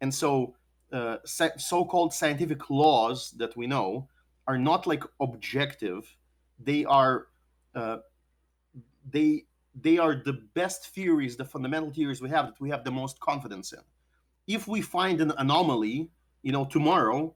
And 0.00 0.12
so, 0.12 0.56
uh, 0.92 1.18
so-called 1.24 2.12
scientific 2.12 2.68
laws 2.68 3.32
that 3.38 3.56
we 3.56 3.66
know 3.66 4.08
are 4.46 4.58
not 4.58 4.86
like 4.86 5.04
objective; 5.20 6.16
they 6.58 6.84
are 6.84 7.26
uh, 7.74 7.98
they 9.10 9.44
they 9.80 9.98
are 9.98 10.14
the 10.14 10.34
best 10.54 10.88
theories, 10.88 11.36
the 11.36 11.44
fundamental 11.44 11.90
theories 11.90 12.20
we 12.20 12.28
have 12.28 12.46
that 12.46 12.60
we 12.60 12.70
have 12.70 12.84
the 12.84 12.90
most 12.90 13.18
confidence 13.20 13.72
in. 13.72 13.80
If 14.46 14.68
we 14.68 14.80
find 14.80 15.20
an 15.20 15.32
anomaly, 15.38 16.10
you 16.42 16.52
know, 16.52 16.64
tomorrow, 16.64 17.34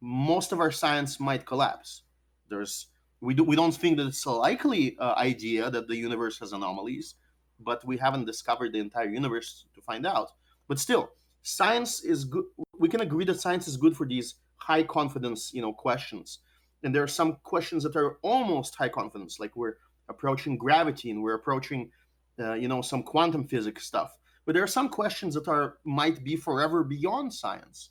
most 0.00 0.52
of 0.52 0.60
our 0.60 0.72
science 0.72 1.20
might 1.20 1.46
collapse. 1.46 2.02
There's 2.48 2.86
we 3.20 3.34
do 3.34 3.44
we 3.44 3.56
don't 3.56 3.74
think 3.74 3.96
that 3.98 4.06
it's 4.06 4.24
a 4.24 4.30
likely 4.30 4.96
uh, 4.98 5.14
idea 5.14 5.70
that 5.70 5.88
the 5.88 5.96
universe 5.96 6.38
has 6.38 6.52
anomalies, 6.52 7.14
but 7.60 7.84
we 7.84 7.96
haven't 7.96 8.24
discovered 8.24 8.72
the 8.72 8.78
entire 8.78 9.08
universe 9.08 9.66
to 9.74 9.80
find 9.80 10.06
out. 10.06 10.32
But 10.68 10.78
still, 10.78 11.10
science 11.42 12.02
is 12.02 12.24
good. 12.24 12.44
We 12.78 12.88
can 12.88 13.00
agree 13.00 13.24
that 13.26 13.40
science 13.40 13.68
is 13.68 13.76
good 13.76 13.96
for 13.96 14.06
these 14.06 14.36
high 14.68 14.82
confidence, 14.82 15.50
you 15.54 15.62
know, 15.62 15.72
questions. 15.72 16.40
And 16.82 16.94
there 16.94 17.02
are 17.02 17.14
some 17.20 17.38
questions 17.42 17.82
that 17.84 17.96
are 17.96 18.18
almost 18.22 18.76
high 18.76 18.90
confidence, 18.90 19.40
like 19.40 19.56
we're 19.56 19.76
approaching 20.10 20.58
gravity 20.58 21.10
and 21.10 21.22
we're 21.22 21.34
approaching, 21.34 21.90
uh, 22.38 22.52
you 22.52 22.68
know, 22.68 22.82
some 22.82 23.02
quantum 23.02 23.48
physics 23.48 23.86
stuff. 23.86 24.10
But 24.44 24.54
there 24.54 24.62
are 24.62 24.74
some 24.78 24.90
questions 24.90 25.34
that 25.34 25.48
are 25.48 25.78
might 25.84 26.22
be 26.22 26.36
forever 26.36 26.84
beyond 26.84 27.32
science. 27.32 27.90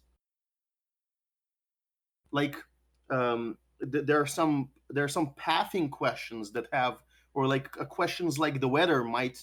Like 2.32 2.56
um, 3.10 3.58
th- 3.92 4.06
there 4.06 4.22
are 4.22 4.32
some 4.40 4.70
there 4.90 5.04
are 5.04 5.16
some 5.18 5.34
pathing 5.36 5.90
questions 5.90 6.52
that 6.52 6.68
have, 6.72 6.98
or 7.34 7.48
like 7.48 7.68
uh, 7.82 7.86
questions 7.86 8.38
like 8.38 8.62
the 8.62 8.68
weather 8.78 9.04
might 9.04 9.38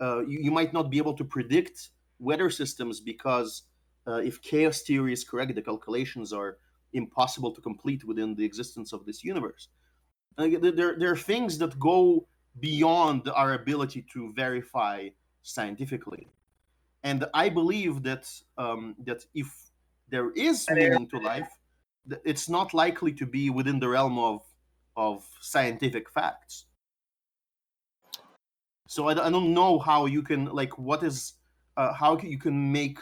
uh, 0.00 0.20
you, 0.26 0.38
you 0.46 0.50
might 0.50 0.72
not 0.72 0.90
be 0.90 0.98
able 0.98 1.14
to 1.14 1.24
predict 1.24 1.90
weather 2.18 2.50
systems 2.50 3.00
because 3.00 3.62
uh, 4.08 4.20
if 4.30 4.42
chaos 4.42 4.82
theory 4.82 5.12
is 5.12 5.24
correct, 5.24 5.54
the 5.54 5.62
calculations 5.62 6.32
are 6.32 6.58
impossible 6.92 7.52
to 7.52 7.60
complete 7.60 8.04
within 8.04 8.34
the 8.34 8.44
existence 8.44 8.92
of 8.92 9.04
this 9.06 9.24
universe. 9.24 9.68
Like, 10.36 10.60
there, 10.60 10.96
there 10.98 11.12
are 11.12 11.16
things 11.16 11.58
that 11.58 11.78
go 11.78 12.26
beyond 12.60 13.28
our 13.28 13.54
ability 13.54 14.06
to 14.12 14.32
verify 14.34 15.08
scientifically, 15.42 16.28
and 17.02 17.26
I 17.34 17.48
believe 17.48 18.02
that 18.02 18.30
um, 18.58 18.94
that 19.04 19.24
if 19.34 19.52
there 20.08 20.30
is 20.32 20.66
meaning 20.70 21.08
to 21.08 21.18
life, 21.18 21.48
it's 22.24 22.48
not 22.48 22.74
likely 22.74 23.12
to 23.12 23.26
be 23.26 23.50
within 23.50 23.78
the 23.80 23.88
realm 23.88 24.18
of 24.18 24.42
of 24.96 25.26
scientific 25.40 26.10
facts. 26.10 26.66
So 28.86 29.08
I 29.08 29.14
don't 29.14 29.54
know 29.54 29.78
how 29.78 30.06
you 30.06 30.22
can 30.22 30.46
like 30.46 30.76
what 30.78 31.02
is 31.02 31.34
uh, 31.76 31.92
how 31.92 32.18
you 32.18 32.38
can 32.38 32.72
make 32.72 32.98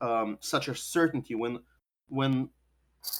um, 0.00 0.38
such 0.40 0.68
a 0.68 0.74
certainty 0.74 1.34
when 1.34 1.58
when 2.08 2.48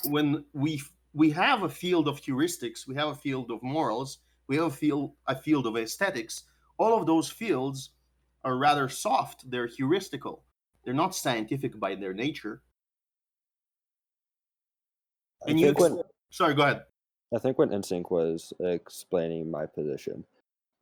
when 0.04 0.44
we 0.52 0.82
we 1.14 1.30
have 1.30 1.62
a 1.62 1.68
field 1.68 2.08
of 2.08 2.20
heuristics, 2.20 2.86
we 2.86 2.94
have 2.94 3.08
a 3.08 3.14
field 3.14 3.50
of 3.50 3.62
morals, 3.62 4.18
we 4.48 4.56
have 4.56 4.66
a 4.66 4.70
field 4.70 5.12
a 5.26 5.36
field 5.36 5.66
of 5.66 5.76
aesthetics. 5.76 6.44
All 6.78 6.98
of 6.98 7.06
those 7.06 7.30
fields 7.30 7.90
are 8.44 8.56
rather 8.56 8.88
soft. 8.88 9.50
They're 9.50 9.68
heuristical. 9.68 10.40
They're 10.84 10.94
not 10.94 11.14
scientific 11.14 11.78
by 11.80 11.94
their 11.94 12.14
nature. 12.14 12.62
And 15.46 15.58
you 15.58 15.72
when 15.72 16.02
sorry, 16.30 16.54
go 16.54 16.62
ahead. 16.62 16.82
I 17.34 17.38
think 17.38 17.58
when 17.58 17.70
Insync 17.70 18.10
was 18.10 18.52
explaining 18.60 19.50
my 19.50 19.66
position, 19.66 20.24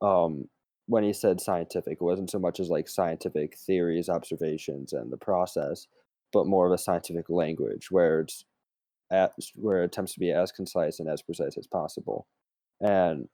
um, 0.01 0.47
when 0.87 1.03
he 1.03 1.13
said 1.13 1.41
scientific, 1.41 1.93
it 1.93 2.03
wasn't 2.03 2.29
so 2.29 2.37
much 2.37 2.59
as 2.59 2.69
like 2.69 2.87
scientific 2.87 3.57
theories, 3.57 4.09
observations, 4.09 4.93
and 4.93 5.11
the 5.11 5.17
process, 5.17 5.87
but 6.31 6.45
more 6.45 6.67
of 6.67 6.71
a 6.71 6.77
scientific 6.77 7.29
language 7.29 7.89
where 7.89 8.21
it's 8.21 8.45
at, 9.11 9.33
where 9.55 9.81
it 9.83 9.85
attempts 9.85 10.13
to 10.13 10.19
be 10.19 10.31
as 10.31 10.51
concise 10.51 10.99
and 10.99 11.09
as 11.09 11.21
precise 11.21 11.57
as 11.57 11.67
possible, 11.67 12.27
and 12.81 13.27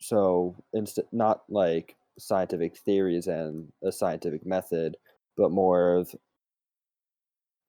so 0.00 0.54
instead 0.72 1.06
not 1.12 1.42
like 1.48 1.96
scientific 2.18 2.76
theories 2.76 3.26
and 3.26 3.72
a 3.82 3.92
scientific 3.92 4.44
method, 4.44 4.96
but 5.36 5.50
more 5.50 5.96
of 5.96 6.14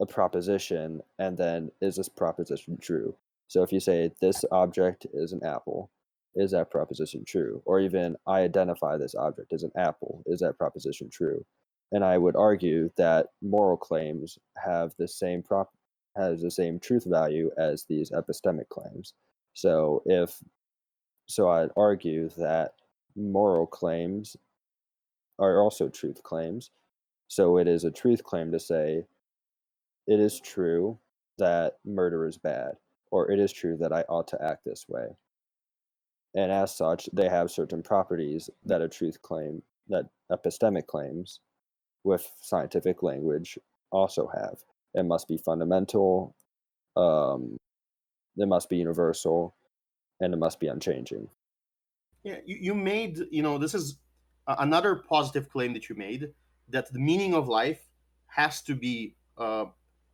a 0.02 0.06
proposition, 0.06 1.02
and 1.20 1.38
then 1.38 1.72
is 1.82 1.95
this 1.95 2.10
proposition 2.10 2.78
true? 2.82 3.16
So 3.48 3.64
if 3.64 3.72
you 3.72 3.80
say 3.80 4.12
this 4.22 4.43
object 4.52 5.08
is 5.14 5.32
an 5.32 5.43
apple, 5.43 5.89
is 6.36 6.52
that 6.52 6.70
proposition 6.70 7.24
true? 7.26 7.62
Or 7.66 7.80
even 7.80 8.16
I 8.28 8.41
identify 8.41 8.98
this 8.98 9.16
object 9.16 9.54
as 9.54 9.64
an 9.64 9.72
apple, 9.76 10.22
is 10.26 10.39
that 10.41 10.58
proposition 10.58 11.10
true? 11.10 11.45
And 11.91 12.04
I 12.04 12.18
would 12.18 12.36
argue 12.36 12.91
that 12.98 13.28
moral 13.41 13.78
claims 13.78 14.38
have 14.64 14.91
the 15.00 15.08
same 15.08 15.41
prop 15.41 15.72
has 16.18 16.41
the 16.41 16.51
same 16.51 16.80
truth 16.80 17.05
value 17.05 17.51
as 17.57 17.86
these 17.86 18.11
epistemic 18.11 18.70
claims. 18.70 19.13
So 19.53 20.03
if 20.05 20.41
so 21.28 21.49
I'd 21.49 21.72
argue 21.76 22.30
that 22.38 22.74
moral 23.15 23.68
claims 23.68 24.38
are 25.39 25.61
also 25.61 25.89
truth 25.89 26.24
claims. 26.24 26.72
So 27.28 27.57
it 27.57 27.68
is 27.68 27.84
a 27.84 27.91
truth 27.91 28.24
claim 28.24 28.51
to 28.51 28.59
say 28.59 29.03
it 30.07 30.20
is 30.20 30.39
true 30.39 30.97
that 31.38 31.78
murder 31.86 32.26
is 32.26 32.38
bad, 32.38 32.78
or 33.11 33.30
it 33.32 33.39
is 33.39 33.51
true 33.51 33.78
that 33.78 33.91
I 33.91 34.01
ought 34.03 34.28
to 34.30 34.41
act 34.41 34.63
this 34.65 34.86
way. 34.88 35.07
And 36.34 36.51
as 36.51 36.76
such, 36.76 37.09
they 37.13 37.30
have 37.30 37.51
certain 37.51 37.84
properties 37.84 38.49
that 38.65 38.82
a 38.82 38.88
truth 38.88 39.22
claim, 39.22 39.61
that 39.89 40.05
epistemic 40.32 40.88
claims 40.88 41.41
with 42.03 42.30
scientific 42.41 43.03
language 43.03 43.57
also 43.91 44.30
have. 44.34 44.63
It 44.94 45.06
must 45.06 45.28
be 45.28 45.38
fundamental, 45.38 46.36
um, 46.96 47.58
it 48.38 48.48
must 48.48 48.70
be 48.70 48.78
universal, 48.78 49.56
and 50.20 50.34
it 50.34 50.38
must 50.38 50.60
be 50.60 50.68
unchanging. 50.68 51.30
Yeah, 52.24 52.38
you, 52.46 52.58
you 52.60 52.74
made, 52.74 53.20
you 53.32 53.44
know, 53.44 53.58
this 53.58 53.74
is 53.74 54.00
another 54.48 54.96
positive 54.96 55.50
claim 55.50 55.74
that 55.74 55.90
you 55.90 55.96
made 55.96 56.30
that 56.70 56.92
the 56.92 57.00
meaning 57.00 57.34
of 57.34 57.48
life 57.48 57.82
has 58.28 58.62
to 58.64 58.76
be, 58.76 59.16
uh, 59.38 59.66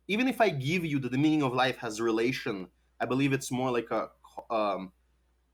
even 0.08 0.28
if 0.28 0.40
I 0.40 0.50
give 0.50 0.84
you 0.84 0.98
that 1.00 1.12
the 1.12 1.18
meaning 1.18 1.42
of 1.42 1.52
life 1.54 1.76
has 1.78 2.00
relation, 2.00 2.68
I 3.00 3.06
believe 3.06 3.32
it's 3.32 3.50
more 3.50 3.70
like 3.70 3.90
a, 3.90 4.08
um, 4.54 4.92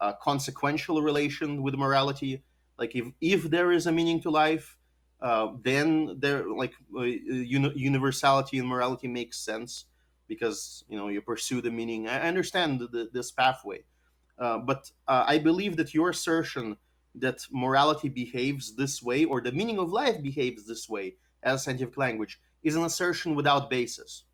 a 0.00 0.14
consequential 0.20 1.02
relation 1.02 1.62
with 1.62 1.74
morality. 1.74 2.42
Like 2.78 2.94
if, 2.94 3.06
if 3.20 3.44
there 3.44 3.72
is 3.72 3.86
a 3.86 3.92
meaning 3.92 4.20
to 4.22 4.30
life, 4.30 4.76
uh, 5.22 5.52
then 5.62 6.16
there 6.18 6.48
like 6.48 6.72
uh, 6.96 7.02
uni- 7.02 7.72
universality 7.76 8.58
and 8.58 8.68
morality 8.68 9.08
makes 9.08 9.38
sense 9.38 9.86
because 10.28 10.84
you 10.88 10.96
know 10.96 11.08
you 11.08 11.20
pursue 11.20 11.60
the 11.60 11.70
meaning. 11.70 12.08
I 12.08 12.28
understand 12.28 12.80
the, 12.80 12.86
the, 12.86 13.10
this 13.12 13.30
pathway, 13.30 13.84
uh, 14.38 14.58
but 14.58 14.90
uh, 15.08 15.24
I 15.26 15.38
believe 15.38 15.76
that 15.76 15.92
your 15.94 16.10
assertion 16.10 16.76
that 17.16 17.40
morality 17.50 18.08
behaves 18.08 18.76
this 18.76 19.02
way 19.02 19.24
or 19.24 19.40
the 19.40 19.52
meaning 19.52 19.78
of 19.78 19.92
life 19.92 20.22
behaves 20.22 20.66
this 20.66 20.88
way 20.88 21.16
as 21.42 21.64
scientific 21.64 21.96
language 21.96 22.40
is 22.62 22.76
an 22.76 22.84
assertion 22.84 23.34
without 23.34 23.68
basis. 23.70 24.24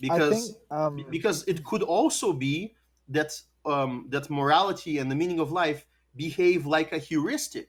Because 0.00 0.48
think 0.48 0.58
um, 0.70 1.06
because 1.10 1.44
it 1.46 1.64
could 1.64 1.82
also 1.82 2.32
be 2.32 2.74
that 3.08 3.32
um, 3.66 4.06
that 4.10 4.30
morality 4.30 4.98
and 4.98 5.10
the 5.10 5.14
meaning 5.14 5.40
of 5.40 5.52
life 5.52 5.86
behave 6.16 6.66
like 6.66 6.92
a 6.92 6.98
heuristic, 6.98 7.68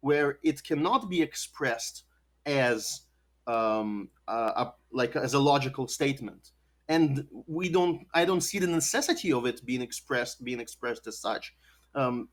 where 0.00 0.38
it 0.42 0.62
cannot 0.62 1.08
be 1.08 1.22
expressed 1.22 2.04
as 2.44 3.02
um, 3.46 4.08
a, 4.28 4.32
a, 4.32 4.74
like 4.92 5.16
as 5.16 5.34
a 5.34 5.38
logical 5.38 5.88
statement, 5.88 6.52
and 6.88 7.26
we 7.46 7.68
don't. 7.68 8.06
I 8.14 8.24
don't 8.24 8.40
see 8.40 8.58
the 8.58 8.66
necessity 8.66 9.32
of 9.32 9.46
it 9.46 9.64
being 9.64 9.82
expressed 9.82 10.44
being 10.44 10.60
expressed 10.60 11.06
as 11.06 11.18
such. 11.18 11.54
Um, 11.94 12.28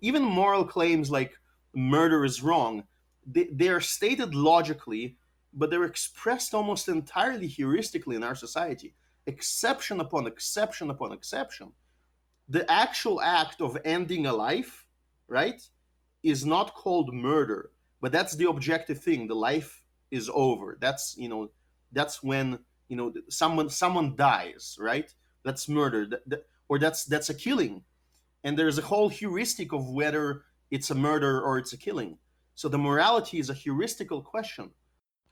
even 0.00 0.22
moral 0.22 0.64
claims 0.64 1.10
like 1.10 1.32
murder 1.74 2.24
is 2.24 2.42
wrong, 2.42 2.84
they, 3.26 3.48
they 3.52 3.68
are 3.68 3.80
stated 3.80 4.34
logically, 4.34 5.16
but 5.54 5.70
they're 5.70 5.84
expressed 5.84 6.54
almost 6.54 6.88
entirely 6.88 7.48
heuristically 7.48 8.16
in 8.16 8.22
our 8.22 8.34
society 8.34 8.94
exception 9.26 10.00
upon 10.00 10.26
exception 10.26 10.90
upon 10.90 11.12
exception. 11.12 11.72
The 12.48 12.70
actual 12.70 13.20
act 13.20 13.60
of 13.60 13.78
ending 13.84 14.26
a 14.26 14.32
life, 14.32 14.84
right, 15.28 15.62
is 16.22 16.44
not 16.46 16.74
called 16.74 17.12
murder, 17.12 17.70
but 18.00 18.12
that's 18.12 18.34
the 18.36 18.48
objective 18.48 19.00
thing. 19.02 19.26
The 19.26 19.34
life 19.34 19.82
is 20.10 20.30
over. 20.32 20.76
That's 20.80 21.16
you 21.16 21.28
know, 21.28 21.50
that's 21.92 22.22
when 22.22 22.58
you 22.88 22.96
know 22.96 23.12
someone 23.28 23.68
someone 23.70 24.16
dies, 24.16 24.76
right? 24.78 25.12
That's 25.44 25.68
murder, 25.68 26.06
That- 26.06 26.28
that- 26.28 26.46
or 26.68 26.78
that's 26.78 27.04
that's 27.04 27.30
a 27.30 27.34
killing. 27.34 27.84
And 28.44 28.58
there's 28.58 28.78
a 28.78 28.82
whole 28.82 29.08
heuristic 29.08 29.72
of 29.72 29.88
whether 29.90 30.42
it's 30.70 30.90
a 30.90 30.94
murder 30.94 31.40
or 31.40 31.58
it's 31.58 31.72
a 31.72 31.76
killing. 31.76 32.18
So 32.54 32.68
the 32.68 32.78
morality 32.78 33.38
is 33.38 33.50
a 33.50 33.54
heuristical 33.54 34.22
question, 34.24 34.70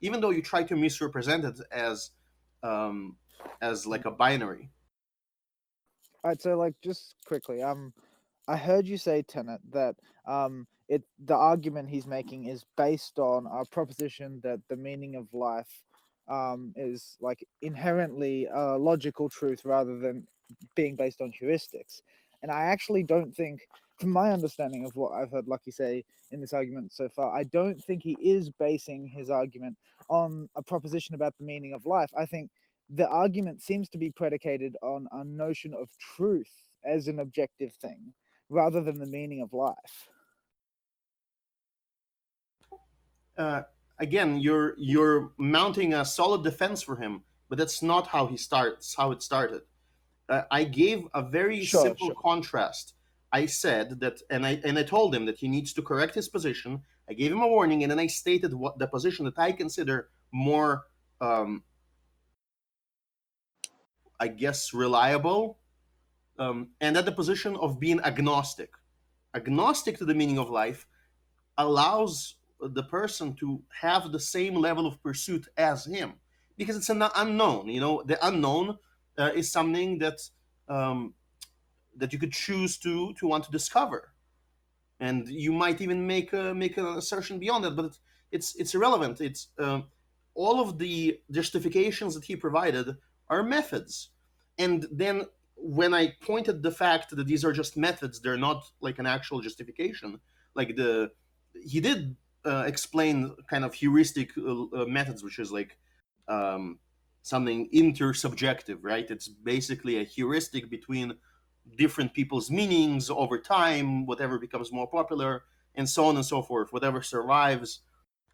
even 0.01 0.21
though 0.21 0.29
you 0.31 0.41
try 0.41 0.63
to 0.63 0.75
misrepresent 0.75 1.45
it 1.45 1.59
as 1.71 2.11
um, 2.63 3.17
as 3.61 3.85
like 3.87 4.05
a 4.05 4.11
binary. 4.11 4.69
Alright, 6.23 6.41
so 6.41 6.55
like 6.57 6.75
just 6.83 7.15
quickly, 7.25 7.63
um, 7.63 7.93
I 8.47 8.57
heard 8.57 8.87
you 8.87 8.97
say, 8.97 9.21
Tenet, 9.21 9.61
that 9.71 9.95
um, 10.25 10.67
it 10.89 11.03
the 11.25 11.35
argument 11.35 11.89
he's 11.89 12.07
making 12.07 12.45
is 12.45 12.65
based 12.75 13.17
on 13.19 13.47
a 13.47 13.63
proposition 13.65 14.41
that 14.43 14.59
the 14.67 14.75
meaning 14.75 15.15
of 15.15 15.33
life 15.33 15.81
um 16.27 16.73
is 16.75 17.17
like 17.19 17.43
inherently 17.61 18.47
a 18.53 18.77
logical 18.77 19.29
truth 19.29 19.65
rather 19.65 19.97
than 19.97 20.27
being 20.75 20.95
based 20.95 21.21
on 21.21 21.31
heuristics. 21.31 22.01
And 22.43 22.51
I 22.51 22.63
actually 22.63 23.03
don't 23.03 23.33
think, 23.33 23.61
from 23.99 24.09
my 24.09 24.31
understanding 24.31 24.85
of 24.85 24.95
what 24.95 25.13
I've 25.13 25.31
heard 25.31 25.47
Lucky 25.47 25.71
say 25.71 26.03
in 26.31 26.41
this 26.41 26.53
argument 26.53 26.91
so 26.91 27.07
far, 27.07 27.35
I 27.35 27.43
don't 27.43 27.81
think 27.83 28.01
he 28.03 28.17
is 28.21 28.49
basing 28.49 29.07
his 29.07 29.29
argument 29.29 29.77
on 30.09 30.49
a 30.55 30.63
proposition 30.63 31.15
about 31.15 31.37
the 31.37 31.45
meaning 31.45 31.73
of 31.73 31.85
life. 31.85 32.09
I 32.17 32.25
think 32.25 32.49
the 32.89 33.07
argument 33.07 33.61
seems 33.61 33.87
to 33.89 33.97
be 33.97 34.09
predicated 34.09 34.75
on 34.81 35.07
a 35.11 35.23
notion 35.23 35.73
of 35.73 35.87
truth 35.97 36.51
as 36.83 37.07
an 37.07 37.19
objective 37.19 37.73
thing 37.75 38.13
rather 38.51 38.81
than 38.81 38.99
the 38.99 39.05
meaning 39.05 39.41
of 39.41 39.53
life. 39.53 40.09
Uh, 43.37 43.61
again, 43.97 44.37
you're 44.39 44.75
you're 44.77 45.31
mounting 45.37 45.93
a 45.93 46.03
solid 46.05 46.43
defense 46.43 46.81
for 46.83 46.97
him, 46.97 47.23
but 47.49 47.57
that's 47.57 47.81
not 47.81 48.07
how 48.07 48.27
he 48.27 48.37
starts. 48.37 48.93
How 48.93 49.11
it 49.11 49.23
started. 49.23 49.61
Uh, 50.29 50.43
I 50.51 50.65
gave 50.65 51.07
a 51.13 51.21
very 51.23 51.63
Sure, 51.63 51.81
simple 51.81 52.07
sure. 52.07 52.15
contrast. 52.21 52.93
I 53.31 53.45
said 53.45 54.01
that, 54.01 54.21
and 54.29 54.45
I 54.45 54.59
and 54.65 54.77
I 54.77 54.83
told 54.83 55.15
him 55.15 55.25
that 55.25 55.37
he 55.37 55.47
needs 55.47 55.71
to 55.73 55.81
correct 55.81 56.13
his 56.13 56.27
position. 56.27 56.81
I 57.09 57.13
gave 57.13 57.31
him 57.31 57.41
a 57.41 57.47
warning, 57.47 57.83
and 57.83 57.91
then 57.91 57.99
I 57.99 58.07
stated 58.07 58.53
what 58.53 58.77
the 58.77 58.87
position 58.87 59.25
that 59.25 59.39
I 59.39 59.53
consider 59.53 60.09
more, 60.31 60.87
um, 61.21 61.63
I 64.19 64.27
guess, 64.27 64.73
reliable, 64.73 65.57
um, 66.41 66.69
and 66.79 66.97
at 66.97 67.05
the 67.05 67.11
position 67.11 67.55
of 67.57 67.79
being 67.79 67.99
agnostic. 68.01 68.71
Agnostic 69.35 69.97
to 69.99 70.05
the 70.05 70.15
meaning 70.15 70.39
of 70.39 70.49
life 70.49 70.87
allows 71.57 72.35
the 72.59 72.83
person 72.83 73.35
to 73.35 73.61
have 73.81 74.11
the 74.11 74.19
same 74.19 74.55
level 74.55 74.85
of 74.87 75.01
pursuit 75.03 75.47
as 75.57 75.85
him 75.85 76.13
because 76.57 76.75
it's 76.75 76.89
an 76.89 77.03
unknown. 77.15 77.67
You 77.67 77.79
know, 77.79 78.03
the 78.05 78.17
unknown 78.27 78.77
uh, 79.17 79.31
is 79.35 79.51
something 79.51 79.99
that 79.99 80.19
um, 80.67 81.13
that 81.95 82.11
you 82.13 82.19
could 82.19 82.33
choose 82.33 82.77
to 82.79 83.13
to 83.19 83.27
want 83.27 83.43
to 83.45 83.51
discover, 83.51 84.13
and 84.99 85.27
you 85.27 85.51
might 85.51 85.79
even 85.81 86.07
make 86.07 86.33
a, 86.33 86.53
make 86.53 86.77
an 86.77 86.85
assertion 87.01 87.39
beyond 87.39 87.63
that. 87.65 87.75
But 87.75 87.97
it's 88.31 88.55
it's, 88.55 88.73
irrelevant. 88.73 89.21
It's 89.21 89.49
um, 89.59 89.85
all 90.33 90.59
of 90.59 90.77
the 90.77 91.19
justifications 91.29 92.15
that 92.15 92.25
he 92.25 92.35
provided 92.35 92.97
are 93.29 93.43
methods, 93.43 94.09
and 94.57 94.87
then 94.91 95.25
when 95.61 95.93
I 95.93 96.13
pointed 96.21 96.63
the 96.63 96.71
fact 96.71 97.15
that 97.15 97.27
these 97.27 97.45
are 97.45 97.53
just 97.53 97.77
methods, 97.77 98.19
they're 98.19 98.37
not 98.37 98.65
like 98.81 98.99
an 98.99 99.05
actual 99.05 99.41
justification. 99.41 100.19
Like 100.55 100.75
the 100.75 101.11
he 101.63 101.79
did 101.79 102.15
uh, 102.45 102.63
explain 102.65 103.35
kind 103.49 103.63
of 103.63 103.73
heuristic 103.73 104.31
uh, 104.37 104.63
uh, 104.73 104.85
methods, 104.85 105.23
which 105.23 105.39
is 105.39 105.51
like 105.51 105.77
um, 106.27 106.79
something 107.21 107.69
intersubjective, 107.73 108.79
right? 108.81 109.09
It's 109.09 109.27
basically 109.27 109.99
a 109.99 110.03
heuristic 110.03 110.69
between 110.69 111.13
different 111.77 112.13
people's 112.13 112.49
meanings 112.49 113.09
over 113.09 113.37
time, 113.37 114.05
whatever 114.05 114.39
becomes 114.39 114.71
more 114.71 114.87
popular, 114.87 115.43
and 115.75 115.87
so 115.87 116.05
on 116.05 116.15
and 116.15 116.25
so 116.25 116.41
forth. 116.41 116.73
Whatever 116.73 117.03
survives, 117.03 117.81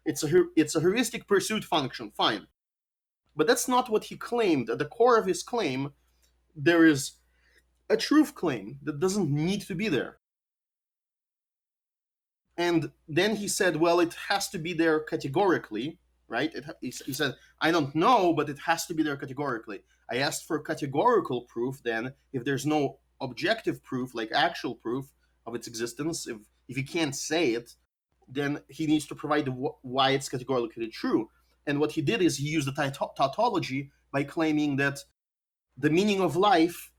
it's 0.06 0.24
a 0.24 0.44
it's 0.56 0.74
a 0.74 0.80
heuristic 0.80 1.28
pursuit 1.28 1.64
function. 1.64 2.10
Fine, 2.16 2.46
but 3.36 3.46
that's 3.46 3.68
not 3.68 3.90
what 3.90 4.04
he 4.04 4.16
claimed. 4.16 4.70
At 4.70 4.78
the 4.78 4.86
core 4.86 5.18
of 5.18 5.26
his 5.26 5.42
claim, 5.42 5.92
there 6.56 6.86
is 6.86 7.17
a 7.88 7.96
truth 7.96 8.34
claim 8.34 8.78
that 8.82 9.00
doesn't 9.00 9.30
need 9.30 9.62
to 9.62 9.74
be 9.74 9.88
there. 9.88 10.18
And 12.56 12.90
then 13.06 13.36
he 13.36 13.48
said, 13.48 13.76
well, 13.76 14.00
it 14.00 14.14
has 14.28 14.48
to 14.50 14.58
be 14.58 14.72
there 14.72 15.00
categorically, 15.00 15.98
right? 16.26 16.52
It, 16.54 16.64
he, 16.80 16.92
he 17.06 17.12
said, 17.12 17.36
I 17.60 17.70
don't 17.70 17.94
know, 17.94 18.32
but 18.32 18.48
it 18.48 18.58
has 18.66 18.84
to 18.86 18.94
be 18.94 19.02
there 19.04 19.16
categorically. 19.16 19.80
I 20.10 20.16
asked 20.16 20.46
for 20.46 20.58
categorical 20.58 21.42
proof 21.42 21.80
then, 21.84 22.14
if 22.32 22.44
there's 22.44 22.66
no 22.66 22.98
objective 23.20 23.84
proof, 23.84 24.14
like 24.14 24.30
actual 24.32 24.74
proof 24.74 25.06
of 25.46 25.54
its 25.54 25.68
existence, 25.68 26.26
if, 26.26 26.38
if 26.68 26.76
he 26.76 26.82
can't 26.82 27.14
say 27.14 27.50
it, 27.50 27.74
then 28.28 28.60
he 28.68 28.86
needs 28.86 29.06
to 29.06 29.14
provide 29.14 29.48
wh- 29.48 29.82
why 29.84 30.10
it's 30.10 30.28
categorically 30.28 30.88
true. 30.88 31.30
And 31.66 31.78
what 31.78 31.92
he 31.92 32.02
did 32.02 32.22
is 32.22 32.36
he 32.36 32.48
used 32.48 32.66
the 32.66 32.72
taut- 32.72 33.16
tautology 33.16 33.90
by 34.12 34.24
claiming 34.24 34.76
that 34.76 34.98
the 35.76 35.90
meaning 35.90 36.20
of 36.20 36.34
life 36.34 36.90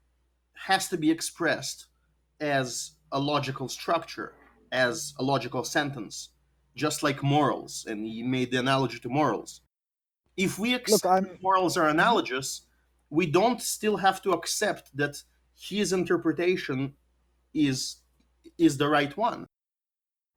has 0.67 0.89
to 0.89 0.97
be 0.97 1.09
expressed 1.11 1.87
as 2.39 2.91
a 3.11 3.19
logical 3.19 3.67
structure, 3.69 4.33
as 4.71 5.13
a 5.19 5.23
logical 5.23 5.63
sentence, 5.63 6.29
just 6.75 7.01
like 7.03 7.23
morals. 7.23 7.85
And 7.87 8.05
he 8.05 8.23
made 8.23 8.51
the 8.51 8.59
analogy 8.59 8.99
to 8.99 9.09
morals. 9.09 9.61
If 10.37 10.59
we 10.59 10.73
accept 10.73 11.05
I'm- 11.05 11.37
morals 11.41 11.75
are 11.77 11.89
analogous, 11.89 12.61
we 13.09 13.25
don't 13.25 13.61
still 13.61 13.97
have 13.97 14.21
to 14.21 14.31
accept 14.31 14.95
that 14.95 15.23
his 15.55 15.91
interpretation 15.93 16.95
is 17.53 17.97
is 18.57 18.77
the 18.77 18.87
right 18.87 19.15
one. 19.17 19.47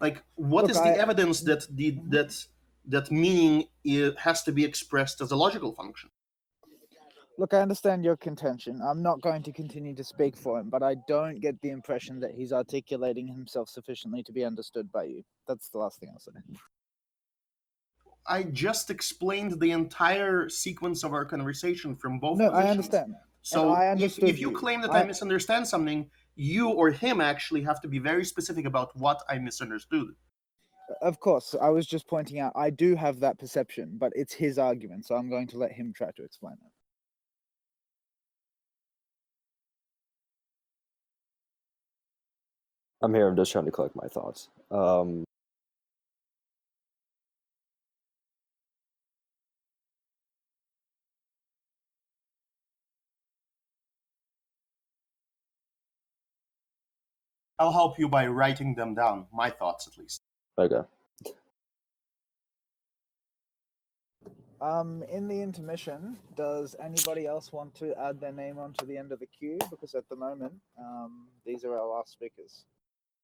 Like, 0.00 0.22
what 0.34 0.62
Look, 0.64 0.70
is 0.72 0.76
the 0.76 0.94
I- 0.96 1.02
evidence 1.04 1.40
that 1.42 1.66
the 1.70 1.98
that 2.08 2.46
that 2.86 3.10
meaning 3.10 3.68
has 4.18 4.42
to 4.44 4.52
be 4.52 4.64
expressed 4.64 5.20
as 5.20 5.30
a 5.30 5.36
logical 5.36 5.72
function? 5.72 6.10
Look, 7.38 7.54
I 7.54 7.60
understand 7.60 8.04
your 8.04 8.16
contention. 8.16 8.80
I'm 8.82 9.02
not 9.02 9.22
going 9.22 9.42
to 9.44 9.52
continue 9.52 9.94
to 9.94 10.04
speak 10.04 10.36
for 10.36 10.60
him, 10.60 10.68
but 10.68 10.82
I 10.82 10.96
don't 11.08 11.40
get 11.40 11.60
the 11.62 11.70
impression 11.70 12.20
that 12.20 12.32
he's 12.32 12.52
articulating 12.52 13.26
himself 13.26 13.68
sufficiently 13.68 14.22
to 14.24 14.32
be 14.32 14.44
understood 14.44 14.92
by 14.92 15.04
you. 15.04 15.24
That's 15.48 15.68
the 15.68 15.78
last 15.78 15.98
thing 15.98 16.10
I'll 16.12 16.20
say. 16.20 16.32
I 18.26 18.44
just 18.44 18.90
explained 18.90 19.60
the 19.60 19.72
entire 19.72 20.48
sequence 20.48 21.02
of 21.04 21.12
our 21.12 21.24
conversation 21.24 21.96
from 21.96 22.18
both. 22.18 22.38
Sides. 22.38 22.52
No, 22.52 22.58
I 22.58 22.68
understand. 22.68 23.14
So 23.40 23.70
I 23.70 23.92
if, 23.94 24.18
if 24.18 24.38
you 24.38 24.50
you. 24.50 24.56
claim 24.56 24.80
that 24.82 24.90
I, 24.92 25.00
I- 25.00 25.04
misunderstand 25.04 25.66
something, 25.66 26.08
you 26.36 26.68
or 26.68 26.90
him 26.90 27.20
actually 27.20 27.62
have 27.62 27.80
to 27.80 27.88
be 27.88 27.98
very 27.98 28.24
specific 28.24 28.66
about 28.66 28.96
what 28.96 29.22
I 29.28 29.38
misunderstood. 29.38 30.14
Of 31.00 31.20
course, 31.20 31.54
I 31.60 31.70
was 31.70 31.86
just 31.86 32.06
pointing 32.06 32.38
out 32.38 32.52
I 32.54 32.70
do 32.70 32.94
have 32.94 33.20
that 33.20 33.38
perception, 33.38 33.96
but 33.98 34.12
it's 34.14 34.32
his 34.32 34.58
argument, 34.58 35.06
so 35.06 35.14
I'm 35.14 35.30
going 35.30 35.46
to 35.48 35.58
let 35.58 35.72
him 35.72 35.92
try 35.94 36.10
to 36.16 36.24
explain 36.24 36.54
it. 36.54 36.71
I'm 43.02 43.14
here. 43.14 43.28
I'm 43.28 43.36
just 43.36 43.52
trying 43.52 43.64
to 43.64 43.70
collect 43.72 43.96
my 43.96 44.06
thoughts. 44.08 44.48
Um, 44.70 45.24
I'll 57.58 57.72
help 57.72 57.98
you 57.98 58.08
by 58.08 58.26
writing 58.26 58.74
them 58.74 58.94
down, 58.94 59.26
my 59.32 59.50
thoughts 59.50 59.88
at 59.88 59.98
least. 59.98 60.20
okay. 60.58 60.82
Um, 64.60 65.02
in 65.10 65.26
the 65.26 65.40
intermission, 65.42 66.16
does 66.36 66.76
anybody 66.80 67.26
else 67.26 67.52
want 67.52 67.74
to 67.76 67.98
add 68.00 68.20
their 68.20 68.32
name 68.32 68.58
onto 68.58 68.86
the 68.86 68.96
end 68.96 69.10
of 69.10 69.18
the 69.18 69.26
queue? 69.26 69.58
Because 69.70 69.94
at 69.96 70.08
the 70.08 70.14
moment, 70.14 70.54
um, 70.78 71.26
these 71.44 71.64
are 71.64 71.76
our 71.76 71.86
last 71.86 72.12
speakers. 72.12 72.64